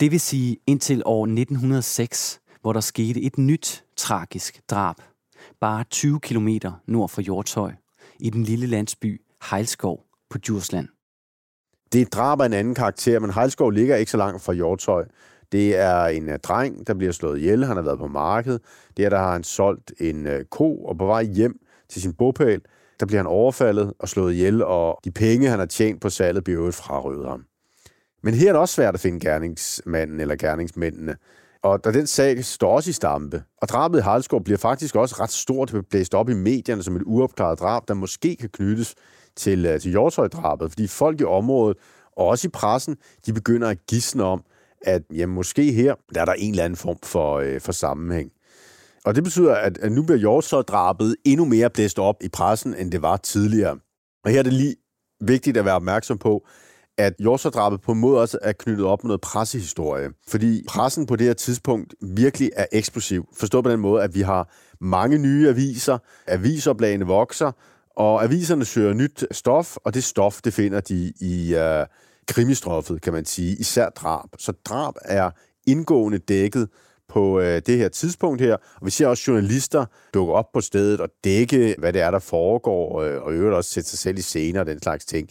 Det 0.00 0.10
vil 0.10 0.20
sige 0.20 0.56
indtil 0.66 1.02
år 1.04 1.24
1906, 1.24 2.40
hvor 2.60 2.72
der 2.72 2.80
skete 2.80 3.22
et 3.22 3.38
nyt 3.38 3.84
tragisk 3.96 4.60
drab, 4.70 4.96
bare 5.60 5.84
20 5.84 6.20
km 6.20 6.48
nord 6.86 7.08
for 7.08 7.20
Hjortøj, 7.20 7.72
i 8.20 8.30
den 8.30 8.42
lille 8.42 8.66
landsby 8.66 9.20
Hejlskov 9.50 10.04
på 10.30 10.38
Djursland. 10.38 10.88
Det 11.92 11.98
er 11.98 12.06
et 12.06 12.12
drab 12.12 12.40
af 12.40 12.46
en 12.46 12.52
anden 12.52 12.74
karakter, 12.74 13.20
men 13.20 13.30
Hejlskov 13.30 13.70
ligger 13.70 13.96
ikke 13.96 14.10
så 14.10 14.16
langt 14.16 14.42
fra 14.42 14.52
Hjortøj. 14.52 15.06
Det 15.52 15.76
er 15.76 16.04
en 16.04 16.28
øh, 16.28 16.38
dreng, 16.38 16.86
der 16.86 16.94
bliver 16.94 17.12
slået 17.12 17.38
ihjel. 17.38 17.64
Han 17.64 17.76
har 17.76 17.82
været 17.82 17.98
på 17.98 18.06
markedet. 18.06 18.60
Der, 18.96 19.08
der 19.08 19.18
har 19.18 19.32
han 19.32 19.44
solgt 19.44 19.92
en 20.00 20.26
øh, 20.26 20.44
ko, 20.44 20.84
og 20.84 20.98
på 20.98 21.06
vej 21.06 21.22
hjem 21.22 21.60
til 21.88 22.02
sin 22.02 22.12
bopæl, 22.12 22.60
der 23.00 23.06
bliver 23.06 23.18
han 23.18 23.26
overfaldet 23.26 23.92
og 23.98 24.08
slået 24.08 24.32
ihjel, 24.32 24.62
og 24.62 24.98
de 25.04 25.10
penge, 25.10 25.48
han 25.48 25.58
har 25.58 25.66
tjent 25.66 26.00
på 26.00 26.10
salget, 26.10 26.44
bliver 26.44 26.58
øvrigt 26.58 26.76
frarøvet 26.76 27.28
ham. 27.28 27.44
Men 28.22 28.34
her 28.34 28.48
er 28.48 28.52
det 28.52 28.60
også 28.60 28.74
svært 28.74 28.94
at 28.94 29.00
finde 29.00 29.20
gerningsmanden 29.20 30.20
eller 30.20 30.36
gerningsmændene. 30.36 31.16
Og 31.62 31.84
da 31.84 31.92
den 31.92 32.06
sag 32.06 32.44
står 32.44 32.74
også 32.74 32.90
i 32.90 32.92
stampe, 32.92 33.42
og 33.62 33.68
drabet 33.68 33.98
i 33.98 34.02
Halsgaard 34.02 34.44
bliver 34.44 34.58
faktisk 34.58 34.96
også 34.96 35.16
ret 35.20 35.30
stort 35.30 35.74
blæst 35.90 36.14
op 36.14 36.28
i 36.28 36.34
medierne 36.34 36.82
som 36.82 36.96
et 36.96 37.02
uopklaret 37.06 37.60
drab, 37.60 37.88
der 37.88 37.94
måske 37.94 38.36
kan 38.36 38.48
knyttes 38.48 38.94
til, 39.36 39.66
øh, 39.66 39.80
til 39.80 39.90
Hjortøj-drabet, 39.90 40.70
fordi 40.70 40.86
folk 40.86 41.20
i 41.20 41.24
området, 41.24 41.76
og 42.16 42.26
også 42.26 42.48
i 42.48 42.50
pressen, 42.50 42.96
de 43.26 43.32
begynder 43.32 43.68
at 43.68 43.78
gisne 43.86 44.24
om, 44.24 44.42
at 44.82 45.02
jamen, 45.14 45.34
måske 45.34 45.72
her, 45.72 45.94
der 46.14 46.20
er 46.20 46.24
der 46.24 46.32
en 46.32 46.50
eller 46.50 46.64
anden 46.64 46.76
form 46.76 46.96
for, 47.02 47.34
øh, 47.34 47.60
for 47.60 47.72
sammenhæng. 47.72 48.30
Og 49.04 49.14
det 49.14 49.24
betyder, 49.24 49.54
at, 49.54 49.78
at 49.78 49.92
nu 49.92 50.02
bliver 50.02 50.18
Hjortøj-drabet 50.18 51.16
endnu 51.24 51.44
mere 51.44 51.70
blæst 51.70 51.98
op 51.98 52.16
i 52.20 52.28
pressen, 52.28 52.74
end 52.74 52.92
det 52.92 53.02
var 53.02 53.16
tidligere. 53.16 53.78
Og 54.24 54.30
her 54.30 54.38
er 54.38 54.42
det 54.42 54.52
lige 54.52 54.76
vigtigt 55.20 55.56
at 55.56 55.64
være 55.64 55.74
opmærksom 55.74 56.18
på, 56.18 56.46
at 56.98 57.14
Hjortøj-drabet 57.18 57.80
på 57.80 57.92
en 57.92 57.98
måde 57.98 58.20
også 58.20 58.38
er 58.42 58.52
knyttet 58.52 58.86
op 58.86 59.04
med 59.04 59.08
noget 59.08 59.20
pressehistorie. 59.20 60.10
Fordi 60.28 60.64
pressen 60.68 61.06
på 61.06 61.16
det 61.16 61.26
her 61.26 61.34
tidspunkt 61.34 61.94
virkelig 62.02 62.50
er 62.56 62.66
eksplosiv. 62.72 63.28
Forstået 63.36 63.64
på 63.64 63.70
den 63.70 63.80
måde, 63.80 64.02
at 64.02 64.14
vi 64.14 64.20
har 64.20 64.52
mange 64.80 65.18
nye 65.18 65.48
aviser, 65.48 65.98
avisoplagene 66.26 67.06
vokser, 67.06 67.52
og 67.96 68.24
aviserne 68.24 68.64
søger 68.64 68.94
nyt 68.94 69.24
stof, 69.30 69.76
og 69.76 69.94
det 69.94 70.04
stof, 70.04 70.40
det 70.42 70.54
finder 70.54 70.80
de 70.80 71.12
i 71.20 71.54
Øh, 71.54 71.86
krimistoffet, 72.28 73.02
kan 73.02 73.12
man 73.12 73.24
sige, 73.24 73.56
især 73.56 73.88
drab. 73.88 74.28
Så 74.38 74.52
drab 74.64 74.94
er 75.04 75.30
indgående 75.66 76.18
dækket 76.18 76.68
på 77.08 77.40
øh, 77.40 77.62
det 77.66 77.78
her 77.78 77.88
tidspunkt 77.88 78.40
her. 78.40 78.54
Og 78.54 78.86
vi 78.86 78.90
ser 78.90 79.06
også 79.06 79.24
journalister 79.28 79.86
dukke 80.14 80.32
op 80.32 80.52
på 80.52 80.60
stedet 80.60 81.00
og 81.00 81.08
dække, 81.24 81.74
hvad 81.78 81.92
det 81.92 82.00
er, 82.00 82.10
der 82.10 82.18
foregår, 82.18 83.02
øh, 83.02 83.22
og 83.22 83.32
i 83.32 83.36
øvrigt 83.36 83.56
også 83.56 83.70
sætte 83.70 83.90
sig 83.90 83.98
selv 83.98 84.18
i 84.18 84.22
scener 84.22 84.60
og 84.60 84.66
den 84.66 84.82
slags 84.82 85.04
ting. 85.04 85.28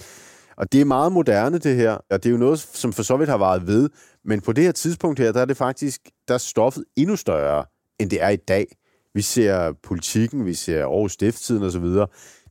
Og 0.57 0.71
det 0.71 0.81
er 0.81 0.85
meget 0.85 1.11
moderne, 1.11 1.57
det 1.57 1.75
her, 1.75 1.91
og 1.91 2.23
det 2.23 2.29
er 2.29 2.31
jo 2.31 2.37
noget, 2.37 2.59
som 2.59 2.93
for 2.93 3.03
så 3.03 3.17
vidt 3.17 3.29
har 3.29 3.37
varet 3.37 3.67
ved. 3.67 3.89
Men 4.25 4.41
på 4.41 4.51
det 4.51 4.63
her 4.63 4.71
tidspunkt 4.71 5.19
her, 5.19 5.31
der 5.31 5.41
er 5.41 5.45
det 5.45 5.57
faktisk, 5.57 6.01
der 6.27 6.33
er 6.33 6.37
stoffet 6.37 6.83
endnu 6.95 7.15
større, 7.15 7.65
end 7.99 8.09
det 8.09 8.21
er 8.21 8.29
i 8.29 8.35
dag. 8.35 8.67
Vi 9.13 9.21
ser 9.21 9.73
politikken, 9.83 10.45
vi 10.45 10.53
ser 10.53 10.85
Aarhus 10.85 11.11
Stifttiden 11.11 11.63
osv. 11.63 11.85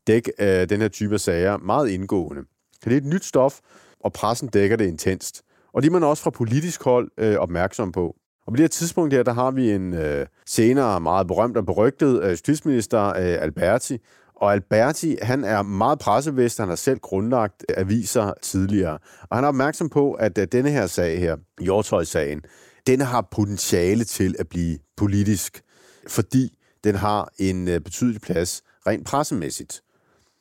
dække 0.07 0.33
øh, 0.39 0.69
den 0.69 0.81
her 0.81 0.89
type 0.89 1.15
af 1.15 1.21
sager 1.21 1.57
meget 1.57 1.89
indgående. 1.89 2.43
Så 2.73 2.91
det 2.91 2.93
er 2.93 2.97
et 2.97 3.07
nyt 3.07 3.25
stof, 3.25 3.61
og 4.05 4.13
pressen 4.13 4.49
dækker 4.49 4.77
det 4.77 4.87
intenst. 4.87 5.43
Og 5.73 5.83
det 5.83 5.89
er 5.89 5.93
man 5.93 6.03
også 6.03 6.23
fra 6.23 6.31
politisk 6.31 6.83
hold 6.83 7.11
øh, 7.19 7.37
opmærksom 7.37 7.93
på. 7.93 8.17
Og 8.47 8.53
på 8.53 8.57
det 8.57 8.61
her 8.61 8.69
tidspunkt 8.69 9.15
her, 9.15 9.23
der 9.23 9.33
har 9.33 9.51
vi 9.51 9.71
en 9.71 9.95
øh, 9.95 10.27
senere 10.47 11.01
meget 11.01 11.27
berømt 11.27 11.57
og 11.57 11.67
berygtet 11.67 12.23
øh, 12.23 12.31
justitsminister, 12.31 13.07
øh, 13.07 13.43
Alberti. 13.43 13.99
Og 14.37 14.53
Alberti, 14.53 15.17
han 15.23 15.45
er 15.45 15.63
meget 15.63 15.99
pressevist, 15.99 16.59
han 16.59 16.69
har 16.69 16.77
selv 16.77 16.99
grundlagt 16.99 17.65
øh, 17.69 17.75
aviser 17.79 18.33
tidligere. 18.43 18.99
Og 19.31 19.37
han 19.37 19.45
er 19.45 19.49
opmærksom 19.49 19.89
på, 19.89 20.13
at 20.13 20.39
øh, 20.39 20.47
denne 20.53 20.71
her 20.71 20.87
sag 20.87 21.19
her, 21.19 21.37
Hjortøj-sagen, 21.61 22.43
den 22.87 23.01
har 23.01 23.29
potentiale 23.31 24.05
til 24.05 24.37
at 24.39 24.49
blive 24.49 24.79
politisk, 24.97 25.63
fordi 26.09 26.59
den 26.85 26.95
har 26.95 27.29
en 27.39 27.69
øh, 27.69 27.81
betydelig 27.81 28.21
plads 28.21 28.63
rent 28.87 29.07
pressemæssigt. 29.07 29.83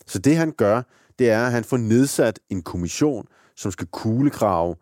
Så 0.07 0.19
det 0.19 0.37
han 0.37 0.51
gør, 0.51 0.81
det 1.19 1.29
er, 1.29 1.45
at 1.45 1.51
han 1.51 1.63
får 1.63 1.77
nedsat 1.77 2.39
en 2.49 2.61
kommission, 2.61 3.27
som 3.55 3.71
skal 3.71 3.87
kuglegrave 3.87 4.75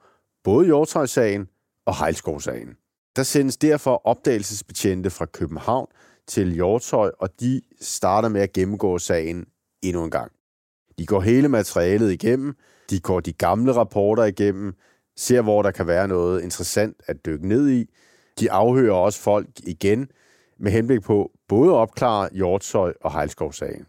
både 0.43 0.65
Hjortøj-sagen 0.65 1.47
og 1.85 1.97
Hejlskov-sagen. 1.97 2.75
Der 3.15 3.23
sendes 3.23 3.57
derfor 3.57 4.01
opdagelsesbetjente 4.07 5.09
fra 5.09 5.25
København 5.25 5.87
til 6.27 6.53
Hjortøj, 6.53 7.11
og 7.19 7.29
de 7.39 7.61
starter 7.81 8.29
med 8.29 8.41
at 8.41 8.53
gennemgå 8.53 8.97
sagen 8.97 9.45
endnu 9.81 10.03
en 10.03 10.11
gang. 10.11 10.31
De 10.97 11.05
går 11.05 11.21
hele 11.21 11.49
materialet 11.49 12.11
igennem, 12.11 12.53
de 12.89 12.99
går 12.99 13.19
de 13.19 13.33
gamle 13.33 13.71
rapporter 13.71 14.23
igennem, 14.23 14.73
ser, 15.17 15.41
hvor 15.41 15.61
der 15.61 15.71
kan 15.71 15.87
være 15.87 16.07
noget 16.07 16.41
interessant 16.41 16.97
at 17.07 17.25
dykke 17.25 17.47
ned 17.47 17.69
i. 17.69 17.89
De 18.39 18.51
afhører 18.51 18.93
også 18.93 19.19
folk 19.19 19.47
igen 19.63 20.07
med 20.59 20.71
henblik 20.71 21.01
på 21.01 21.31
både 21.47 21.69
at 21.69 21.75
opklare 21.75 22.29
Hjortøj 22.33 22.93
og 23.01 23.11
Hejlskov-sagen. 23.11 23.85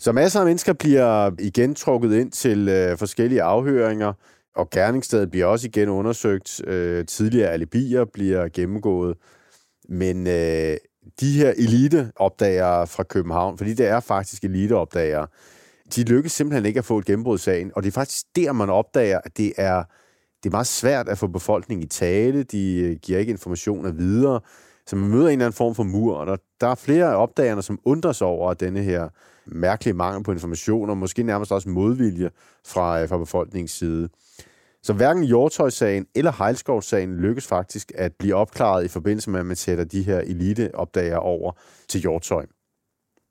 Så 0.00 0.12
masser 0.12 0.40
af 0.40 0.46
mennesker 0.46 0.72
bliver 0.72 1.30
igen 1.38 1.74
trukket 1.74 2.12
ind 2.12 2.30
til 2.30 2.68
øh, 2.68 2.98
forskellige 2.98 3.42
afhøringer, 3.42 4.12
og 4.56 4.70
gerningsstedet 4.70 5.30
bliver 5.30 5.46
også 5.46 5.66
igen 5.66 5.88
undersøgt. 5.88 6.66
Øh, 6.66 7.06
tidligere 7.06 7.50
alibier 7.50 8.04
bliver 8.04 8.48
gennemgået. 8.48 9.16
Men 9.88 10.26
øh, 10.26 10.76
de 11.20 11.32
her 11.32 11.52
eliteopdagere 11.56 12.86
fra 12.86 13.02
København, 13.02 13.58
fordi 13.58 13.74
det 13.74 13.86
er 13.86 14.00
faktisk 14.00 14.44
eliteopdagere, 14.44 15.26
de 15.96 16.04
lykkes 16.04 16.32
simpelthen 16.32 16.66
ikke 16.66 16.78
at 16.78 16.84
få 16.84 16.98
et 16.98 17.04
gennembrud 17.04 17.38
i 17.38 17.40
sagen, 17.40 17.72
og 17.76 17.82
det 17.82 17.88
er 17.88 17.92
faktisk 17.92 18.26
der, 18.36 18.52
man 18.52 18.70
opdager, 18.70 19.20
at 19.24 19.36
det 19.36 19.52
er, 19.56 19.84
det 20.42 20.48
er 20.48 20.50
meget 20.50 20.66
svært 20.66 21.08
at 21.08 21.18
få 21.18 21.26
befolkningen 21.26 21.84
i 21.84 21.88
tale, 21.88 22.42
de 22.42 22.80
øh, 22.80 22.96
giver 23.02 23.18
ikke 23.18 23.30
informationer 23.30 23.92
videre, 23.92 24.40
så 24.86 24.96
man 24.96 25.10
møder 25.10 25.26
en 25.26 25.32
eller 25.32 25.44
anden 25.44 25.56
form 25.56 25.74
for 25.74 25.82
mur, 25.82 26.16
og 26.16 26.26
der, 26.26 26.36
der 26.60 26.66
er 26.66 26.74
flere 26.74 27.06
af 27.06 27.22
opdagerne, 27.22 27.62
som 27.62 27.78
undrer 27.84 28.12
sig 28.12 28.26
over 28.26 28.54
denne 28.54 28.82
her 28.82 29.08
mærkelig 29.52 29.96
mangel 29.96 30.24
på 30.24 30.32
information, 30.32 30.90
og 30.90 30.96
måske 30.96 31.22
nærmest 31.22 31.52
også 31.52 31.68
modvilje 31.68 32.30
fra, 32.66 33.02
øh, 33.02 33.08
fra 33.08 33.18
befolkningens 33.18 33.70
side. 33.70 34.08
Så 34.82 34.92
hverken 34.92 35.24
Hjortøj-sagen 35.24 36.06
eller 36.14 36.32
Hejlskov-sagen 36.38 37.16
lykkes 37.16 37.46
faktisk 37.46 37.92
at 37.94 38.12
blive 38.18 38.34
opklaret 38.34 38.84
i 38.84 38.88
forbindelse 38.88 39.30
med, 39.30 39.40
at 39.40 39.46
man 39.46 39.56
sætter 39.56 39.84
de 39.84 40.02
her 40.02 40.18
eliteopdager 40.18 41.16
over 41.16 41.52
til 41.88 42.00
Hjortøj. 42.00 42.46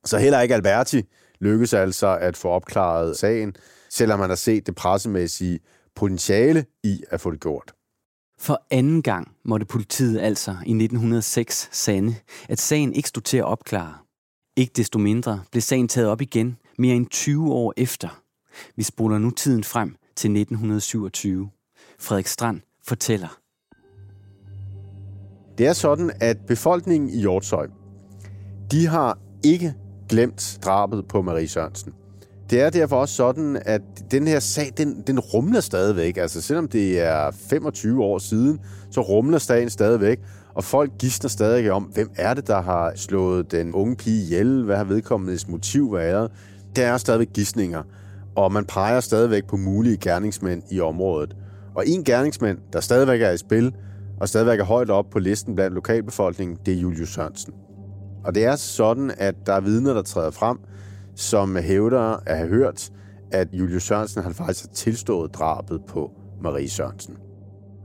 Så 0.05 0.17
heller 0.17 0.41
ikke 0.41 0.55
Alberti 0.55 1.03
lykkes 1.39 1.73
altså 1.73 2.17
at 2.21 2.37
få 2.37 2.49
opklaret 2.49 3.17
sagen, 3.17 3.55
selvom 3.89 4.19
man 4.19 4.29
har 4.29 4.35
set 4.35 4.67
det 4.67 4.75
pressemæssige 4.75 5.59
potentiale 5.95 6.65
i 6.83 7.03
at 7.09 7.21
få 7.21 7.31
det 7.31 7.41
gjort. 7.41 7.73
For 8.39 8.61
anden 8.71 9.01
gang 9.01 9.31
måtte 9.45 9.65
politiet 9.65 10.19
altså 10.19 10.51
i 10.51 10.73
1906 10.73 11.69
sande, 11.71 12.15
at 12.49 12.59
sagen 12.59 12.93
ikke 12.93 13.09
stod 13.09 13.21
til 13.21 13.37
at 13.37 13.43
opklare. 13.43 13.97
Ikke 14.59 14.73
desto 14.75 14.99
mindre 14.99 15.41
blev 15.51 15.61
sagen 15.61 15.87
taget 15.87 16.09
op 16.09 16.21
igen 16.21 16.57
mere 16.77 16.95
end 16.95 17.07
20 17.09 17.53
år 17.53 17.73
efter. 17.77 18.21
Vi 18.75 18.83
spoler 18.83 19.17
nu 19.17 19.31
tiden 19.31 19.63
frem 19.63 19.95
til 20.15 20.29
1927. 20.29 21.49
Frederik 21.99 22.27
Strand 22.27 22.61
fortæller. 22.87 23.39
Det 25.57 25.67
er 25.67 25.73
sådan, 25.73 26.11
at 26.21 26.37
befolkningen 26.47 27.09
i 27.09 27.19
Hjortshøj, 27.19 27.67
de 28.71 28.87
har 28.87 29.17
ikke 29.43 29.73
glemt 30.09 30.59
drabet 30.63 31.07
på 31.07 31.21
Marie 31.21 31.47
Sørensen. 31.47 31.93
Det 32.49 32.61
er 32.61 32.69
derfor 32.69 32.95
også 32.95 33.15
sådan, 33.15 33.61
at 33.65 33.81
den 34.11 34.27
her 34.27 34.39
sag, 34.39 34.73
den, 34.77 35.03
den 35.07 35.19
rumler 35.19 35.59
stadigvæk. 35.59 36.17
Altså 36.17 36.41
selvom 36.41 36.67
det 36.67 36.99
er 36.99 37.31
25 37.31 38.03
år 38.03 38.17
siden, 38.17 38.59
så 38.91 39.01
rumler 39.01 39.37
sagen 39.37 39.69
stadigvæk. 39.69 40.19
Og 40.53 40.63
folk 40.63 40.91
gister 40.99 41.29
stadig 41.29 41.71
om, 41.71 41.83
hvem 41.83 42.09
er 42.15 42.33
det, 42.33 42.47
der 42.47 42.61
har 42.61 42.91
slået 42.95 43.51
den 43.51 43.73
unge 43.73 43.95
pige 43.95 44.23
ihjel? 44.23 44.63
Hvad 44.63 44.77
har 44.77 44.83
vedkommendes 44.83 45.47
motiv 45.47 45.93
været? 45.93 46.31
Der 46.75 46.87
er 46.87 46.97
stadigvæk 46.97 47.33
gissninger 47.33 47.83
og 48.35 48.51
man 48.51 48.65
peger 48.65 48.99
stadigvæk 48.99 49.45
på 49.47 49.57
mulige 49.57 49.97
gerningsmænd 49.97 50.63
i 50.71 50.79
området. 50.79 51.35
Og 51.75 51.87
en 51.87 52.03
gerningsmand, 52.03 52.57
der 52.73 52.79
stadigvæk 52.79 53.21
er 53.21 53.31
i 53.31 53.37
spil, 53.37 53.75
og 54.19 54.29
stadigvæk 54.29 54.59
er 54.59 54.63
højt 54.63 54.89
op 54.89 55.05
på 55.11 55.19
listen 55.19 55.55
blandt 55.55 55.75
lokalbefolkningen, 55.75 56.57
det 56.65 56.73
er 56.73 56.77
Julius 56.77 57.09
Sørensen. 57.09 57.53
Og 58.25 58.35
det 58.35 58.45
er 58.45 58.55
sådan, 58.55 59.11
at 59.17 59.35
der 59.45 59.53
er 59.53 59.59
vidner, 59.59 59.93
der 59.93 60.01
træder 60.01 60.31
frem, 60.31 60.57
som 61.15 61.55
hævder 61.55 62.23
at 62.25 62.37
have 62.37 62.49
hørt, 62.49 62.89
at 63.31 63.47
Julius 63.53 63.83
Sørensen 63.83 64.23
har 64.23 64.33
faktisk 64.33 64.73
tilstået 64.73 65.33
drabet 65.33 65.81
på 65.87 66.11
Marie 66.41 66.69
Sørensen. 66.69 67.17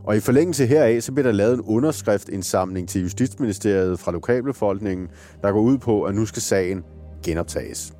Og 0.04 0.16
i 0.16 0.20
forlængelse 0.20 0.66
heraf, 0.66 1.02
så 1.02 1.12
bliver 1.12 1.26
der 1.26 1.32
lavet 1.32 1.54
en 1.54 1.60
underskriftindsamling 1.60 2.88
til 2.88 3.02
Justitsministeriet 3.02 4.00
fra 4.00 4.12
lokalbefolkningen, 4.12 5.08
der 5.42 5.52
går 5.52 5.60
ud 5.60 5.78
på, 5.78 6.02
at 6.02 6.14
nu 6.14 6.26
skal 6.26 6.42
sagen 6.42 6.84
genoptages. 7.24 7.92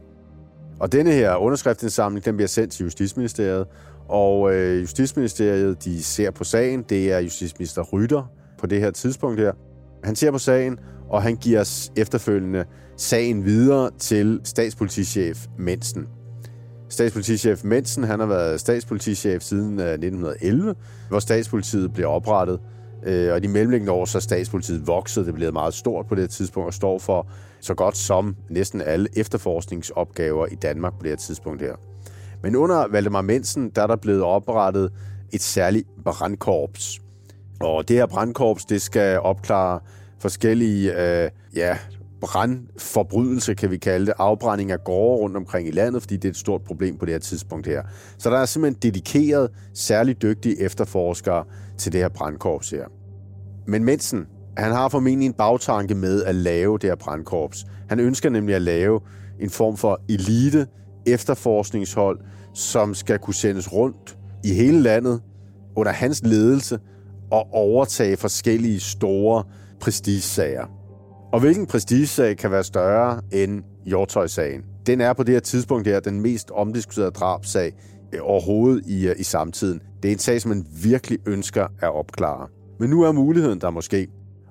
Og 0.81 0.93
denne 0.93 1.13
her 1.13 1.37
underskriftsindsamling, 1.37 2.25
den 2.25 2.37
bliver 2.37 2.49
sendt 2.49 2.73
til 2.73 2.85
Justitsministeriet, 2.85 3.67
og 4.09 4.55
øh, 4.55 4.81
Justitsministeriet, 4.81 5.85
de 5.85 6.03
ser 6.03 6.31
på 6.31 6.45
sagen. 6.45 6.83
Det 6.83 7.13
er 7.13 7.19
justitsminister 7.19 7.83
Rytter 7.83 8.33
på 8.59 8.67
det 8.67 8.81
her 8.81 8.91
tidspunkt 8.91 9.41
her. 9.41 9.53
Han 10.05 10.17
ser 10.17 10.31
på 10.31 10.39
sagen, 10.39 10.79
og 11.11 11.23
han 11.23 11.37
giver 11.37 11.91
efterfølgende 11.97 12.65
sagen 12.97 13.45
videre 13.45 13.91
til 13.99 14.41
statspolitichef 14.45 15.47
Mensen. 15.59 16.07
Statspolitichef 16.89 17.65
Mensen, 17.65 18.05
han 18.05 18.21
har 18.21 18.27
været 18.27 18.61
statspolitichef 18.61 19.43
siden 19.43 19.81
øh, 19.81 19.87
1911, 19.87 20.75
hvor 21.09 21.19
statspolitiet 21.19 21.93
blev 21.93 22.09
oprettet. 22.09 22.61
Øh, 23.07 23.33
og 23.33 23.43
de 23.43 23.49
mellemliggende 23.49 23.93
år 23.93 24.05
så 24.05 24.19
er 24.19 24.21
statspolitiet 24.21 24.87
vokset. 24.87 25.27
Det 25.27 25.35
blev 25.35 25.53
meget 25.53 25.75
stort 25.75 26.07
på 26.07 26.15
det 26.15 26.31
tidspunkt 26.31 26.67
og 26.67 26.75
står 26.75 26.99
for 26.99 27.27
så 27.61 27.75
godt 27.75 27.97
som 27.97 28.37
næsten 28.49 28.81
alle 28.81 29.09
efterforskningsopgaver 29.17 30.47
i 30.47 30.55
Danmark 30.55 30.93
på 30.93 31.03
det 31.03 31.11
her 31.11 31.17
tidspunkt 31.17 31.63
her. 31.63 31.75
Men 32.43 32.57
under 32.57 32.87
Valdemar 32.91 33.23
Mensen, 33.23 33.71
der 33.71 33.83
er 33.83 33.87
der 33.87 33.97
blevet 33.97 34.23
oprettet 34.23 34.93
et 35.33 35.43
særligt 35.43 35.89
brandkorps. 36.05 37.01
Og 37.61 37.89
det 37.89 37.97
her 37.97 38.07
brandkorps, 38.07 38.65
det 38.65 38.83
skal 38.83 39.21
opklare 39.21 39.81
forskellige 40.19 40.93
øh, 40.93 41.31
ja, 41.57 41.79
brandforbrydelse, 42.25 43.55
kan 43.55 43.71
vi 43.71 43.77
kalde 43.77 44.07
det, 44.07 44.15
afbrænding 44.19 44.71
af 44.73 44.85
gårde 44.85 45.21
rundt 45.21 45.37
omkring 45.37 45.69
i 45.69 45.71
landet, 45.71 46.03
fordi 46.03 46.17
det 46.17 46.25
er 46.25 46.31
et 46.31 46.37
stort 46.37 46.63
problem 46.63 46.97
på 46.99 47.05
det 47.05 47.15
her 47.15 47.19
tidspunkt 47.19 47.67
her. 47.67 47.83
Så 48.19 48.31
der 48.31 48.39
er 48.39 48.45
simpelthen 48.45 48.79
dedikeret, 48.83 49.51
særligt 49.75 50.23
dygtige 50.23 50.61
efterforskere 50.61 51.45
til 51.79 51.93
det 51.93 52.01
her 52.01 52.09
brandkorps 52.09 52.71
her. 52.71 52.85
Men 53.67 53.85
Mensen, 53.85 54.27
han 54.57 54.73
har 54.73 54.89
formentlig 54.89 55.27
en 55.27 55.33
bagtanke 55.33 55.95
med 55.95 56.25
at 56.25 56.35
lave 56.35 56.79
det 56.79 56.91
her 56.91 56.97
brandkorps. 56.97 57.65
Han 57.89 58.01
ønsker 58.01 58.31
nemlig 58.31 58.55
at 58.55 58.63
lave 58.63 59.01
en 59.41 59.51
form 59.51 59.77
for 59.77 60.01
elite 60.09 60.67
efterforskningshold, 61.07 62.21
som 62.55 62.95
skal 62.95 63.19
kunne 63.19 63.35
sendes 63.35 63.73
rundt 63.73 64.19
i 64.45 64.55
hele 64.55 64.81
landet 64.81 65.23
under 65.77 65.93
hans 65.93 66.23
ledelse 66.25 66.79
og 67.31 67.49
overtage 67.53 68.17
forskellige 68.17 68.81
store 68.81 69.45
prestigesager. 69.81 70.67
Og 71.35 71.41
hvilken 71.41 71.67
prestigesag 71.67 72.37
kan 72.37 72.51
være 72.51 72.65
større 72.65 73.21
end 73.33 73.63
Hjortøj-sagen? 73.87 74.65
Den 74.87 75.01
er 75.01 75.13
på 75.13 75.23
det 75.23 75.35
her 75.35 75.41
tidspunkt 75.41 75.87
her 75.87 76.01
den 76.01 76.21
mest 76.21 76.51
omdiskuterede 76.51 77.11
drabsag 77.11 77.73
øh, 78.13 78.21
overhovedet 78.23 78.87
i, 78.87 79.09
øh, 79.09 79.15
i 79.19 79.23
samtiden. 79.23 79.81
Det 80.03 80.09
er 80.09 80.13
en 80.13 80.19
sag, 80.19 80.41
som 80.41 80.49
man 80.49 80.67
virkelig 80.83 81.19
ønsker 81.27 81.67
at 81.81 81.95
opklare. 81.95 82.49
Men 82.81 82.91
nu 82.91 83.03
er 83.03 83.13
muligheden 83.13 83.61
der 83.61 83.71
måske. 83.71 84.09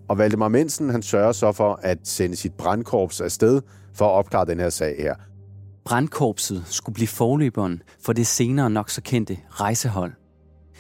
Og 0.09 0.17
Valdemar 0.17 0.47
Mensen, 0.47 0.89
han 0.89 1.01
sørger 1.01 1.31
så 1.31 1.51
for 1.51 1.79
at 1.83 1.97
sende 2.03 2.35
sit 2.35 2.53
brandkorps 2.53 3.21
afsted 3.21 3.61
for 3.95 4.05
at 4.05 4.11
opklare 4.11 4.45
den 4.45 4.59
her 4.59 4.69
sag 4.69 4.95
her. 4.99 5.15
Brandkorpset 5.85 6.63
skulle 6.65 6.93
blive 6.93 7.07
forløberen 7.07 7.81
for 8.05 8.13
det 8.13 8.27
senere 8.27 8.69
nok 8.69 8.89
så 8.89 9.01
kendte 9.01 9.37
rejsehold. 9.49 10.11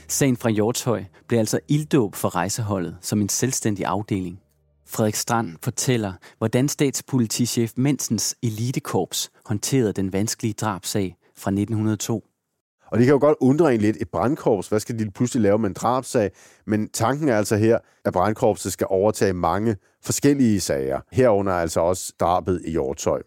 Sagen 0.07 0.37
fra 0.37 0.49
Hjortøj 0.49 1.03
blev 1.27 1.39
altså 1.39 1.59
ilddåb 1.67 2.15
for 2.15 2.35
rejseholdet 2.35 2.97
som 3.01 3.21
en 3.21 3.29
selvstændig 3.29 3.85
afdeling. 3.85 4.39
Frederik 4.87 5.15
Strand 5.15 5.55
fortæller, 5.63 6.13
hvordan 6.37 6.69
statspolitichef 6.69 7.71
Mensens 7.77 8.35
elitekorps 8.43 9.31
håndterede 9.45 9.93
den 9.93 10.13
vanskelige 10.13 10.53
drabsag 10.53 11.15
fra 11.37 11.51
1902. 11.51 12.23
Og 12.93 12.99
det 12.99 13.05
kan 13.05 13.13
jo 13.13 13.19
godt 13.19 13.37
undre 13.41 13.75
en 13.75 13.81
lidt, 13.81 13.97
et 13.99 14.09
brandkorps, 14.09 14.67
hvad 14.67 14.79
skal 14.79 14.99
de 14.99 15.11
pludselig 15.11 15.41
lave 15.41 15.59
med 15.59 15.69
en 15.69 15.73
drabsag? 15.73 16.31
Men 16.65 16.89
tanken 16.89 17.29
er 17.29 17.37
altså 17.37 17.55
her, 17.55 17.79
at 18.05 18.13
brandkorpset 18.13 18.73
skal 18.73 18.87
overtage 18.89 19.33
mange 19.33 19.75
forskellige 20.01 20.59
sager, 20.59 20.99
herunder 21.11 21.53
altså 21.53 21.79
også 21.79 22.13
drabet 22.19 22.61
i 22.65 22.71
Hjortøj. 22.71 23.21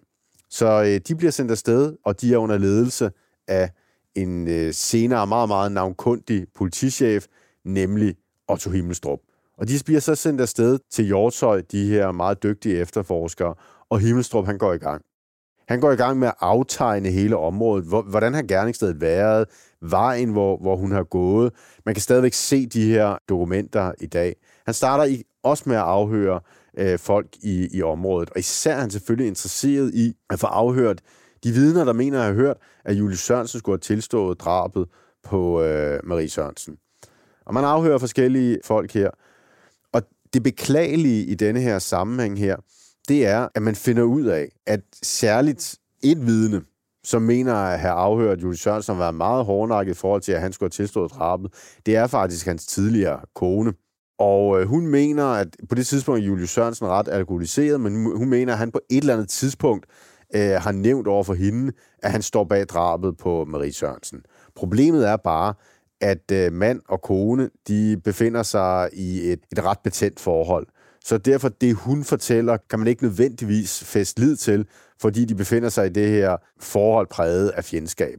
Så 0.50 0.82
øh, 0.82 1.00
de 1.08 1.16
bliver 1.16 1.30
sendt 1.30 1.50
afsted, 1.50 1.96
og 2.04 2.20
de 2.20 2.34
er 2.34 2.38
under 2.38 2.58
ledelse 2.58 3.10
af 3.48 3.70
en 4.14 4.48
øh, 4.48 4.74
senere 4.74 5.26
meget, 5.26 5.48
meget 5.48 5.72
navnkundig 5.72 6.46
politichef, 6.54 7.26
nemlig 7.64 8.16
Otto 8.48 8.70
Himmelstrup. 8.70 9.18
Og 9.58 9.68
de 9.68 9.72
bliver 9.84 10.00
så 10.00 10.14
sendt 10.14 10.40
afsted 10.40 10.78
til 10.90 11.04
Hjortøj, 11.04 11.62
de 11.72 11.88
her 11.88 12.12
meget 12.12 12.42
dygtige 12.42 12.78
efterforskere, 12.78 13.54
og 13.90 14.00
Himmelstrup 14.00 14.46
han 14.46 14.58
går 14.58 14.72
i 14.72 14.78
gang. 14.78 15.02
Han 15.68 15.80
går 15.80 15.92
i 15.92 15.96
gang 15.96 16.18
med 16.18 16.28
at 16.28 16.34
aftegne 16.40 17.10
hele 17.10 17.36
området. 17.36 17.84
Hvordan 17.84 18.34
har 18.34 18.42
gerningsstedet 18.42 19.00
været? 19.00 19.48
Vejen, 19.80 20.30
hvor, 20.32 20.56
hvor 20.56 20.76
hun 20.76 20.92
har 20.92 21.02
gået. 21.02 21.52
Man 21.86 21.94
kan 21.94 22.02
stadigvæk 22.02 22.32
se 22.32 22.66
de 22.66 22.90
her 22.90 23.18
dokumenter 23.28 23.92
i 24.00 24.06
dag. 24.06 24.36
Han 24.64 24.74
starter 24.74 25.04
i, 25.04 25.22
også 25.42 25.64
med 25.66 25.76
at 25.76 25.82
afhøre 25.82 26.40
øh, 26.78 26.98
folk 26.98 27.26
i, 27.42 27.68
i 27.72 27.82
området. 27.82 28.30
Og 28.30 28.38
især 28.38 28.74
er 28.74 28.80
han 28.80 28.90
selvfølgelig 28.90 29.28
interesseret 29.28 29.94
i 29.94 30.14
at 30.30 30.38
få 30.38 30.46
afhørt 30.46 31.00
de 31.44 31.52
vidner, 31.52 31.84
der 31.84 31.92
mener 31.92 32.18
at 32.18 32.24
have 32.24 32.36
hørt, 32.36 32.56
at 32.84 32.94
Julie 32.94 33.16
Sørensen 33.16 33.58
skulle 33.58 33.74
have 33.74 33.80
tilstået 33.80 34.40
drabet 34.40 34.88
på 35.24 35.62
øh, 35.62 36.00
Marie 36.04 36.28
Sørensen. 36.28 36.76
Og 37.46 37.54
man 37.54 37.64
afhører 37.64 37.98
forskellige 37.98 38.58
folk 38.64 38.92
her. 38.92 39.10
Det 40.36 40.42
beklagelige 40.42 41.24
i 41.24 41.34
denne 41.34 41.60
her 41.60 41.78
sammenhæng 41.78 42.38
her, 42.38 42.56
det 43.08 43.26
er, 43.26 43.48
at 43.54 43.62
man 43.62 43.74
finder 43.74 44.02
ud 44.02 44.24
af, 44.24 44.48
at 44.66 44.80
særligt 45.02 45.76
et 46.02 46.26
vidne, 46.26 46.62
som 47.04 47.22
mener 47.22 47.54
at 47.54 47.80
have 47.80 47.92
afhørt 47.92 48.42
Julie 48.42 48.58
Sørensen 48.58 48.94
har 48.94 49.02
været 49.02 49.14
meget 49.14 49.44
hårdnakket 49.44 49.92
i 49.92 49.94
forhold 49.94 50.22
til, 50.22 50.32
at 50.32 50.40
han 50.40 50.52
skulle 50.52 50.66
have 50.66 50.84
tilstået 50.84 51.12
drabet, 51.12 51.52
det 51.86 51.96
er 51.96 52.06
faktisk 52.06 52.46
hans 52.46 52.66
tidligere 52.66 53.20
kone. 53.34 53.72
Og 54.18 54.60
øh, 54.60 54.68
hun 54.68 54.86
mener, 54.86 55.24
at 55.24 55.56
på 55.68 55.74
det 55.74 55.86
tidspunkt 55.86 56.20
er 56.20 56.24
Julius 56.24 56.50
Sørensen 56.50 56.86
ret 56.86 57.08
alkoholiseret, 57.08 57.80
men 57.80 58.16
hun 58.16 58.28
mener, 58.28 58.52
at 58.52 58.58
han 58.58 58.72
på 58.72 58.80
et 58.90 58.98
eller 58.98 59.14
andet 59.14 59.28
tidspunkt 59.28 59.86
øh, 60.34 60.50
har 60.50 60.72
nævnt 60.72 61.06
over 61.06 61.24
for 61.24 61.34
hende, 61.34 61.72
at 62.02 62.12
han 62.12 62.22
står 62.22 62.44
bag 62.44 62.64
drabet 62.64 63.16
på 63.16 63.44
Marie 63.44 63.72
Sørensen. 63.72 64.20
Problemet 64.56 65.08
er 65.08 65.16
bare, 65.16 65.54
at 66.00 66.32
øh, 66.32 66.52
mand 66.52 66.80
og 66.88 67.02
kone, 67.02 67.50
de 67.68 68.00
befinder 68.04 68.42
sig 68.42 68.90
i 68.92 69.32
et, 69.32 69.40
et 69.52 69.64
ret 69.64 69.78
betændt 69.84 70.20
forhold. 70.20 70.66
Så 71.04 71.18
derfor, 71.18 71.48
det 71.48 71.74
hun 71.74 72.04
fortæller, 72.04 72.56
kan 72.70 72.78
man 72.78 72.88
ikke 72.88 73.02
nødvendigvis 73.02 73.84
fæste 73.84 74.20
lid 74.20 74.36
til, 74.36 74.66
fordi 75.00 75.24
de 75.24 75.34
befinder 75.34 75.68
sig 75.68 75.86
i 75.86 75.90
det 75.90 76.08
her 76.08 76.36
forhold 76.60 77.06
præget 77.06 77.48
af 77.48 77.64
fjendskab. 77.64 78.18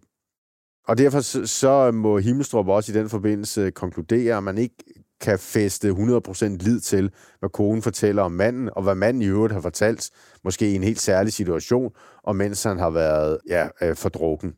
Og 0.87 0.97
derfor 0.97 1.45
så 1.45 1.91
må 1.91 2.17
Himmelstrup 2.17 2.67
også 2.67 2.91
i 2.91 2.95
den 2.95 3.09
forbindelse 3.09 3.71
konkludere, 3.71 4.37
at 4.37 4.43
man 4.43 4.57
ikke 4.57 4.75
kan 5.21 5.39
feste 5.39 5.89
100% 5.89 6.45
lid 6.45 6.79
til, 6.79 7.11
hvad 7.39 7.49
konen 7.49 7.81
fortæller 7.81 8.23
om 8.23 8.31
manden, 8.31 8.69
og 8.75 8.83
hvad 8.83 8.95
manden 8.95 9.21
i 9.21 9.25
øvrigt 9.25 9.53
har 9.53 9.61
fortalt, 9.61 10.09
måske 10.43 10.71
i 10.71 10.75
en 10.75 10.83
helt 10.83 10.99
særlig 10.99 11.33
situation, 11.33 11.91
og 12.23 12.35
mens 12.35 12.63
han 12.63 12.79
har 12.79 12.89
været 12.89 13.37
ja, 13.49 13.67
øh, 13.81 13.95
fordrukken. 13.95 14.53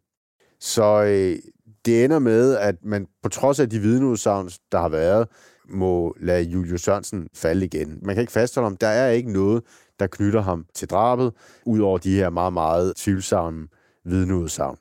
Så 0.60 1.04
øh, 1.04 1.40
det 1.86 2.06
ender 2.06 2.20
med, 2.20 2.56
at 2.56 2.76
man 2.84 3.08
på 3.24 3.30
trods 3.30 3.60
af 3.60 3.70
de 3.70 3.80
vidneudsagn, 3.80 4.50
der 4.72 4.80
har 4.80 4.90
været, 4.90 5.28
må 5.70 6.16
lade 6.20 6.44
Julius 6.44 6.82
Sørensen 6.82 7.28
falde 7.34 7.66
igen. 7.66 8.00
Man 8.02 8.16
kan 8.16 8.22
ikke 8.22 8.34
fastholde 8.34 8.66
ham. 8.66 8.78
Der 8.78 8.88
er 8.88 9.10
ikke 9.10 9.32
noget, 9.32 9.64
der 10.00 10.08
knytter 10.08 10.42
ham 10.42 10.66
til 10.76 10.90
drabet, 10.90 11.34
udover 11.66 11.98
de 11.98 12.16
her 12.16 12.30
meget, 12.30 12.54
meget 12.54 12.94
tvivlsomme 12.96 13.68
vidneudsagn. 14.06 14.78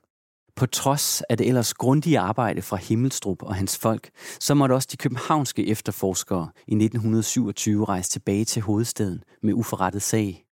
På 0.56 0.66
trods 0.66 1.22
af 1.22 1.36
det 1.36 1.48
ellers 1.48 1.74
grundige 1.74 2.18
arbejde 2.18 2.62
fra 2.62 2.76
Himmelstrup 2.76 3.42
og 3.42 3.54
hans 3.54 3.78
folk, 3.78 4.10
så 4.40 4.54
måtte 4.54 4.72
også 4.72 4.88
de 4.92 4.96
københavnske 4.96 5.66
efterforskere 5.66 6.50
i 6.56 6.74
1927 6.74 7.84
rejse 7.84 8.10
tilbage 8.10 8.44
til 8.44 8.62
hovedstaden 8.62 9.22
med 9.42 9.54
uforrettet 9.54 10.02
sag. 10.02 10.44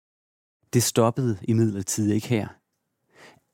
Det 0.72 0.82
stoppede 0.82 1.38
imidlertid 1.42 2.12
ikke 2.12 2.28
her. 2.28 2.46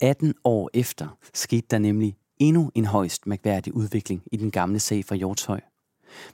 18 0.01 0.34
år 0.45 0.70
efter 0.74 1.18
skete 1.34 1.66
der 1.70 1.78
nemlig 1.78 2.16
endnu 2.41 2.70
en 2.74 2.84
højst 2.84 3.26
mærkværdig 3.26 3.74
udvikling 3.74 4.22
i 4.32 4.36
den 4.36 4.51
gamle 4.51 4.78
sag 4.78 5.05
fra 5.05 5.16
Hjortshøj. 5.16 5.61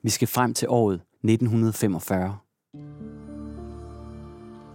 Vi 0.02 0.10
skal 0.10 0.28
frem 0.28 0.54
til 0.54 0.68
året 0.68 0.94
1945. 0.94 2.36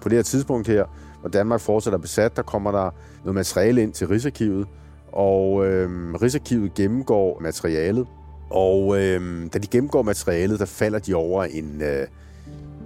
På 0.02 0.10
det 0.10 0.18
her 0.18 0.24
tidspunkt 0.24 0.68
her, 0.68 0.86
hvor 1.20 1.30
Danmark 1.30 1.62
fortsætter 1.62 2.00
besat, 2.00 2.36
der 2.36 2.42
kommer 2.42 2.72
der 2.72 2.92
noget 3.24 3.36
materiale 3.36 3.84
ind 3.84 3.94
til 3.94 4.08
Rigsarkivet, 4.08 4.68
og 5.12 5.68
øh, 5.68 6.14
Rigsarkivet 6.14 6.74
gennemgår 6.74 7.40
materialet, 7.40 8.08
og 8.50 9.02
øh, 9.02 9.48
da 9.54 9.60
de 9.60 9.68
gennemgår 9.68 10.02
materialet, 10.02 10.60
der 10.60 10.66
falder 10.66 11.00
de 11.00 11.14
over 11.14 11.44
en 11.44 11.82
øh, 11.82 12.08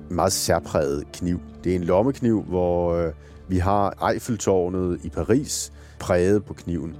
meget 0.09 0.33
særpræget 0.33 1.03
kniv. 1.13 1.39
Det 1.63 1.71
er 1.71 1.75
en 1.75 1.83
lommekniv, 1.83 2.41
hvor 2.41 2.93
øh, 2.93 3.13
vi 3.47 3.57
har 3.57 4.09
Eiffeltårnet 4.11 4.99
i 5.03 5.09
Paris 5.09 5.73
præget 5.99 6.45
på 6.45 6.53
kniven. 6.53 6.95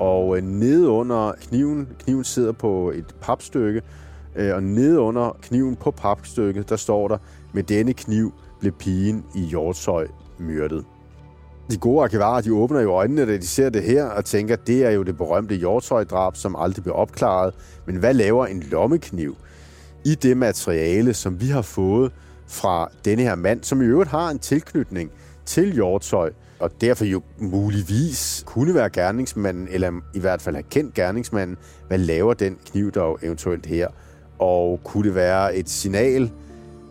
Og 0.00 0.36
øh, 0.36 0.42
nede 0.42 0.88
under 0.88 1.32
kniven, 1.48 1.88
kniven 1.98 2.24
sidder 2.24 2.52
på 2.52 2.90
et 2.90 3.14
papstykke, 3.20 3.82
øh, 4.36 4.54
og 4.54 4.62
nede 4.62 5.00
under 5.00 5.36
kniven 5.42 5.76
på 5.76 5.90
papstykket, 5.90 6.68
der 6.68 6.76
står 6.76 7.08
der, 7.08 7.18
med 7.52 7.62
denne 7.62 7.92
kniv 7.92 8.32
blev 8.60 8.72
pigen 8.72 9.24
i 9.34 9.40
Hjortshøj 9.40 10.06
myrdet. 10.38 10.84
De 11.70 11.76
gode 11.76 12.02
arkivarer, 12.02 12.40
de 12.40 12.54
åbner 12.54 12.80
jo 12.80 12.92
øjnene, 12.92 13.26
da 13.26 13.36
de 13.36 13.46
ser 13.46 13.70
det 13.70 13.82
her, 13.82 14.04
og 14.04 14.24
tænker, 14.24 14.54
at 14.54 14.66
det 14.66 14.84
er 14.84 14.90
jo 14.90 15.02
det 15.02 15.16
berømte 15.16 15.54
Hjortshøj-drab, 15.54 16.36
som 16.36 16.56
aldrig 16.56 16.82
blev 16.82 16.94
opklaret. 16.94 17.54
Men 17.86 17.96
hvad 17.96 18.14
laver 18.14 18.46
en 18.46 18.60
lommekniv 18.60 19.36
i 20.04 20.14
det 20.14 20.36
materiale, 20.36 21.14
som 21.14 21.40
vi 21.40 21.46
har 21.46 21.62
fået 21.62 22.12
fra 22.46 22.88
denne 23.04 23.22
her 23.22 23.34
mand, 23.34 23.62
som 23.64 23.82
i 23.82 23.84
øvrigt 23.84 24.10
har 24.10 24.30
en 24.30 24.38
tilknytning 24.38 25.10
til 25.44 25.72
Hjortshøj, 25.72 26.32
og 26.60 26.80
derfor 26.80 27.04
jo 27.04 27.22
muligvis 27.38 28.42
kunne 28.46 28.74
være 28.74 28.90
gerningsmanden, 28.90 29.68
eller 29.70 29.92
i 30.14 30.20
hvert 30.20 30.42
fald 30.42 30.56
have 30.56 30.64
kendt 30.70 30.94
gerningsmanden. 30.94 31.56
Hvad 31.88 31.98
laver 31.98 32.34
den 32.34 32.58
kniv 32.70 32.92
dog 32.92 33.18
eventuelt 33.22 33.66
her? 33.66 33.88
Og 34.38 34.80
kunne 34.84 35.08
det 35.08 35.14
være 35.14 35.56
et 35.56 35.70
signal 35.70 36.30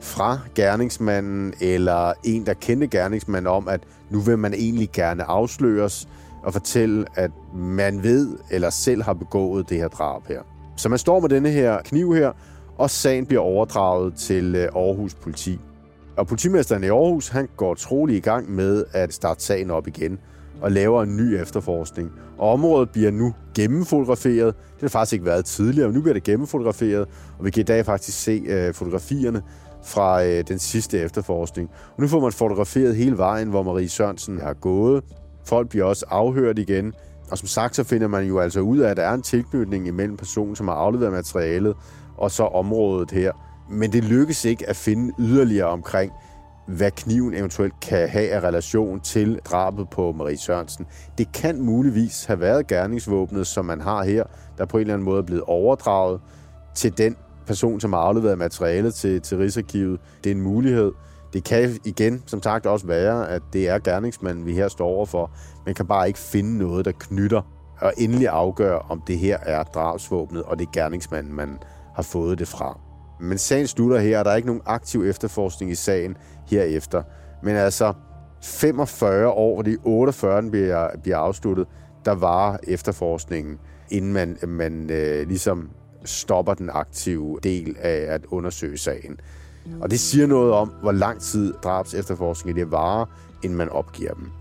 fra 0.02 0.40
gerningsmanden, 0.56 1.54
eller 1.62 2.14
en, 2.24 2.46
der 2.46 2.54
kendte 2.54 2.88
gerningsmanden 2.88 3.48
om, 3.48 3.68
at 3.68 3.82
nu 4.10 4.20
vil 4.20 4.38
man 4.38 4.54
egentlig 4.54 4.90
gerne 4.94 5.24
afsløres 5.24 6.08
og 6.44 6.54
fortælle, 6.54 7.06
at 7.16 7.32
man 7.56 8.04
ved 8.04 8.38
eller 8.52 8.70
selv 8.70 9.04
har 9.04 9.14
begået 9.14 9.70
det 9.70 9.78
her 9.78 9.88
drab 9.88 10.28
her. 10.28 10.42
Så 10.76 10.90
man 10.90 11.00
står 11.00 11.20
med 11.20 11.30
denne 11.30 11.50
her 11.50 11.82
kniv 11.82 12.14
her, 12.16 12.32
og 12.78 12.90
sagen 12.90 13.26
bliver 13.26 13.42
overdraget 13.42 14.16
til 14.16 14.56
øh, 14.56 14.64
Aarhus 14.76 15.14
politi. 15.14 15.60
Og 16.20 16.28
politimesteren 16.28 16.84
i 16.84 16.88
Aarhus, 16.88 17.28
han 17.28 17.50
går 17.58 17.74
trolig 17.74 18.18
i 18.18 18.20
gang 18.20 18.52
med 18.52 18.86
at 18.94 19.14
starte 19.14 19.44
sagen 19.44 19.72
op 19.72 19.88
igen 19.88 20.20
og 20.62 20.72
laver 20.72 21.04
en 21.04 21.18
ny 21.18 21.42
efterforskning. 21.42 22.12
Og 22.38 22.52
området 22.52 22.90
bliver 22.90 23.12
nu 23.12 23.34
gennemfotograferet. 23.56 24.56
Det 24.56 24.82
har 24.82 24.88
faktisk 24.88 25.14
ikke 25.14 25.26
været 25.26 25.46
tidligere, 25.46 25.88
men 25.88 25.96
nu 25.96 26.02
bliver 26.02 26.14
det 26.14 26.24
gennemfotograferet, 26.24 27.08
og 27.40 27.46
vi 27.46 27.52
kan 27.52 27.62
i 27.62 27.64
dag 27.64 27.86
faktisk 27.86 28.24
se 28.24 28.44
øh, 28.46 28.74
fotografierne 28.74 29.42
fra 29.84 30.24
øh, 30.26 30.44
den 30.48 30.60
sidste 30.60 31.00
efterforskning. 31.00 31.70
Og 31.96 32.02
nu 32.02 32.08
får 32.08 32.20
man 32.20 32.32
fotograferet 32.32 32.96
hele 32.96 33.18
vejen, 33.18 33.50
hvor 33.50 33.64
Marie 33.64 33.90
Sørensen 33.90 34.42
har 34.42 34.54
gået. 34.54 35.04
Folk 35.46 35.70
bliver 35.70 35.86
også 35.86 36.06
afhørt 36.10 36.60
igen. 36.60 36.94
Og 37.32 37.38
som 37.38 37.48
sagt, 37.48 37.76
så 37.76 37.84
finder 37.84 38.08
man 38.08 38.26
jo 38.26 38.40
altså 38.40 38.60
ud 38.60 38.78
af, 38.78 38.90
at 38.90 38.98
der 38.98 39.04
er 39.04 39.14
en 39.14 39.22
tilknytning 39.22 39.88
imellem 39.88 40.18
personen, 40.18 40.56
som 40.56 40.68
har 40.68 40.76
afleveret 40.76 41.12
materialet, 41.12 41.76
og 42.18 42.32
så 42.32 42.44
området 42.44 43.12
her. 43.12 43.32
Men 43.70 43.94
det 43.94 44.04
lykkes 44.04 44.46
ikke 44.46 44.70
at 44.70 44.76
finde 44.76 45.14
yderligere 45.20 45.68
omkring, 45.68 46.12
hvad 46.68 46.92
kniven 46.92 47.34
eventuelt 47.34 47.80
kan 47.80 48.10
have 48.10 48.30
af 48.30 48.40
relation 48.40 49.00
til 49.00 49.40
drabet 49.46 49.90
på 49.90 50.12
Marie 50.12 50.38
Sørensen. 50.38 50.86
Det 51.18 51.32
kan 51.32 51.62
muligvis 51.62 52.26
have 52.26 52.40
været 52.40 52.68
gerningsvåbnet, 52.68 53.48
som 53.48 53.66
man 53.66 53.82
har 53.82 54.04
her, 54.04 54.24
der 54.58 54.66
på 54.66 54.78
en 54.78 54.82
eller 54.82 54.94
anden 54.94 55.06
måde 55.06 55.18
er 55.18 55.26
blevet 55.26 55.44
overdraget 55.44 56.22
til 56.76 56.98
den 56.98 57.16
person, 57.48 57.80
som 57.80 57.94
har 57.94 58.00
afleveret 58.00 58.38
materialet 58.38 58.94
til, 58.94 59.22
til 59.22 59.38
Rigsarkivet. 59.38 60.00
Det 60.24 60.32
er 60.32 60.36
en 60.36 60.42
mulighed. 60.42 60.92
Det 61.34 61.44
kan 61.44 61.80
igen, 61.86 62.24
som 62.26 62.44
sagt, 62.44 62.66
også 62.66 62.88
være, 62.88 63.30
at 63.30 63.42
det 63.54 63.70
er 63.70 63.80
gerningsmanden, 63.80 64.46
vi 64.46 64.54
her 64.54 64.68
står 64.68 64.88
overfor. 64.88 65.32
Man 65.66 65.76
kan 65.76 65.88
bare 65.88 66.08
ikke 66.08 66.20
finde 66.20 66.58
noget, 66.58 66.86
der 66.86 66.92
knytter 66.92 67.42
og 67.82 67.94
endelig 67.98 68.28
afgøre, 68.28 68.80
om 68.80 69.02
det 69.08 69.18
her 69.18 69.38
er 69.38 69.64
drabsvåbnet, 69.64 70.44
og 70.44 70.60
det 70.60 70.66
er 70.68 70.72
gerningsmanden, 70.72 71.34
man 71.34 71.60
har 71.96 72.04
fået 72.04 72.40
det 72.40 72.48
fra. 72.48 72.80
Men 73.20 73.38
sagen 73.38 73.68
slutter 73.68 74.00
her, 74.00 74.20
og 74.20 74.26
der 74.26 74.32
er 74.32 74.36
ikke 74.36 74.48
nogen 74.48 74.62
aktiv 74.66 75.04
efterforskning 75.04 75.72
i 75.72 75.76
sagen 75.76 76.18
herefter. 76.48 77.04
Men 77.44 77.56
altså, 77.56 77.94
45 78.44 79.28
år, 79.28 79.58
fordi 79.58 79.78
48 79.84 80.44
bliver, 80.50 80.90
bliver 81.04 81.18
afsluttet, 81.18 81.68
der 82.06 82.12
var 82.12 82.60
efterforskningen, 82.64 83.60
inden 83.92 84.14
man, 84.14 84.38
man 84.48 84.90
øh, 84.92 85.28
ligesom 85.28 85.70
stopper 86.06 86.54
den 86.54 86.70
aktive 86.74 87.40
del 87.44 87.76
af 87.80 88.06
at 88.14 88.26
undersøge 88.26 88.78
sagen. 88.78 89.20
Og 89.82 89.92
det 89.92 90.00
siger 90.00 90.28
noget 90.28 90.54
om, 90.54 90.72
hvor 90.82 90.92
lang 90.92 91.22
tid 91.22 91.54
drabs 91.64 91.94
efterforskning 91.94 92.58
det 92.58 92.72
varer, 92.72 93.06
inden 93.44 93.58
man 93.58 93.70
opgiver 93.70 94.14
dem. 94.14 94.32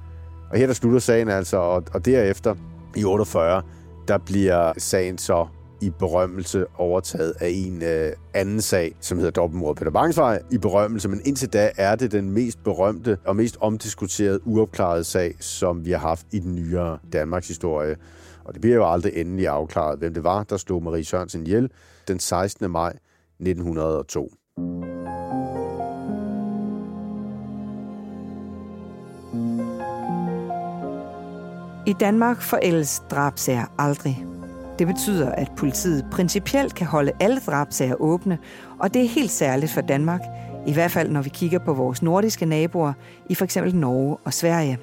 Og 0.50 0.58
her 0.58 0.66
der 0.66 0.74
slutter 0.74 0.98
sagen 0.98 1.28
altså, 1.28 1.56
og, 1.56 1.84
og 1.92 2.04
derefter 2.04 2.54
i 2.96 3.04
48, 3.04 3.62
der 4.08 4.18
bliver 4.18 4.72
sagen 4.76 5.18
så 5.18 5.46
i 5.80 5.90
berømmelse 5.90 6.66
overtaget 6.76 7.34
af 7.40 7.48
en 7.48 7.82
øh, 7.82 8.12
anden 8.34 8.60
sag, 8.60 8.94
som 9.00 9.18
hedder 9.18 9.30
dobbeltmord 9.30 9.76
Peter 9.76 9.90
Bangsvej, 9.90 10.42
i 10.50 10.58
berømmelse, 10.58 11.08
men 11.08 11.20
indtil 11.24 11.52
da 11.52 11.70
er 11.76 11.96
det 11.96 12.12
den 12.12 12.30
mest 12.30 12.64
berømte 12.64 13.18
og 13.24 13.36
mest 13.36 13.56
omdiskuterede, 13.60 14.46
uopklarede 14.46 15.04
sag, 15.04 15.34
som 15.40 15.84
vi 15.84 15.90
har 15.90 15.98
haft 15.98 16.26
i 16.32 16.38
den 16.38 16.54
nyere 16.54 16.98
Danmarks 17.12 17.48
historie. 17.48 17.96
Og 18.44 18.54
det 18.54 18.60
bliver 18.60 18.76
jo 18.76 18.92
aldrig 18.92 19.12
endelig 19.16 19.48
afklaret, 19.48 19.98
hvem 19.98 20.14
det 20.14 20.24
var, 20.24 20.42
der 20.42 20.56
slog 20.56 20.82
Marie 20.82 21.04
Sørensen 21.04 21.46
ihjel 21.46 21.70
den 22.08 22.18
16. 22.18 22.70
maj 22.70 22.92
1902. 23.40 24.32
I 31.86 31.92
Danmark 32.00 32.42
forældes 32.42 33.02
drabsager 33.10 33.64
aldrig. 33.78 34.37
Det 34.78 34.86
betyder, 34.86 35.30
at 35.30 35.50
politiet 35.56 36.06
principielt 36.10 36.74
kan 36.74 36.86
holde 36.86 37.12
alle 37.20 37.40
drabsager 37.46 37.94
åbne, 38.00 38.38
og 38.78 38.94
det 38.94 39.02
er 39.02 39.08
helt 39.08 39.30
særligt 39.30 39.72
for 39.72 39.80
Danmark, 39.80 40.20
i 40.66 40.72
hvert 40.72 40.90
fald 40.90 41.10
når 41.10 41.22
vi 41.22 41.28
kigger 41.28 41.58
på 41.58 41.72
vores 41.72 42.02
nordiske 42.02 42.46
naboer 42.46 42.92
i 43.28 43.34
f.eks. 43.34 43.56
Norge 43.56 44.16
og 44.24 44.34
Sverige. 44.34 44.78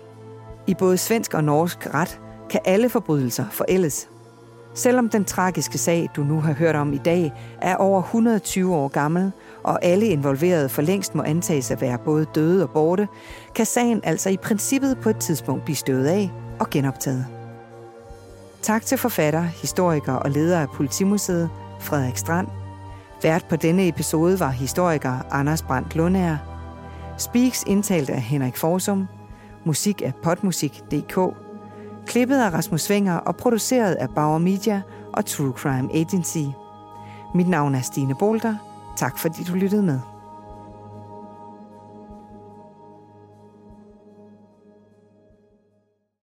I 0.67 0.73
både 0.73 0.97
svensk 0.97 1.33
og 1.33 1.43
norsk 1.43 1.93
ret 1.93 2.19
kan 2.49 2.59
alle 2.65 2.89
forbrydelser 2.89 3.45
forældes. 3.51 4.09
Selvom 4.73 5.09
den 5.09 5.25
tragiske 5.25 5.77
sag, 5.77 6.09
du 6.15 6.23
nu 6.23 6.39
har 6.39 6.53
hørt 6.53 6.75
om 6.75 6.93
i 6.93 6.97
dag, 6.97 7.33
er 7.61 7.75
over 7.75 8.01
120 8.01 8.75
år 8.75 8.87
gammel, 8.87 9.31
og 9.63 9.85
alle 9.85 10.07
involverede 10.07 10.69
for 10.69 10.81
længst 10.81 11.15
må 11.15 11.23
antages 11.23 11.71
at 11.71 11.81
være 11.81 11.97
både 12.05 12.25
døde 12.35 12.63
og 12.63 12.69
borte, 12.69 13.07
kan 13.55 13.65
sagen 13.65 14.01
altså 14.03 14.29
i 14.29 14.37
princippet 14.37 14.97
på 15.01 15.09
et 15.09 15.17
tidspunkt 15.17 15.65
blive 15.65 15.75
støvet 15.75 16.05
af 16.05 16.31
og 16.59 16.69
genoptaget. 16.69 17.44
Tak 18.65 18.85
til 18.85 18.97
forfatter, 18.97 19.41
historiker 19.41 20.13
og 20.13 20.31
leder 20.31 20.59
af 20.59 20.69
Politimuseet, 20.69 21.49
Frederik 21.79 22.17
Strand. 22.17 22.47
Vært 23.23 23.45
på 23.49 23.55
denne 23.55 23.87
episode 23.87 24.39
var 24.39 24.49
historiker 24.49 25.19
Anders 25.31 25.61
Brandt 25.61 25.95
Lundær. 25.95 26.35
Speaks 27.17 27.63
indtalt 27.67 28.09
af 28.09 28.21
Henrik 28.21 28.57
Forsum. 28.57 29.07
Musik 29.65 30.01
af 30.01 30.13
potmusik.dk. 30.23 31.19
Klippet 32.05 32.39
af 32.39 32.53
Rasmus 32.53 32.81
Svinger 32.81 33.15
og 33.15 33.35
produceret 33.35 33.93
af 33.93 34.09
Bauer 34.09 34.37
Media 34.37 34.81
og 35.13 35.25
True 35.25 35.51
Crime 35.51 35.93
Agency. 35.93 36.45
Mit 37.35 37.49
navn 37.49 37.75
er 37.75 37.81
Stine 37.81 38.15
Bolter. 38.15 38.55
Tak 38.97 39.19
fordi 39.19 39.43
du 39.43 39.53
lyttede 39.53 39.83
med. 39.83 39.99